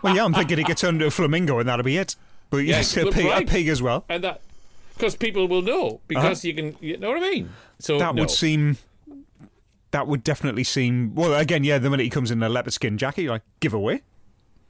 Well, 0.02 0.16
yeah, 0.16 0.24
I'm 0.24 0.34
thinking 0.34 0.58
he 0.58 0.64
gets 0.64 0.80
turned 0.80 0.96
into 0.96 1.06
a 1.06 1.10
flamingo 1.12 1.60
and 1.60 1.68
that'll 1.68 1.84
be 1.84 1.96
it. 1.96 2.16
But 2.50 2.58
yes, 2.64 2.96
a 2.96 3.04
well, 3.04 3.12
pig, 3.12 3.26
a 3.26 3.44
pig 3.46 3.68
as 3.68 3.80
well. 3.80 4.04
and 4.08 4.24
that 4.24 4.40
because 4.94 5.16
people 5.16 5.46
will 5.48 5.62
know 5.62 5.86
uh-huh. 5.88 5.98
because 6.08 6.44
you 6.44 6.54
can 6.54 6.76
you 6.80 6.96
know 6.96 7.08
what 7.10 7.18
I 7.22 7.30
mean. 7.30 7.50
So 7.78 7.98
That 7.98 8.14
no. 8.14 8.22
would 8.22 8.30
seem. 8.30 8.78
That 9.90 10.08
would 10.08 10.24
definitely 10.24 10.64
seem. 10.64 11.14
Well, 11.14 11.34
again, 11.34 11.62
yeah, 11.62 11.78
the 11.78 11.88
minute 11.88 12.02
he 12.02 12.10
comes 12.10 12.30
in 12.32 12.42
a 12.42 12.48
leopard 12.48 12.72
skin 12.72 12.98
jacket, 12.98 13.22
you're 13.22 13.32
like, 13.32 13.42
give 13.60 13.72
away. 13.72 14.02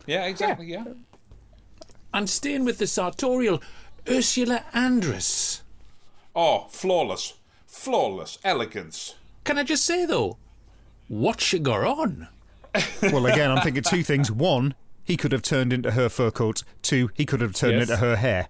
Yeah, 0.06 0.26
exactly. 0.26 0.66
Yeah. 0.66 0.84
and 2.12 2.28
staying 2.28 2.64
with 2.66 2.76
the 2.78 2.86
sartorial 2.86 3.62
Ursula 4.08 4.64
Andress. 4.74 5.62
Oh, 6.36 6.66
flawless, 6.70 7.34
flawless 7.66 8.38
elegance. 8.44 9.14
Can 9.44 9.58
I 9.58 9.62
just 9.62 9.84
say 9.84 10.04
though, 10.04 10.36
what 11.08 11.40
she 11.40 11.58
got 11.58 11.84
on? 11.84 12.28
Well, 13.02 13.26
again, 13.26 13.50
I'm 13.52 13.62
thinking 13.62 13.82
two 13.84 14.02
things. 14.02 14.30
One, 14.32 14.74
he 15.04 15.16
could 15.16 15.30
have 15.32 15.42
turned 15.42 15.72
into 15.72 15.92
her 15.92 16.08
fur 16.08 16.30
coat. 16.32 16.64
Two, 16.82 17.08
he 17.14 17.24
could 17.24 17.40
have 17.40 17.52
turned 17.54 17.74
Yes. 17.78 17.88
into 17.88 17.96
her 18.00 18.16
hair. 18.16 18.48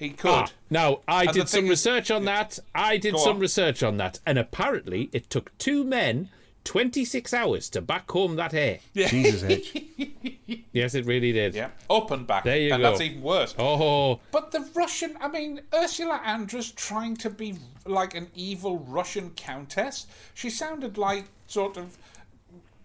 He 0.00 0.10
could. 0.10 0.30
Ah, 0.30 0.50
now, 0.70 1.00
I 1.06 1.24
And 1.26 1.32
did 1.34 1.48
some 1.48 1.58
thing 1.58 1.64
is- 1.66 1.70
research 1.70 2.10
on 2.10 2.24
that. 2.24 2.58
I 2.74 2.96
did 2.96 3.12
Go 3.14 3.20
some 3.20 3.36
on. 3.36 3.40
research 3.40 3.82
on 3.84 3.98
that. 3.98 4.18
And 4.26 4.38
apparently, 4.38 5.10
it 5.12 5.30
took 5.30 5.56
two 5.58 5.84
men 5.84 6.30
26 6.64 7.32
hours 7.32 7.68
to 7.70 7.80
back 7.80 8.10
home 8.10 8.36
that 8.36 8.52
hair. 8.52 8.78
Jesus 8.96 9.44
H. 9.44 9.76
Yes, 10.72 10.94
it 10.94 11.04
really 11.06 11.32
did. 11.32 11.54
Yeah, 11.54 11.70
up 11.88 12.10
and 12.10 12.26
back. 12.26 12.42
There 12.44 12.56
you 12.58 12.72
and 12.72 12.82
go. 12.82 12.88
that's 12.90 13.00
even 13.00 13.22
worse. 13.22 13.54
Oh, 13.58 14.18
But 14.32 14.50
the 14.50 14.68
Russian, 14.74 15.16
I 15.20 15.28
mean, 15.28 15.60
Ursula 15.74 16.20
Andress 16.24 16.74
trying 16.74 17.16
to 17.18 17.30
be 17.30 17.54
like 17.86 18.14
an 18.16 18.28
evil 18.34 18.78
Russian 18.78 19.30
countess. 19.30 20.06
She 20.34 20.50
sounded 20.50 20.96
like 20.98 21.26
sort 21.46 21.76
of 21.76 21.96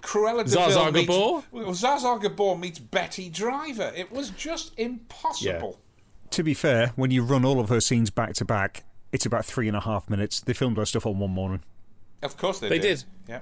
Cruella 0.02 0.44
de 0.46 0.52
Zsa 0.56 0.68
Zsa 0.70 0.84
Vil 0.84 0.92
meets, 0.92 1.08
Gabor? 1.08 1.44
well, 1.52 1.66
Zsa 1.72 1.98
Zsa 2.00 2.22
Gabor 2.22 2.56
meets 2.58 2.78
Betty 2.80 3.30
Driver. 3.30 3.92
It 3.96 4.12
was 4.12 4.30
just 4.32 4.74
impossible. 4.78 5.80
To 6.36 6.44
be 6.44 6.54
fair, 6.54 6.88
when 6.98 7.12
you 7.12 7.24
run 7.24 7.46
all 7.46 7.62
of 7.62 7.70
her 7.70 7.80
scenes 7.80 8.10
back 8.10 8.34
to 8.36 8.46
back, 8.46 8.84
it's 9.14 9.26
about 9.26 9.46
three 9.46 9.70
and 9.70 9.78
a 9.78 9.80
half 9.80 10.10
minutes. 10.10 10.42
They 10.42 10.52
filmed 10.52 10.76
her 10.76 10.86
stuff 10.86 11.06
on 11.06 11.18
one 11.18 11.32
morning. 11.32 11.62
Of 12.22 12.36
course 12.36 12.60
they, 12.60 12.68
They 12.68 12.80
did. 12.80 12.98
did. 13.00 13.04
Yeah. 13.30 13.40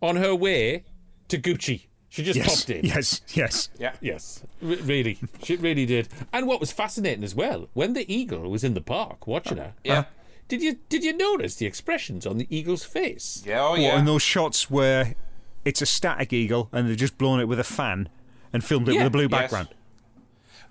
on 0.00 0.14
her 0.16 0.34
way 0.36 0.84
to 1.28 1.38
Gucci. 1.38 1.86
She 2.10 2.22
just 2.22 2.36
Yes, 2.38 2.46
popped 2.60 2.70
in. 2.70 2.84
yes, 2.84 3.20
yes. 3.34 3.68
Yeah. 3.78 3.92
Yes, 4.00 4.42
R- 4.62 4.68
really, 4.76 5.18
she 5.42 5.56
really 5.56 5.84
did. 5.84 6.08
And 6.32 6.46
what 6.46 6.60
was 6.60 6.70
fascinating 6.70 7.24
as 7.24 7.34
well, 7.34 7.68
when 7.74 7.92
the 7.94 8.10
eagle 8.12 8.48
was 8.48 8.62
in 8.62 8.74
the 8.74 8.80
park 8.80 9.26
watching 9.26 9.56
her, 9.58 9.74
Yeah. 9.82 10.04
did 10.46 10.62
you 10.62 10.78
did 10.88 11.02
you 11.02 11.16
notice 11.16 11.56
the 11.56 11.66
expressions 11.66 12.24
on 12.24 12.38
the 12.38 12.46
eagle's 12.56 12.84
face? 12.84 13.42
Yeah, 13.44 13.62
oh 13.64 13.70
What, 13.72 13.80
yeah. 13.80 13.98
and 13.98 14.06
those 14.06 14.22
shots 14.22 14.70
where 14.70 15.16
it's 15.64 15.82
a 15.82 15.86
static 15.86 16.32
eagle 16.32 16.68
and 16.72 16.88
they've 16.88 16.96
just 16.96 17.18
blown 17.18 17.40
it 17.40 17.48
with 17.48 17.58
a 17.58 17.64
fan 17.64 18.08
and 18.52 18.62
filmed 18.64 18.88
it 18.88 18.94
Yeah, 18.94 19.00
with 19.00 19.06
a 19.08 19.10
blue 19.10 19.28
yes. 19.30 19.50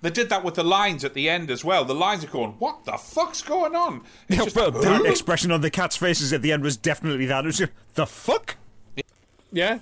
Background. 0.02 0.14
They 0.14 0.22
did 0.22 0.30
that 0.30 0.44
with 0.44 0.54
the 0.54 0.64
lines 0.64 1.04
at 1.04 1.14
the 1.14 1.28
end 1.28 1.50
as 1.50 1.64
well. 1.64 1.84
The 1.84 1.94
lines 1.94 2.24
are 2.24 2.28
going, 2.28 2.52
what 2.58 2.84
the 2.84 2.92
fuck's 2.96 3.42
going 3.42 3.74
on? 3.74 4.02
It's 4.28 4.38
Yeah, 4.38 4.44
just, 4.44 4.54
but 4.56 4.70
that 4.82 5.06
expression 5.06 5.50
on 5.50 5.60
the 5.60 5.70
cat's 5.70 5.96
faces 5.96 6.32
at 6.32 6.42
the 6.42 6.52
end 6.52 6.62
was 6.62 6.76
definitely 6.76 7.26
that. 7.26 7.44
It 7.44 7.46
was 7.46 7.58
just, 7.58 7.72
the 7.94 8.06
fuck? 8.06 8.56
Yeah. 9.52 9.80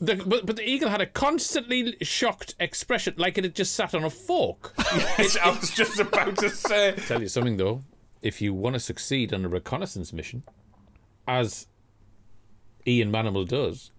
The, 0.00 0.16
but, 0.16 0.44
but 0.44 0.56
the 0.56 0.68
eagle 0.68 0.90
had 0.90 1.00
a 1.00 1.06
constantly 1.06 1.96
shocked 2.02 2.54
expression, 2.60 3.14
like 3.16 3.38
it 3.38 3.44
had 3.44 3.54
just 3.54 3.74
sat 3.74 3.94
on 3.94 4.04
a 4.04 4.10
fork. 4.10 4.74
It's- 5.18 5.38
I 5.42 5.50
was 5.50 5.70
just 5.70 5.98
about 5.98 6.36
to 6.38 6.50
say. 6.50 6.92
Tell 7.06 7.20
you 7.22 7.28
something 7.28 7.56
though, 7.56 7.82
if 8.22 8.42
you 8.42 8.52
want 8.52 8.74
to 8.74 8.80
succeed 8.80 9.32
on 9.32 9.44
a 9.44 9.48
reconnaissance 9.48 10.12
mission, 10.12 10.42
as 11.26 11.66
Ian 12.86 13.10
Manimal 13.10 13.48
does, 13.48 13.90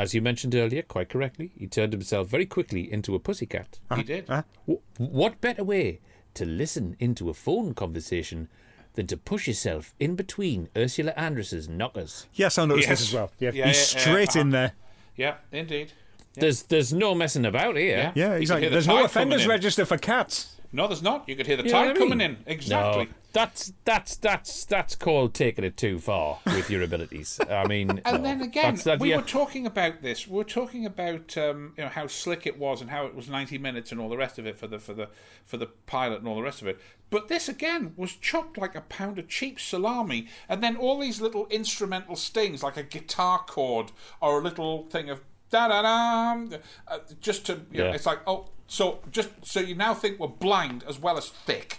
as 0.00 0.14
you 0.14 0.22
mentioned 0.22 0.54
earlier, 0.54 0.82
quite 0.82 1.08
correctly, 1.08 1.52
he 1.56 1.66
turned 1.66 1.92
himself 1.92 2.28
very 2.28 2.46
quickly 2.46 2.90
into 2.90 3.14
a 3.14 3.18
pussycat. 3.18 3.78
He 3.94 4.02
did. 4.02 4.26
W- 4.26 4.80
what 4.96 5.40
better 5.40 5.62
way 5.64 6.00
to 6.34 6.44
listen 6.46 6.96
into 6.98 7.28
a 7.28 7.34
phone 7.34 7.74
conversation 7.74 8.48
than 8.94 9.06
to 9.08 9.16
push 9.16 9.46
yourself 9.46 9.94
in 10.00 10.16
between 10.16 10.68
Ursula 10.76 11.12
Andress's 11.16 11.68
knockers? 11.68 12.26
Yes, 12.32 12.56
I 12.58 12.64
noticed 12.64 12.88
Yes. 12.88 12.98
this 13.00 13.08
as 13.08 13.14
well. 13.14 13.30
Yeah, 13.38 13.50
Yeah, 13.52 13.66
he's 13.66 13.76
yeah, 13.92 13.98
yeah, 13.98 14.02
straight 14.04 14.28
uh-huh. 14.30 14.40
in 14.40 14.50
there. 14.50 14.72
Yeah, 15.16 15.34
indeed. 15.52 15.92
There's 16.34 16.62
there's 16.62 16.92
no 16.92 17.14
messing 17.14 17.44
about 17.44 17.76
here. 17.76 18.12
Yeah, 18.14 18.34
You 18.34 18.40
he's 18.40 18.48
can 18.48 18.54
like, 18.56 18.60
hear 18.62 18.70
the 18.70 18.74
there's 18.74 18.86
no 18.88 19.04
offenders 19.04 19.42
coming 19.42 19.48
register 19.48 19.84
for 19.84 19.98
cats. 19.98 20.56
No, 20.72 20.86
there's 20.86 21.02
not. 21.02 21.28
You 21.28 21.34
could 21.34 21.46
hear 21.46 21.56
the 21.56 21.64
You 21.64 21.70
tide 21.70 21.86
what 21.88 21.96
I 21.96 21.98
coming 21.98 22.18
mean? 22.18 22.30
in. 22.30 22.36
Exactly. 22.46 23.04
No, 23.06 23.10
that's 23.32 23.72
that's 23.84 24.16
that's 24.16 24.64
that's 24.64 24.94
called 24.96 25.34
taking 25.34 25.64
it 25.64 25.76
too 25.76 25.98
far 25.98 26.38
with 26.46 26.70
your 26.70 26.82
abilities. 26.82 27.38
I 27.48 27.66
mean, 27.68 27.90
And 28.04 28.18
no. 28.18 28.22
then 28.22 28.40
again, 28.40 28.64
That's- 28.76 28.84
that- 28.84 28.98
we 29.00 29.10
yeah. 29.10 29.16
were 29.16 29.22
talking 29.22 29.66
about 29.66 30.02
this. 30.02 30.26
We 30.28 30.36
were 30.36 30.44
talking 30.44 30.86
about 30.86 31.36
um, 31.36 31.74
you 31.76 31.84
know 31.84 31.90
how 31.90 32.06
slick 32.06 32.46
it 32.46 32.58
was 32.58 32.80
and 32.80 32.90
how 32.90 33.06
it 33.06 33.14
was 33.14 33.28
ninety 33.28 33.58
minutes 33.58 33.90
and 33.92 34.00
all 34.00 34.08
the 34.08 34.16
rest 34.16 34.38
of 34.38 34.46
it 34.46 34.56
for 34.58 34.66
the 34.68 34.78
for 34.78 34.94
the 34.94 35.08
for 35.44 35.56
the 35.56 35.66
pilot 35.66 36.20
and 36.20 36.28
all 36.28 36.36
the 36.36 36.42
rest 36.42 36.60
of 36.62 36.68
it. 36.68 36.80
But 37.10 37.26
this 37.28 37.48
again 37.48 37.92
was 37.96 38.14
chopped 38.14 38.56
like 38.58 38.74
a 38.76 38.80
pound 38.82 39.18
of 39.18 39.26
cheap 39.28 39.58
salami, 39.60 40.28
and 40.48 40.62
then 40.62 40.76
all 40.76 40.98
these 41.00 41.20
little 41.20 41.46
instrumental 41.48 42.14
stings 42.16 42.62
like 42.62 42.76
a 42.76 42.84
guitar 42.84 43.40
chord 43.46 43.90
or 44.20 44.38
a 44.40 44.42
little 44.42 44.86
thing 44.86 45.10
of 45.10 45.20
da 45.50 45.68
da 45.68 45.82
da, 45.82 46.56
uh, 46.88 46.98
just 47.20 47.46
to 47.46 47.60
you 47.72 47.78
know, 47.78 47.86
Yeah. 47.86 47.94
it's 47.94 48.06
like 48.06 48.20
oh, 48.26 48.48
so 48.66 49.00
just 49.10 49.30
so 49.42 49.60
you 49.60 49.74
now 49.74 49.94
think 49.94 50.18
we're 50.18 50.28
blind 50.28 50.84
as 50.88 50.98
well 50.98 51.18
as 51.18 51.28
thick. 51.28 51.78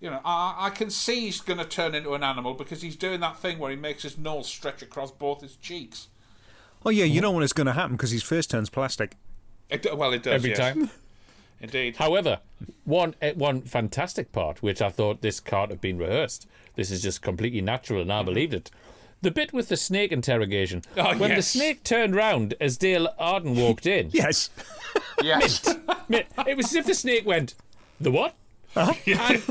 You 0.00 0.10
know, 0.10 0.20
I, 0.24 0.66
I 0.66 0.70
can 0.70 0.90
see 0.90 1.20
he's 1.20 1.40
going 1.40 1.58
to 1.60 1.64
turn 1.64 1.94
into 1.94 2.14
an 2.14 2.24
animal 2.24 2.54
because 2.54 2.82
he's 2.82 2.96
doing 2.96 3.20
that 3.20 3.38
thing 3.38 3.60
where 3.60 3.70
he 3.70 3.76
makes 3.76 4.02
his 4.02 4.18
nose 4.18 4.48
stretch 4.48 4.82
across 4.82 5.12
both 5.12 5.42
his 5.42 5.54
cheeks. 5.54 6.08
Oh, 6.84 6.90
yeah, 6.90 7.04
you 7.04 7.20
know 7.20 7.30
when 7.30 7.44
it's 7.44 7.52
going 7.52 7.68
to 7.68 7.72
happen 7.72 7.92
because 7.92 8.10
his 8.10 8.24
face 8.24 8.48
turns 8.48 8.68
plastic. 8.68 9.14
It, 9.70 9.86
well, 9.96 10.12
it 10.12 10.24
does 10.24 10.34
every 10.34 10.50
yes. 10.50 10.58
time. 10.58 10.90
Indeed. 11.60 11.96
However, 11.96 12.40
one 12.84 13.14
eh, 13.22 13.32
one 13.36 13.62
fantastic 13.62 14.32
part, 14.32 14.60
which 14.60 14.82
I 14.82 14.90
thought 14.90 15.22
this 15.22 15.38
can't 15.38 15.70
have 15.70 15.80
been 15.80 15.96
rehearsed. 15.96 16.48
This 16.74 16.90
is 16.90 17.00
just 17.00 17.22
completely 17.22 17.60
natural, 17.60 18.02
and 18.02 18.12
I 18.12 18.24
believed 18.24 18.52
it. 18.54 18.72
The 19.22 19.30
bit 19.30 19.52
with 19.52 19.68
the 19.68 19.76
snake 19.76 20.12
interrogation. 20.12 20.82
Oh, 20.96 21.16
when 21.16 21.34
the 21.34 21.42
snake 21.42 21.84
turned 21.84 22.14
round 22.16 22.54
as 22.60 22.76
Dale 22.76 23.08
Arden 23.18 23.56
walked 23.56 23.86
in, 23.86 24.10
Yes. 24.12 24.50
Yes. 25.22 25.64
mi- 26.08 26.24
it 26.46 26.56
was 26.56 26.66
as 26.66 26.74
if 26.74 26.86
the 26.86 26.94
snake 26.94 27.24
went, 27.24 27.54
"The 28.00 28.10
what?" 28.10 28.34
Uh-huh. 28.74 28.94
And 29.06 29.42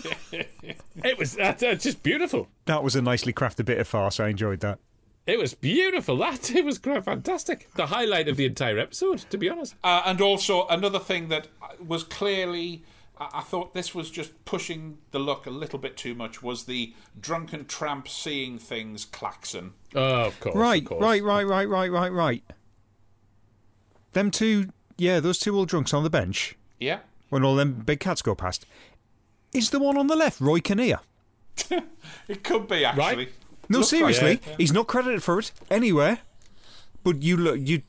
it 1.06 1.18
was 1.18 1.36
that, 1.36 1.60
that's 1.60 1.84
just 1.84 2.04
beautiful. 2.04 2.48
That 2.66 2.84
was 2.84 2.96
a 2.96 3.02
nicely 3.02 3.34
crafted 3.34 3.66
bit 3.66 3.80
of 3.80 3.88
farce. 3.88 4.20
I 4.20 4.28
enjoyed 4.30 4.60
that. 4.62 4.80
It 5.28 5.38
was 5.38 5.54
beautiful. 5.54 6.18
That 6.18 6.52
it 6.54 6.66
was 6.66 6.78
quite 6.80 7.04
fantastic. 7.06 7.70
The 7.76 7.86
highlight 7.88 8.28
of 8.28 8.38
the 8.38 8.46
entire 8.46 8.78
episode, 8.80 9.20
to 9.30 9.38
be 9.38 9.50
honest. 9.50 9.76
uh, 9.84 10.02
and 10.06 10.20
also 10.20 10.68
another 10.68 11.00
thing 11.00 11.30
that 11.30 11.48
was 11.86 12.04
clearly, 12.04 12.84
I, 13.22 13.40
I 13.40 13.42
thought 13.42 13.74
this 13.74 13.94
was 13.96 14.10
just 14.10 14.44
pushing 14.46 14.98
the 15.12 15.20
look 15.20 15.46
a 15.46 15.50
little 15.52 15.80
bit 15.80 15.96
too 15.96 16.16
much. 16.16 16.42
Was 16.42 16.66
the 16.66 16.94
drunken 17.20 17.66
tramp 17.66 18.08
seeing 18.08 18.58
things 18.58 19.06
klaxon? 19.06 19.74
Oh, 19.96 20.26
of 20.26 20.40
course. 20.40 20.56
Right, 20.56 20.82
of 20.82 20.88
course. 20.90 21.02
right, 21.02 21.24
right, 21.24 21.44
right, 21.48 21.70
right, 21.70 21.92
right, 21.92 22.12
right. 22.12 22.44
Them 24.14 24.32
two, 24.32 24.70
yeah, 24.98 25.20
those 25.20 25.40
two 25.40 25.56
old 25.56 25.70
drunks 25.70 25.94
on 25.94 26.04
the 26.04 26.10
bench 26.10 26.58
Yeah. 26.80 27.00
when 27.30 27.44
all 27.44 27.56
them 27.56 27.74
big 27.86 28.00
cats 28.00 28.22
go 28.22 28.36
past. 28.36 28.66
Is 29.54 29.70
the 29.70 29.80
one 29.80 29.98
on 29.98 30.08
the 30.08 30.16
left 30.16 30.42
Roy 30.42 30.60
Kinnear? 30.60 31.00
It 32.28 32.44
could 32.44 32.68
be 32.68 32.84
actually. 32.86 33.04
Right? 33.26 33.30
No, 33.70 33.80
Looks 33.80 33.92
like 33.94 34.00
seriously, 34.00 34.32
it, 34.34 34.42
yeah. 34.48 34.56
he's 34.58 34.74
not 34.74 34.88
credited 34.88 35.22
for 35.24 35.40
it 35.40 35.52
anywhere. 35.70 36.20
But 37.04 37.22
you 37.24 37.38
look, 37.38 37.58
you. 37.60 37.82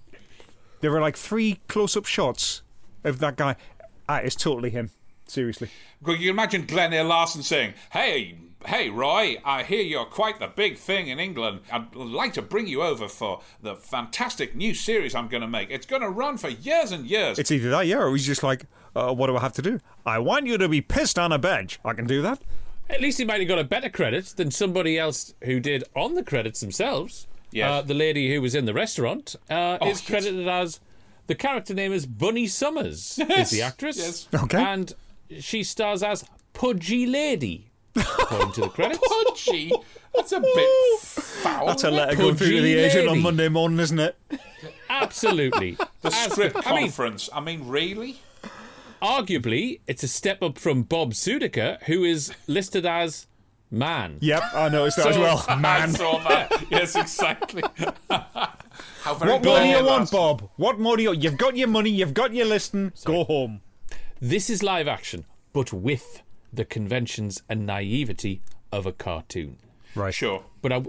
There 0.80 0.95
are 0.97 1.01
like 1.01 1.16
three 1.16 1.61
close-up 1.68 2.07
shots 2.07 2.62
of 3.05 3.18
that 3.20 3.37
guy. 3.37 3.57
Ah, 4.09 4.18
it's 4.18 4.35
totally 4.37 4.70
him. 4.70 4.91
Seriously. 5.26 5.70
Could 6.02 6.20
you 6.20 6.30
imagine 6.30 6.66
Glenn 6.66 6.92
A. 6.92 7.02
Larson 7.02 7.42
saying, 7.42 7.74
"Hey, 7.92 8.36
hey, 8.66 8.90
Roy, 8.90 9.38
I 9.44 9.62
hear 9.62 9.82
you're 9.82 10.04
quite 10.04 10.38
the 10.40 10.46
big 10.48 10.76
thing 10.76 11.08
in 11.08 11.18
England. 11.18 11.60
I'd 11.72 11.94
like 11.94 12.32
to 12.34 12.42
bring 12.42 12.66
you 12.66 12.82
over 12.82 13.08
for 13.08 13.40
the 13.62 13.74
fantastic 13.74 14.54
new 14.54 14.74
series 14.74 15.14
I'm 15.14 15.28
going 15.28 15.40
to 15.40 15.48
make. 15.48 15.70
It's 15.70 15.86
going 15.86 16.02
to 16.02 16.10
run 16.10 16.36
for 16.38 16.48
years 16.48 16.92
and 16.92 17.06
years." 17.06 17.38
It's 17.38 17.50
either 17.50 17.70
that, 17.70 17.86
yeah, 17.86 17.98
or 18.02 18.12
he's 18.12 18.26
just 18.26 18.42
like, 18.42 18.66
uh, 18.94 19.14
what 19.14 19.28
do 19.28 19.36
I 19.36 19.40
have 19.40 19.54
to 19.54 19.62
do? 19.62 19.80
I 20.04 20.18
want 20.18 20.46
you 20.46 20.58
to 20.58 20.68
be 20.68 20.80
pissed 20.80 21.18
on 21.18 21.32
a 21.32 21.38
bench. 21.38 21.78
I 21.84 21.92
can 21.94 22.06
do 22.06 22.20
that. 22.22 22.40
At 22.90 23.00
least 23.00 23.18
he 23.18 23.24
might 23.24 23.40
have 23.40 23.48
got 23.48 23.58
a 23.58 23.64
better 23.64 23.88
credit 23.88 24.26
than 24.36 24.50
somebody 24.50 24.98
else 24.98 25.32
who 25.44 25.60
did 25.60 25.84
on 25.96 26.14
the 26.14 26.22
credits 26.22 26.60
themselves. 26.60 27.26
Yes. 27.52 27.70
Uh, 27.70 27.82
the 27.82 27.94
lady 27.94 28.34
who 28.34 28.42
was 28.42 28.54
in 28.54 28.64
the 28.66 28.74
restaurant 28.74 29.34
uh, 29.50 29.78
Oh, 29.80 29.88
is 29.88 30.00
yes. 30.00 30.06
credited 30.06 30.48
as 30.48 30.80
the 31.26 31.34
character 31.34 31.72
name 31.74 31.92
is 31.92 32.04
Bunny 32.06 32.46
Summers. 32.46 33.18
is 33.18 33.18
Yes, 33.28 33.50
the 33.50 33.62
actress? 33.62 33.96
yes. 33.98 34.28
Okay. 34.44 34.62
And 34.62 34.92
she 35.41 35.62
stars 35.62 36.03
as 36.03 36.24
Pudgy 36.53 37.07
Lady. 37.07 37.70
According 37.97 38.53
to 38.53 38.61
the 38.62 38.68
credits. 38.68 38.99
Pudgy. 39.26 39.72
That's 40.14 40.33
a 40.33 40.41
bit 40.41 40.99
foul. 41.01 41.66
That's 41.66 41.85
a 41.85 41.91
letter 41.91 42.16
going 42.16 42.37
through 42.37 42.51
to 42.57 42.61
the 42.62 42.74
Pudgy 42.74 42.78
agent 42.99 43.09
on. 43.09 43.20
Monday 43.20 43.49
morning, 43.49 43.78
isn't 43.80 43.99
it? 43.99 44.16
Absolutely. 44.91 45.76
The 46.03 46.09
As- 46.09 46.33
script 46.33 46.57
I 46.66 46.72
mean, 46.74 46.80
conference. 46.87 47.30
I 47.33 47.39
mean, 47.41 47.68
really? 47.68 48.18
arguably, 49.01 49.80
it's 49.87 50.03
a 50.03 50.09
step 50.09 50.43
up 50.43 50.59
from 50.59 50.83
Bob 50.83 51.12
Sudica, 51.12 51.80
who 51.85 52.03
is 52.05 52.33
listed 52.49 52.85
as 52.87 53.26
man. 53.70 54.18
Yep, 54.20 54.43
I 54.55 54.68
noticed 54.68 54.97
that 54.99 55.07
as 55.09 55.14
So- 55.14 55.20
well. 55.20 55.45
I 55.49 55.57
Man. 55.57 55.93
saw 55.93 56.18
that. 56.28 56.64
yes, 56.70 56.97
exactly. 56.97 57.62
How 58.11 59.14
very 59.14 59.33
What 59.33 59.45
more 59.45 59.59
do 59.61 59.64
you 59.66 59.85
want, 59.85 60.11
Bob? 60.11 60.49
What 60.57 60.78
more 60.80 60.97
do 60.97 61.03
you 61.05 61.12
You've 61.12 61.39
got 61.39 61.57
your 61.57 61.68
money, 61.68 61.91
you've 61.91 62.14
got 62.14 62.35
your 62.35 62.47
listing, 62.47 62.93
go 63.05 63.24
home. 63.24 63.61
This 64.24 64.48
is 64.48 64.62
live 64.62 64.86
action, 64.86 65.24
but 65.52 65.72
with 65.72 66.22
the 66.52 66.64
conventions 66.64 67.42
and 67.48 67.66
naivety 67.66 68.40
of 68.70 68.86
a 68.86 68.92
cartoon. 68.92 69.56
Right. 69.96 70.14
Sure. 70.14 70.44
But 70.62 70.72
I, 70.72 70.84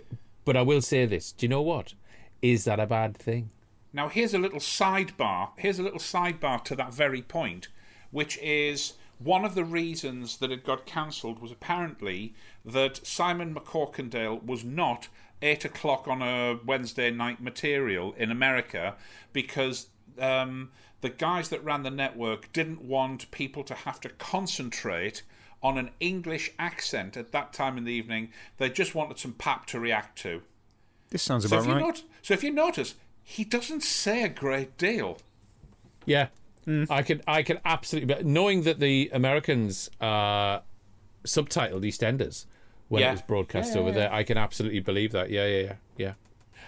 but 0.45 0.55
I 0.55 0.61
will 0.61 0.83
say 0.83 1.07
this. 1.07 1.31
Do 1.31 1.47
you 1.47 1.49
know 1.49 1.63
what? 1.63 1.95
Is 2.43 2.65
that 2.65 2.79
a 2.79 2.85
bad 2.85 3.17
thing? 3.17 3.49
Now, 3.91 4.07
here's 4.07 4.35
a 4.35 4.37
little 4.37 4.59
sidebar. 4.59 5.49
Here's 5.57 5.79
a 5.79 5.83
little 5.83 5.97
sidebar 5.97 6.63
to 6.65 6.75
that 6.75 6.93
very 6.93 7.23
point, 7.23 7.69
which 8.11 8.37
is 8.37 8.93
one 9.17 9.45
of 9.45 9.55
the 9.55 9.65
reasons 9.65 10.37
that 10.37 10.51
it 10.51 10.63
got 10.63 10.85
cancelled 10.85 11.41
was 11.41 11.51
apparently 11.51 12.35
that 12.63 13.03
Simon 13.03 13.55
MacCorkindale 13.55 14.45
was 14.45 14.63
not 14.63 15.07
eight 15.41 15.65
o'clock 15.65 16.07
on 16.07 16.21
a 16.21 16.59
Wednesday 16.63 17.09
night 17.09 17.41
material 17.41 18.13
in 18.15 18.29
America 18.29 18.95
because 19.33 19.87
um, 20.19 20.71
the 21.01 21.09
guys 21.09 21.49
that 21.49 21.63
ran 21.63 21.83
the 21.83 21.91
network 21.91 22.51
didn't 22.53 22.81
want 22.81 23.29
people 23.31 23.63
to 23.65 23.73
have 23.73 23.99
to 24.01 24.09
concentrate 24.09 25.23
on 25.61 25.77
an 25.77 25.89
English 25.99 26.51
accent 26.59 27.15
at 27.17 27.31
that 27.31 27.53
time 27.53 27.77
in 27.77 27.85
the 27.85 27.91
evening. 27.93 28.29
They 28.57 28.69
just 28.69 28.93
wanted 28.95 29.17
some 29.17 29.33
pap 29.33 29.65
to 29.67 29.79
react 29.79 30.17
to. 30.19 30.41
This 31.09 31.23
sounds 31.23 31.47
So 31.47 31.55
about 31.55 31.61
if, 31.61 31.67
you 31.67 31.73
right. 31.73 31.81
not- 31.81 32.03
so 32.21 32.33
if 32.33 32.43
you 32.43 32.51
notice, 32.51 32.95
he 33.23 33.43
doesn't 33.45 33.81
say 33.83 34.23
a 34.23 34.29
great 34.29 34.77
deal. 34.77 35.19
Yeah, 36.05 36.27
I 36.89 37.01
can 37.01 37.21
I 37.27 37.43
can 37.43 37.59
absolutely 37.63 38.13
but 38.13 38.25
knowing 38.25 38.63
that 38.63 38.79
the 38.79 39.09
Americans 39.13 39.89
uh, 40.01 40.59
subtitled 41.25 41.83
EastEnders 41.83 42.45
when 42.89 43.01
Yeah. 43.01 43.09
it 43.09 43.11
was 43.13 43.21
broadcast 43.21 43.69
Yeah, 43.69 43.75
yeah, 43.75 43.79
over 43.81 43.89
yeah. 43.89 43.95
there. 43.95 44.13
I 44.13 44.23
can 44.23 44.37
absolutely 44.37 44.79
believe 44.81 45.11
that. 45.13 45.29
Yeah, 45.29 45.47
yeah, 45.47 45.73
yeah, 45.97 46.13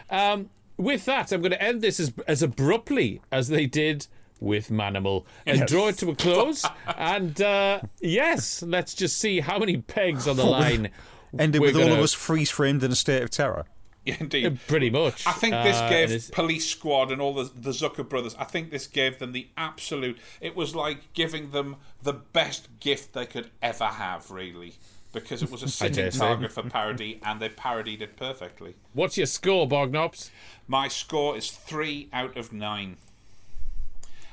yeah. 0.10 0.32
Um, 0.32 0.50
with 0.78 1.06
that, 1.06 1.32
I'm 1.32 1.42
going 1.42 1.52
to 1.52 1.62
end 1.62 1.82
this 1.82 2.00
as 2.00 2.14
as 2.28 2.42
abruptly 2.44 3.22
as 3.32 3.48
they 3.50 3.66
did 3.66 4.08
with 4.40 4.70
Manimal 4.70 5.24
and 5.46 5.60
Yes. 5.60 5.70
draw 5.70 5.88
it 5.88 5.98
to 6.00 6.10
a 6.10 6.16
close. 6.16 6.66
and 6.98 7.40
uh, 7.42 7.80
yes, 8.02 8.62
let's 8.64 8.94
just 8.94 9.18
see 9.18 9.40
how 9.40 9.58
many 9.60 9.78
pegs 9.78 10.28
on 10.28 10.36
the 10.38 10.46
line. 10.60 10.90
Ended 11.38 11.62
with 11.62 11.76
all 11.76 11.84
gonna- 11.84 11.96
of 11.96 12.00
us 12.02 12.14
freeze 12.14 12.50
framed 12.52 12.84
in 12.84 12.92
a 12.92 12.96
state 12.96 13.22
of 13.24 13.30
terror. 13.30 13.66
Yeah, 14.06 14.18
indeed. 14.20 14.60
Pretty 14.68 14.92
much. 14.92 15.26
I 15.26 15.32
think 15.32 15.54
this 15.64 15.78
Uh, 15.78 15.90
gave 15.90 16.32
Police 16.32 16.70
Squad 16.70 17.12
and 17.12 17.20
all 17.20 17.34
the 17.34 17.46
the 17.56 17.72
Zucker 17.72 18.08
brothers. 18.08 18.36
I 18.38 18.44
think 18.44 18.70
this 18.70 18.86
gave 18.86 19.18
them 19.18 19.32
the 19.32 19.48
absolute. 19.58 20.20
It 20.42 20.56
was 20.56 20.76
like 20.76 21.12
giving 21.14 21.50
them 21.52 21.78
the 22.04 22.14
best 22.14 22.68
gift 22.80 23.14
they 23.14 23.26
could 23.26 23.50
ever 23.64 23.86
have, 23.86 24.30
really, 24.30 24.76
because 25.16 25.42
it 25.42 25.50
was 25.50 25.64
a 25.64 25.68
sitting 25.68 26.12
target 26.12 26.52
for 26.52 26.62
parody, 26.64 27.20
and 27.24 27.40
they 27.42 27.50
parodied 27.50 28.02
it 28.04 28.16
perfectly. 28.18 28.76
What's 28.94 29.18
your 29.18 29.26
score, 29.26 29.68
Bognops? 29.68 30.30
My 30.68 30.88
score 30.88 31.36
is 31.36 31.50
three 31.50 32.10
out 32.14 32.38
of 32.38 32.54
nine. 32.54 32.98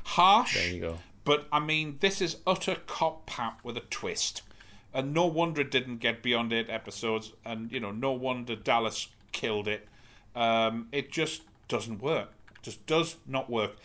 Harsh, 0.05 0.55
There 0.55 0.69
you 0.75 0.81
go. 0.81 0.99
but 1.25 1.47
I 1.53 1.61
mean, 1.61 1.97
this 2.01 2.21
is 2.21 2.39
utter 2.47 2.77
cop 2.87 3.25
pap 3.27 3.61
with 3.65 3.77
a 3.77 3.81
twist. 3.89 4.43
And 4.95 5.15
no 5.15 5.25
wonder 5.25 5.63
it 5.63 5.71
didn't 5.71 5.99
get 5.99 6.23
beyond 6.23 6.53
eight 6.53 6.69
episodes, 6.69 7.33
and 7.47 7.73
you 7.73 7.81
know, 7.81 7.93
no 7.93 8.13
wonder 8.13 8.55
Dallas 8.55 9.09
killed 9.33 9.67
it. 9.67 9.89
Um, 10.37 10.89
it 10.93 11.11
just 11.11 11.43
doesn't 11.69 12.03
work. 12.03 12.29
Just 12.61 12.85
does 12.87 13.17
not 13.27 13.49
work. 13.49 13.77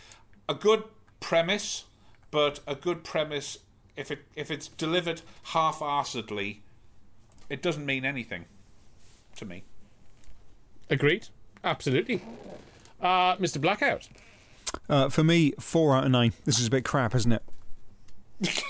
A 0.50 0.54
good 0.54 0.84
premise, 1.22 1.86
but 2.30 2.60
a 2.68 2.76
good 2.76 3.06
premise 3.06 3.60
if 3.96 4.12
it 4.12 4.20
if 4.36 4.52
it's 4.52 4.68
delivered 4.68 5.22
half-assedly, 5.44 6.58
it 7.50 7.62
doesn't 7.62 7.86
mean 7.86 8.06
anything 8.06 8.46
to 9.36 9.46
me. 9.46 9.64
Agreed. 10.90 11.28
Absolutely. 11.64 12.22
Uh, 13.02 13.36
Mr. 13.38 13.60
Blackout. 13.62 14.08
Uh, 14.90 15.10
for 15.10 15.24
me, 15.24 15.54
four 15.60 15.96
out 15.96 16.06
of 16.06 16.12
nine. 16.12 16.34
This 16.46 16.60
is 16.60 16.68
a 16.68 16.72
bit 16.72 16.84
crap, 16.86 17.16
isn't 17.16 17.32
it? 17.32 17.44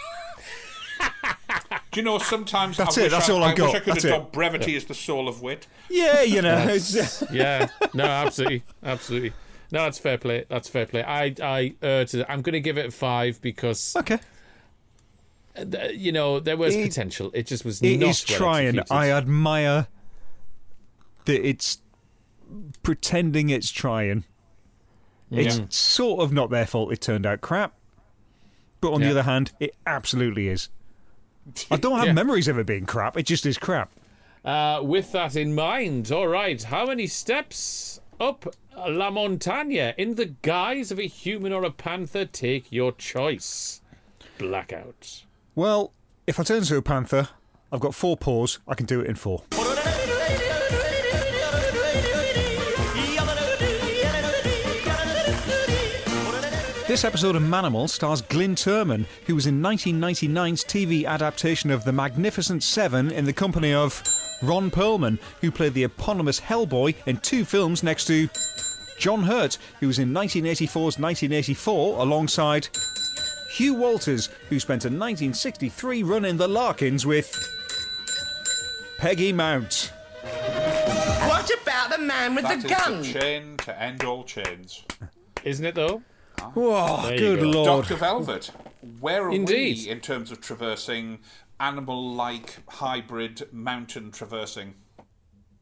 Do 1.91 2.01
you 2.01 2.03
know 2.03 2.17
sometimes 2.19 2.77
That's 2.77 2.97
I 2.97 3.01
it, 3.01 3.03
wish 3.05 3.11
that's 3.13 3.29
I, 3.29 3.33
all 3.33 3.43
I've 3.43 3.51
I 3.53 3.55
got, 3.55 3.65
wish 3.67 3.75
I 3.75 3.79
could 3.79 3.93
that's 3.93 4.03
have 4.03 4.11
it. 4.13 4.17
dubbed 4.17 4.31
brevity 4.31 4.75
is 4.75 4.85
the 4.85 4.93
soul 4.93 5.27
of 5.27 5.41
wit. 5.41 5.65
Yeah, 5.89 6.21
you 6.21 6.41
know. 6.43 6.77
Yeah, 7.31 7.69
no, 7.93 8.03
absolutely, 8.03 8.63
absolutely. 8.83 9.33
No, 9.71 9.83
that's 9.83 9.97
fair 9.97 10.17
play. 10.19 10.45
That's 10.47 10.69
fair 10.69 10.85
play. 10.85 11.03
I, 11.03 11.33
I, 11.41 11.73
uh, 11.81 12.05
to, 12.05 12.31
I'm 12.31 12.41
going 12.41 12.53
to 12.53 12.59
give 12.59 12.77
it 12.77 12.85
a 12.87 12.91
five 12.91 13.41
because, 13.41 13.95
okay, 13.95 14.19
you 15.93 16.11
know, 16.11 16.39
there 16.39 16.57
was 16.57 16.75
It- 16.75 16.87
potential. 16.87 17.31
It 17.33 17.47
just 17.47 17.65
was 17.65 17.81
It 17.81 17.97
not 17.99 18.09
is 18.09 18.25
well 18.29 18.37
trying. 18.37 18.67
executed. 18.79 18.93
I 18.93 19.11
admire 19.11 19.87
that 21.25 21.45
it's 21.47 21.79
pretending 22.83 23.49
it's 23.49 23.71
trying. 23.71 24.23
It's 25.29 25.75
sort 25.75 26.21
of 26.21 26.31
not 26.31 26.49
their 26.49 26.65
fault 26.65 26.91
it 26.93 27.01
turned 27.01 27.25
out 27.25 27.41
crap. 27.41 27.73
But 28.79 28.93
on 28.93 29.01
Yeah. 29.01 29.07
the 29.07 29.11
other 29.11 29.23
hand, 29.23 29.51
it 29.59 29.75
absolutely 29.85 30.47
is. 30.47 30.69
I 31.71 31.75
don't 31.77 31.97
have 31.97 32.07
Yeah. 32.07 32.13
memories 32.13 32.47
of 32.47 32.57
it 32.59 32.65
being 32.67 32.85
crap. 32.85 33.17
It 33.17 33.23
just 33.23 33.45
is 33.45 33.57
crap. 33.57 33.91
Uh, 34.45 34.79
with 34.83 35.11
that 35.11 35.35
in 35.35 35.53
mind, 35.55 36.11
all 36.11 36.27
right, 36.27 36.61
how 36.63 36.85
many 36.85 37.07
steps 37.07 37.99
up 38.19 38.55
La 38.87 39.09
Montagne 39.09 39.93
in 39.97 40.15
the 40.15 40.27
guise 40.41 40.91
of 40.91 40.99
a 40.99 41.07
human 41.07 41.51
or 41.51 41.63
a 41.65 41.71
panther? 41.71 42.23
Take 42.25 42.71
your 42.71 42.93
choice. 42.93 43.81
Blackout. 44.37 45.23
Well, 45.57 45.91
if 46.27 46.39
I 46.39 46.43
turn 46.43 46.57
into 46.57 46.77
a 46.77 46.83
panther, 46.83 47.29
I've 47.71 47.79
got 47.79 47.95
four 47.95 48.15
paws. 48.15 48.59
I 48.67 48.75
can 48.75 48.85
do 48.85 49.01
it 49.01 49.07
in 49.07 49.15
four. 49.15 49.41
This 56.87 57.03
episode 57.03 57.35
of 57.35 57.41
Manimal 57.41 57.89
stars 57.89 58.21
Glyn 58.21 58.53
Turman, 58.53 59.07
who 59.25 59.33
was 59.33 59.47
in 59.47 59.59
1999's 59.59 60.63
TV 60.63 61.05
adaptation 61.05 61.71
of 61.71 61.85
The 61.85 61.91
Magnificent 61.91 62.61
Seven 62.61 63.09
in 63.09 63.25
the 63.25 63.33
company 63.33 63.73
of 63.73 64.03
Ron 64.43 64.69
Perlman, 64.69 65.17
who 65.41 65.49
played 65.49 65.73
the 65.73 65.85
eponymous 65.85 66.39
Hellboy 66.39 66.93
in 67.07 67.17
two 67.17 67.43
films 67.43 67.81
next 67.81 68.05
to 68.05 68.29
John 68.99 69.23
Hurt, 69.23 69.57
who 69.79 69.87
was 69.87 69.97
in 69.97 70.13
1984's 70.13 70.99
1984 70.99 71.97
alongside 71.99 72.67
Hugh 73.49 73.73
Walters, 73.73 74.29
who 74.49 74.59
spent 74.59 74.83
a 74.85 74.87
1963 74.89 76.03
run 76.03 76.25
in 76.25 76.37
The 76.37 76.47
Larkins 76.47 77.05
with 77.05 77.33
Peggy 78.97 79.31
Mount. 79.31 79.91
What 80.23 81.49
about 81.61 81.89
the 81.91 81.99
man 81.99 82.35
with 82.35 82.43
That 82.45 82.61
the 82.61 82.65
is 82.67 82.71
gun? 82.71 83.01
the 83.01 83.13
chain 83.13 83.57
to 83.57 83.81
end 83.81 84.03
all 84.03 84.23
chains. 84.23 84.83
Isn't 85.43 85.65
it 85.65 85.75
though? 85.75 86.01
Whoa, 86.53 87.01
There 87.03 87.13
you 87.13 87.19
good 87.19 87.39
go. 87.53 87.63
lord. 87.63 87.85
Dr. 87.87 87.95
Velvet, 87.95 88.51
where 88.99 89.25
are 89.27 89.31
Indeed. 89.31 89.77
we 89.85 89.89
in 89.89 90.01
terms 90.01 90.31
of 90.31 90.41
traversing 90.41 91.19
animal 91.59 92.13
like 92.13 92.57
hybrid 92.69 93.47
mountain 93.51 94.11
traversing? 94.11 94.75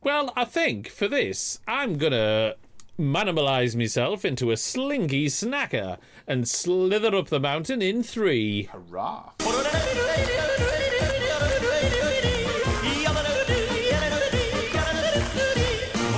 Well, 0.02 0.34
I 0.36 0.46
think 0.46 0.90
for 0.90 1.08
this, 1.08 1.60
I'm 1.68 1.98
gonna 1.98 2.56
manimalize 3.00 3.76
myself 3.76 4.24
into 4.24 4.52
a 4.52 4.58
slinky 4.58 5.28
snacker 5.28 5.98
and 6.28 6.48
slither 6.48 7.16
up 7.16 7.28
the 7.28 7.40
mountain 7.40 7.82
in 7.82 8.02
three. 8.02 8.64
Hurrah! 8.64 9.32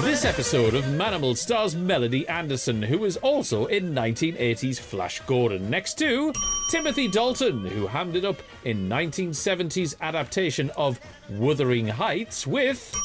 This 0.03 0.25
episode 0.25 0.73
of 0.73 0.83
Manimal 0.85 1.37
stars 1.37 1.75
Melody 1.75 2.27
Anderson, 2.27 2.81
who 2.81 2.97
was 2.99 3.17
also 3.17 3.67
in 3.67 3.93
1980s 3.93 4.79
Flash 4.79 5.19
Gordon, 5.21 5.69
next 5.69 5.95
to 5.99 6.33
Timothy 6.71 7.07
Dalton, 7.07 7.65
who 7.65 7.85
hammed 7.85 8.15
it 8.15 8.25
up 8.25 8.37
in 8.65 8.89
1970s 8.89 9.95
adaptation 10.01 10.71
of 10.71 10.99
Wuthering 11.29 11.87
Heights 11.87 12.47
with 12.47 12.95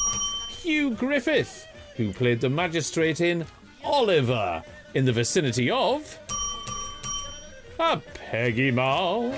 Hugh 0.49 0.95
Griffith, 0.95 1.67
who 1.97 2.11
played 2.13 2.41
the 2.41 2.49
magistrate 2.49 3.21
in 3.21 3.45
Oliver, 3.83 4.63
in 4.93 5.05
the 5.05 5.11
vicinity 5.11 5.69
of 5.69 6.19
a 7.79 7.97
Peggy 7.97 8.71
Mount. 8.71 9.33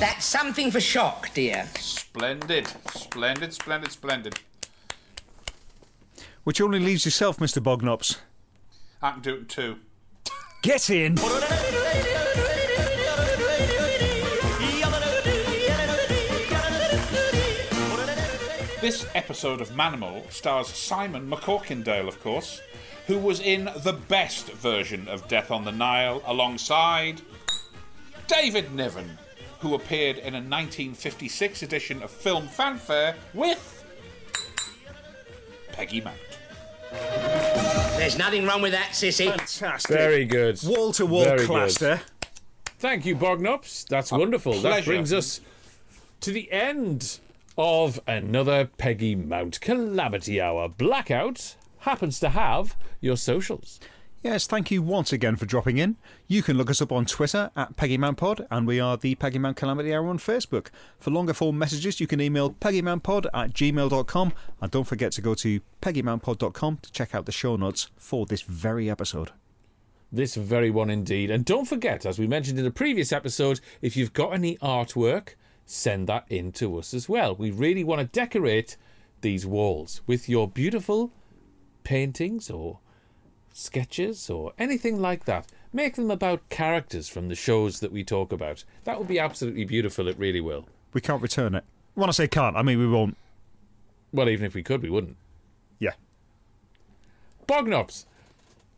That's 0.00 0.24
something 0.24 0.70
for 0.70 0.80
shock, 0.80 1.32
dear. 1.34 1.66
Splendid, 1.78 2.68
splendid, 2.94 3.52
splendid, 3.52 3.92
splendid. 3.92 4.40
Which 6.44 6.60
only 6.60 6.78
leaves 6.78 7.04
yourself, 7.04 7.38
Mr. 7.38 7.62
Bognops. 7.62 8.18
I 9.02 9.12
can 9.12 9.20
do 9.20 9.34
it 9.36 9.48
too. 9.48 9.76
Get 10.62 10.90
in! 10.90 11.16
This 18.80 19.06
episode 19.14 19.60
of 19.60 19.68
Manimal 19.70 20.30
stars 20.32 20.68
Simon 20.68 21.28
MacCorkindale, 21.28 22.08
of 22.08 22.18
course, 22.22 22.62
who 23.06 23.18
was 23.18 23.40
in 23.40 23.70
the 23.82 23.92
best 23.92 24.50
version 24.52 25.08
of 25.08 25.26
Death 25.28 25.50
on 25.50 25.64
the 25.64 25.72
Nile 25.72 26.22
alongside 26.26 27.22
David 28.26 28.74
Niven, 28.74 29.18
who 29.60 29.74
appeared 29.74 30.18
in 30.18 30.34
a 30.34 30.38
1956 30.38 31.62
edition 31.62 32.02
of 32.02 32.10
Film 32.10 32.46
Fanfare 32.46 33.16
with 33.34 33.84
Peggy 35.72 36.00
Mount. 36.00 36.16
There's 37.96 38.18
nothing 38.18 38.46
wrong 38.46 38.62
with 38.62 38.72
that, 38.72 38.90
sissy. 38.92 39.28
Fantastic. 39.28 39.96
Very 39.96 40.24
good. 40.24 40.60
Wall 40.64 40.92
to 40.92 41.06
wall 41.06 41.24
Very 41.24 41.46
class 41.46 41.78
good. 41.78 42.00
Thank 42.78 43.04
you, 43.04 43.14
Bognops. 43.14 43.86
That's 43.86 44.10
wonderful. 44.10 44.54
That 44.60 44.84
brings 44.84 45.12
us 45.12 45.40
to 46.20 46.32
the 46.32 46.50
end 46.50 47.20
of 47.58 48.00
another 48.06 48.70
Peggy 48.78 49.14
Mount 49.14 49.60
Calamity 49.60 50.40
Hour. 50.40 50.68
Blackout 50.68 51.56
happens 51.80 52.20
to 52.20 52.30
have 52.30 52.76
your 53.00 53.16
socials. 53.16 53.80
Yes, 54.22 54.46
thank 54.46 54.70
you 54.70 54.82
once 54.82 55.14
again 55.14 55.36
for 55.36 55.46
dropping 55.46 55.78
in. 55.78 55.96
You 56.28 56.42
can 56.42 56.58
look 56.58 56.68
us 56.68 56.82
up 56.82 56.92
on 56.92 57.06
Twitter 57.06 57.50
at 57.56 57.76
PeggyMountPod, 57.76 58.46
and 58.50 58.66
we 58.66 58.78
are 58.78 58.98
the 58.98 59.14
Peggy 59.14 59.38
Mount 59.38 59.56
Calamity 59.56 59.94
Hour 59.94 60.08
on 60.08 60.18
Facebook. 60.18 60.66
For 60.98 61.10
longer 61.10 61.32
form 61.32 61.58
messages, 61.58 62.00
you 62.00 62.06
can 62.06 62.20
email 62.20 62.50
peggymountpod 62.50 63.26
at 63.32 63.54
gmail.com, 63.54 64.32
and 64.60 64.70
don't 64.70 64.84
forget 64.84 65.12
to 65.12 65.22
go 65.22 65.32
to 65.36 65.60
peggymountpod.com 65.80 66.78
to 66.82 66.92
check 66.92 67.14
out 67.14 67.24
the 67.24 67.32
show 67.32 67.56
notes 67.56 67.88
for 67.96 68.26
this 68.26 68.42
very 68.42 68.90
episode. 68.90 69.30
This 70.12 70.34
very 70.34 70.70
one 70.70 70.90
indeed. 70.90 71.30
And 71.30 71.42
don't 71.42 71.66
forget, 71.66 72.04
as 72.04 72.18
we 72.18 72.26
mentioned 72.26 72.58
in 72.58 72.66
a 72.66 72.70
previous 72.70 73.12
episode, 73.12 73.60
if 73.80 73.96
you've 73.96 74.12
got 74.12 74.34
any 74.34 74.58
artwork, 74.58 75.30
send 75.64 76.08
that 76.08 76.26
in 76.28 76.52
to 76.52 76.78
us 76.78 76.92
as 76.92 77.08
well. 77.08 77.34
We 77.34 77.50
really 77.50 77.84
want 77.84 78.00
to 78.00 78.06
decorate 78.06 78.76
these 79.22 79.46
walls 79.46 80.02
with 80.06 80.28
your 80.28 80.46
beautiful 80.46 81.10
paintings 81.84 82.50
or 82.50 82.78
sketches 83.52 84.30
or 84.30 84.52
anything 84.58 85.00
like 85.00 85.24
that. 85.24 85.46
Make 85.72 85.96
them 85.96 86.10
about 86.10 86.48
characters 86.48 87.08
from 87.08 87.28
the 87.28 87.34
shows 87.34 87.80
that 87.80 87.92
we 87.92 88.02
talk 88.04 88.32
about. 88.32 88.64
That 88.84 88.98
would 88.98 89.08
be 89.08 89.18
absolutely 89.18 89.64
beautiful. 89.64 90.08
It 90.08 90.18
really 90.18 90.40
will. 90.40 90.66
We 90.92 91.00
can't 91.00 91.22
return 91.22 91.54
it. 91.54 91.64
When 91.94 92.08
I 92.08 92.12
say 92.12 92.26
can't, 92.28 92.56
I 92.56 92.62
mean 92.62 92.78
we 92.78 92.88
won't. 92.88 93.16
Well, 94.12 94.28
even 94.28 94.46
if 94.46 94.54
we 94.54 94.62
could, 94.62 94.82
we 94.82 94.90
wouldn't. 94.90 95.16
Yeah. 95.78 95.92
Bognops, 97.46 98.06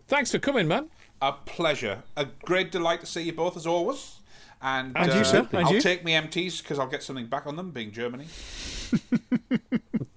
thanks 0.06 0.30
for 0.30 0.38
coming, 0.38 0.68
man. 0.68 0.90
A 1.22 1.32
pleasure. 1.32 2.02
A 2.16 2.26
great 2.44 2.70
delight 2.72 3.00
to 3.00 3.06
see 3.06 3.22
you 3.22 3.32
both 3.32 3.56
as 3.56 3.66
always. 3.66 4.16
And, 4.60 4.96
And 4.96 5.12
you, 5.12 5.20
uh, 5.20 5.24
sir. 5.24 5.48
And 5.52 5.66
I'll 5.66 5.72
you. 5.74 5.80
take 5.80 6.04
my 6.04 6.10
MTs 6.10 6.62
because 6.62 6.78
I'll 6.78 6.86
get 6.88 7.02
something 7.02 7.26
back 7.26 7.46
on 7.46 7.56
them, 7.56 7.70
being 7.70 7.90
Germany. 7.92 8.26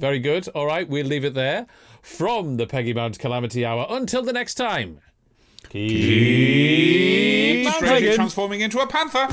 Very 0.00 0.18
good. 0.18 0.48
All 0.48 0.66
right, 0.66 0.88
we'll 0.88 1.06
leave 1.06 1.26
it 1.26 1.34
there. 1.34 1.66
From 2.00 2.56
the 2.56 2.66
Peggy 2.66 2.94
Mount 2.94 3.18
Calamity 3.18 3.66
Hour. 3.66 3.86
Until 3.90 4.22
the 4.22 4.32
next 4.32 4.54
time. 4.54 5.00
Keep 5.68 7.68
Strangely 7.74 8.14
transforming 8.14 8.62
into 8.62 8.80
a 8.80 8.86
panther. 8.86 9.26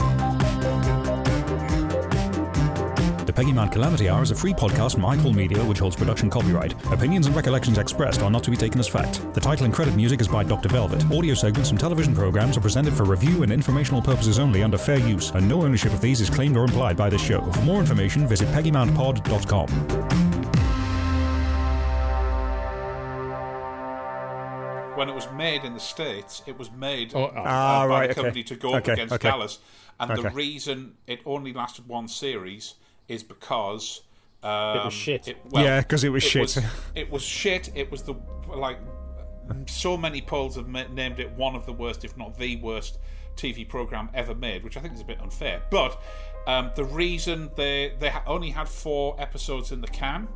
The 3.25 3.31
Peggy 3.33 3.53
Mount 3.53 3.71
Calamity 3.71 4.09
Hour 4.09 4.23
is 4.23 4.31
a 4.31 4.35
free 4.35 4.51
podcast 4.53 4.95
from 4.95 5.03
iPorle 5.03 5.33
Media, 5.33 5.63
which 5.63 5.79
holds 5.79 5.95
production 5.95 6.29
copyright. 6.29 6.73
Opinions 6.91 7.27
and 7.27 7.35
recollections 7.35 7.77
expressed 7.77 8.21
are 8.21 8.29
not 8.29 8.43
to 8.43 8.51
be 8.51 8.57
taken 8.57 8.77
as 8.79 8.87
fact. 8.89 9.21
The 9.33 9.39
title 9.39 9.63
and 9.65 9.73
credit 9.73 9.95
music 9.95 10.19
is 10.19 10.27
by 10.27 10.43
Dr. 10.43 10.67
Velvet. 10.69 11.05
Audio 11.11 11.33
segments 11.33 11.69
from 11.69 11.77
television 11.77 12.13
programs 12.13 12.57
are 12.57 12.61
presented 12.61 12.93
for 12.93 13.05
review 13.05 13.43
and 13.43 13.53
informational 13.53 14.01
purposes 14.01 14.37
only 14.37 14.63
under 14.63 14.77
fair 14.77 14.99
use, 14.99 15.31
and 15.31 15.47
no 15.47 15.63
ownership 15.63 15.93
of 15.93 16.01
these 16.01 16.19
is 16.19 16.29
claimed 16.29 16.57
or 16.57 16.65
implied 16.65 16.97
by 16.97 17.09
this 17.09 17.21
show. 17.21 17.41
For 17.51 17.61
more 17.61 17.79
information, 17.79 18.27
visit 18.27 18.49
peggymountpod.com. 18.49 20.26
When 24.97 25.09
it 25.09 25.15
was 25.15 25.27
made 25.31 25.63
in 25.63 25.73
the 25.75 25.79
States, 25.79 26.41
it 26.47 26.57
was 26.57 26.71
made 26.71 27.11
Oh, 27.13 27.25
uh, 27.25 27.31
ah, 27.35 27.87
by 27.87 27.87
right, 27.87 28.07
the 28.07 28.11
okay. 28.13 28.21
company 28.21 28.43
to 28.43 28.55
go 28.55 28.69
up 28.73 28.81
Okay, 28.83 28.93
against 28.93 29.13
okay. 29.13 29.29
Dallas. 29.29 29.59
And 29.99 30.17
the 30.17 30.29
reason 30.31 30.93
it 31.05 31.19
only 31.25 31.53
lasted 31.53 31.87
one 31.87 32.07
series 32.07 32.75
is 33.07 33.23
because. 33.23 34.01
Um, 34.43 34.77
It 34.77 34.85
was 34.85 34.93
shit. 34.93 35.37
Yeah, 35.51 35.81
because 35.81 36.03
it 36.03 36.09
was 36.09 36.23
shit. 36.23 36.57
it 36.95 37.11
was 37.11 37.23
shit. 37.23 37.69
It 37.75 37.91
was 37.91 38.01
the. 38.03 38.15
Like. 38.47 38.79
So 39.67 39.95
many 39.95 40.21
polls 40.21 40.55
have 40.57 40.67
ma- 40.67 40.87
named 40.91 41.19
it 41.19 41.31
one 41.31 41.55
of 41.55 41.65
the 41.65 41.71
worst, 41.73 42.03
if 42.03 42.17
not 42.17 42.37
the 42.37 42.57
worst, 42.57 42.97
TV 43.37 43.67
program 43.69 44.09
ever 44.13 44.35
made, 44.35 44.61
which 44.63 44.75
I 44.77 44.81
think 44.81 44.93
is 44.93 44.99
a 45.01 45.05
bit 45.05 45.21
unfair. 45.21 45.61
But 45.71 46.01
um, 46.47 46.71
the 46.75 46.83
reason 46.83 47.49
they 47.55 47.93
they 47.99 48.09
ha- 48.09 48.23
only 48.27 48.49
had 48.49 48.67
four 48.67 49.15
episodes 49.19 49.71
in 49.71 49.79
the 49.79 49.87
can, 49.87 50.27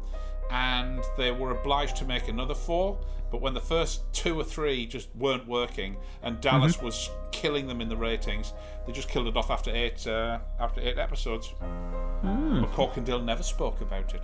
and 0.49 1.03
they 1.17 1.31
were 1.31 1.51
obliged 1.51 1.97
to 1.97 2.05
make 2.05 2.27
another 2.29 2.55
four. 2.55 2.97
But 3.31 3.41
when 3.41 3.53
the 3.53 3.61
first 3.61 4.01
two 4.13 4.37
or 4.39 4.43
three 4.43 4.85
just 4.85 5.07
weren't 5.15 5.47
working, 5.47 5.97
and 6.21 6.39
Dallas 6.41 6.75
Mm-hmm. 6.75 6.85
was 6.85 7.09
killing 7.31 7.65
them 7.67 7.79
in 7.81 7.87
the 7.89 7.95
ratings, 7.97 8.53
they 8.85 8.91
just 8.93 9.07
killed 9.09 9.27
it 9.27 9.37
off 9.37 9.49
after 9.49 9.71
eight 9.73 10.05
uh, 10.05 10.39
after 10.59 10.81
eight 10.81 10.97
episodes. 10.97 11.47
Hmm. 12.21 12.61
But 12.61 12.71
Corkindale 12.73 13.23
never 13.23 13.41
spoke 13.43 13.81
about 13.81 14.13
it. 14.13 14.21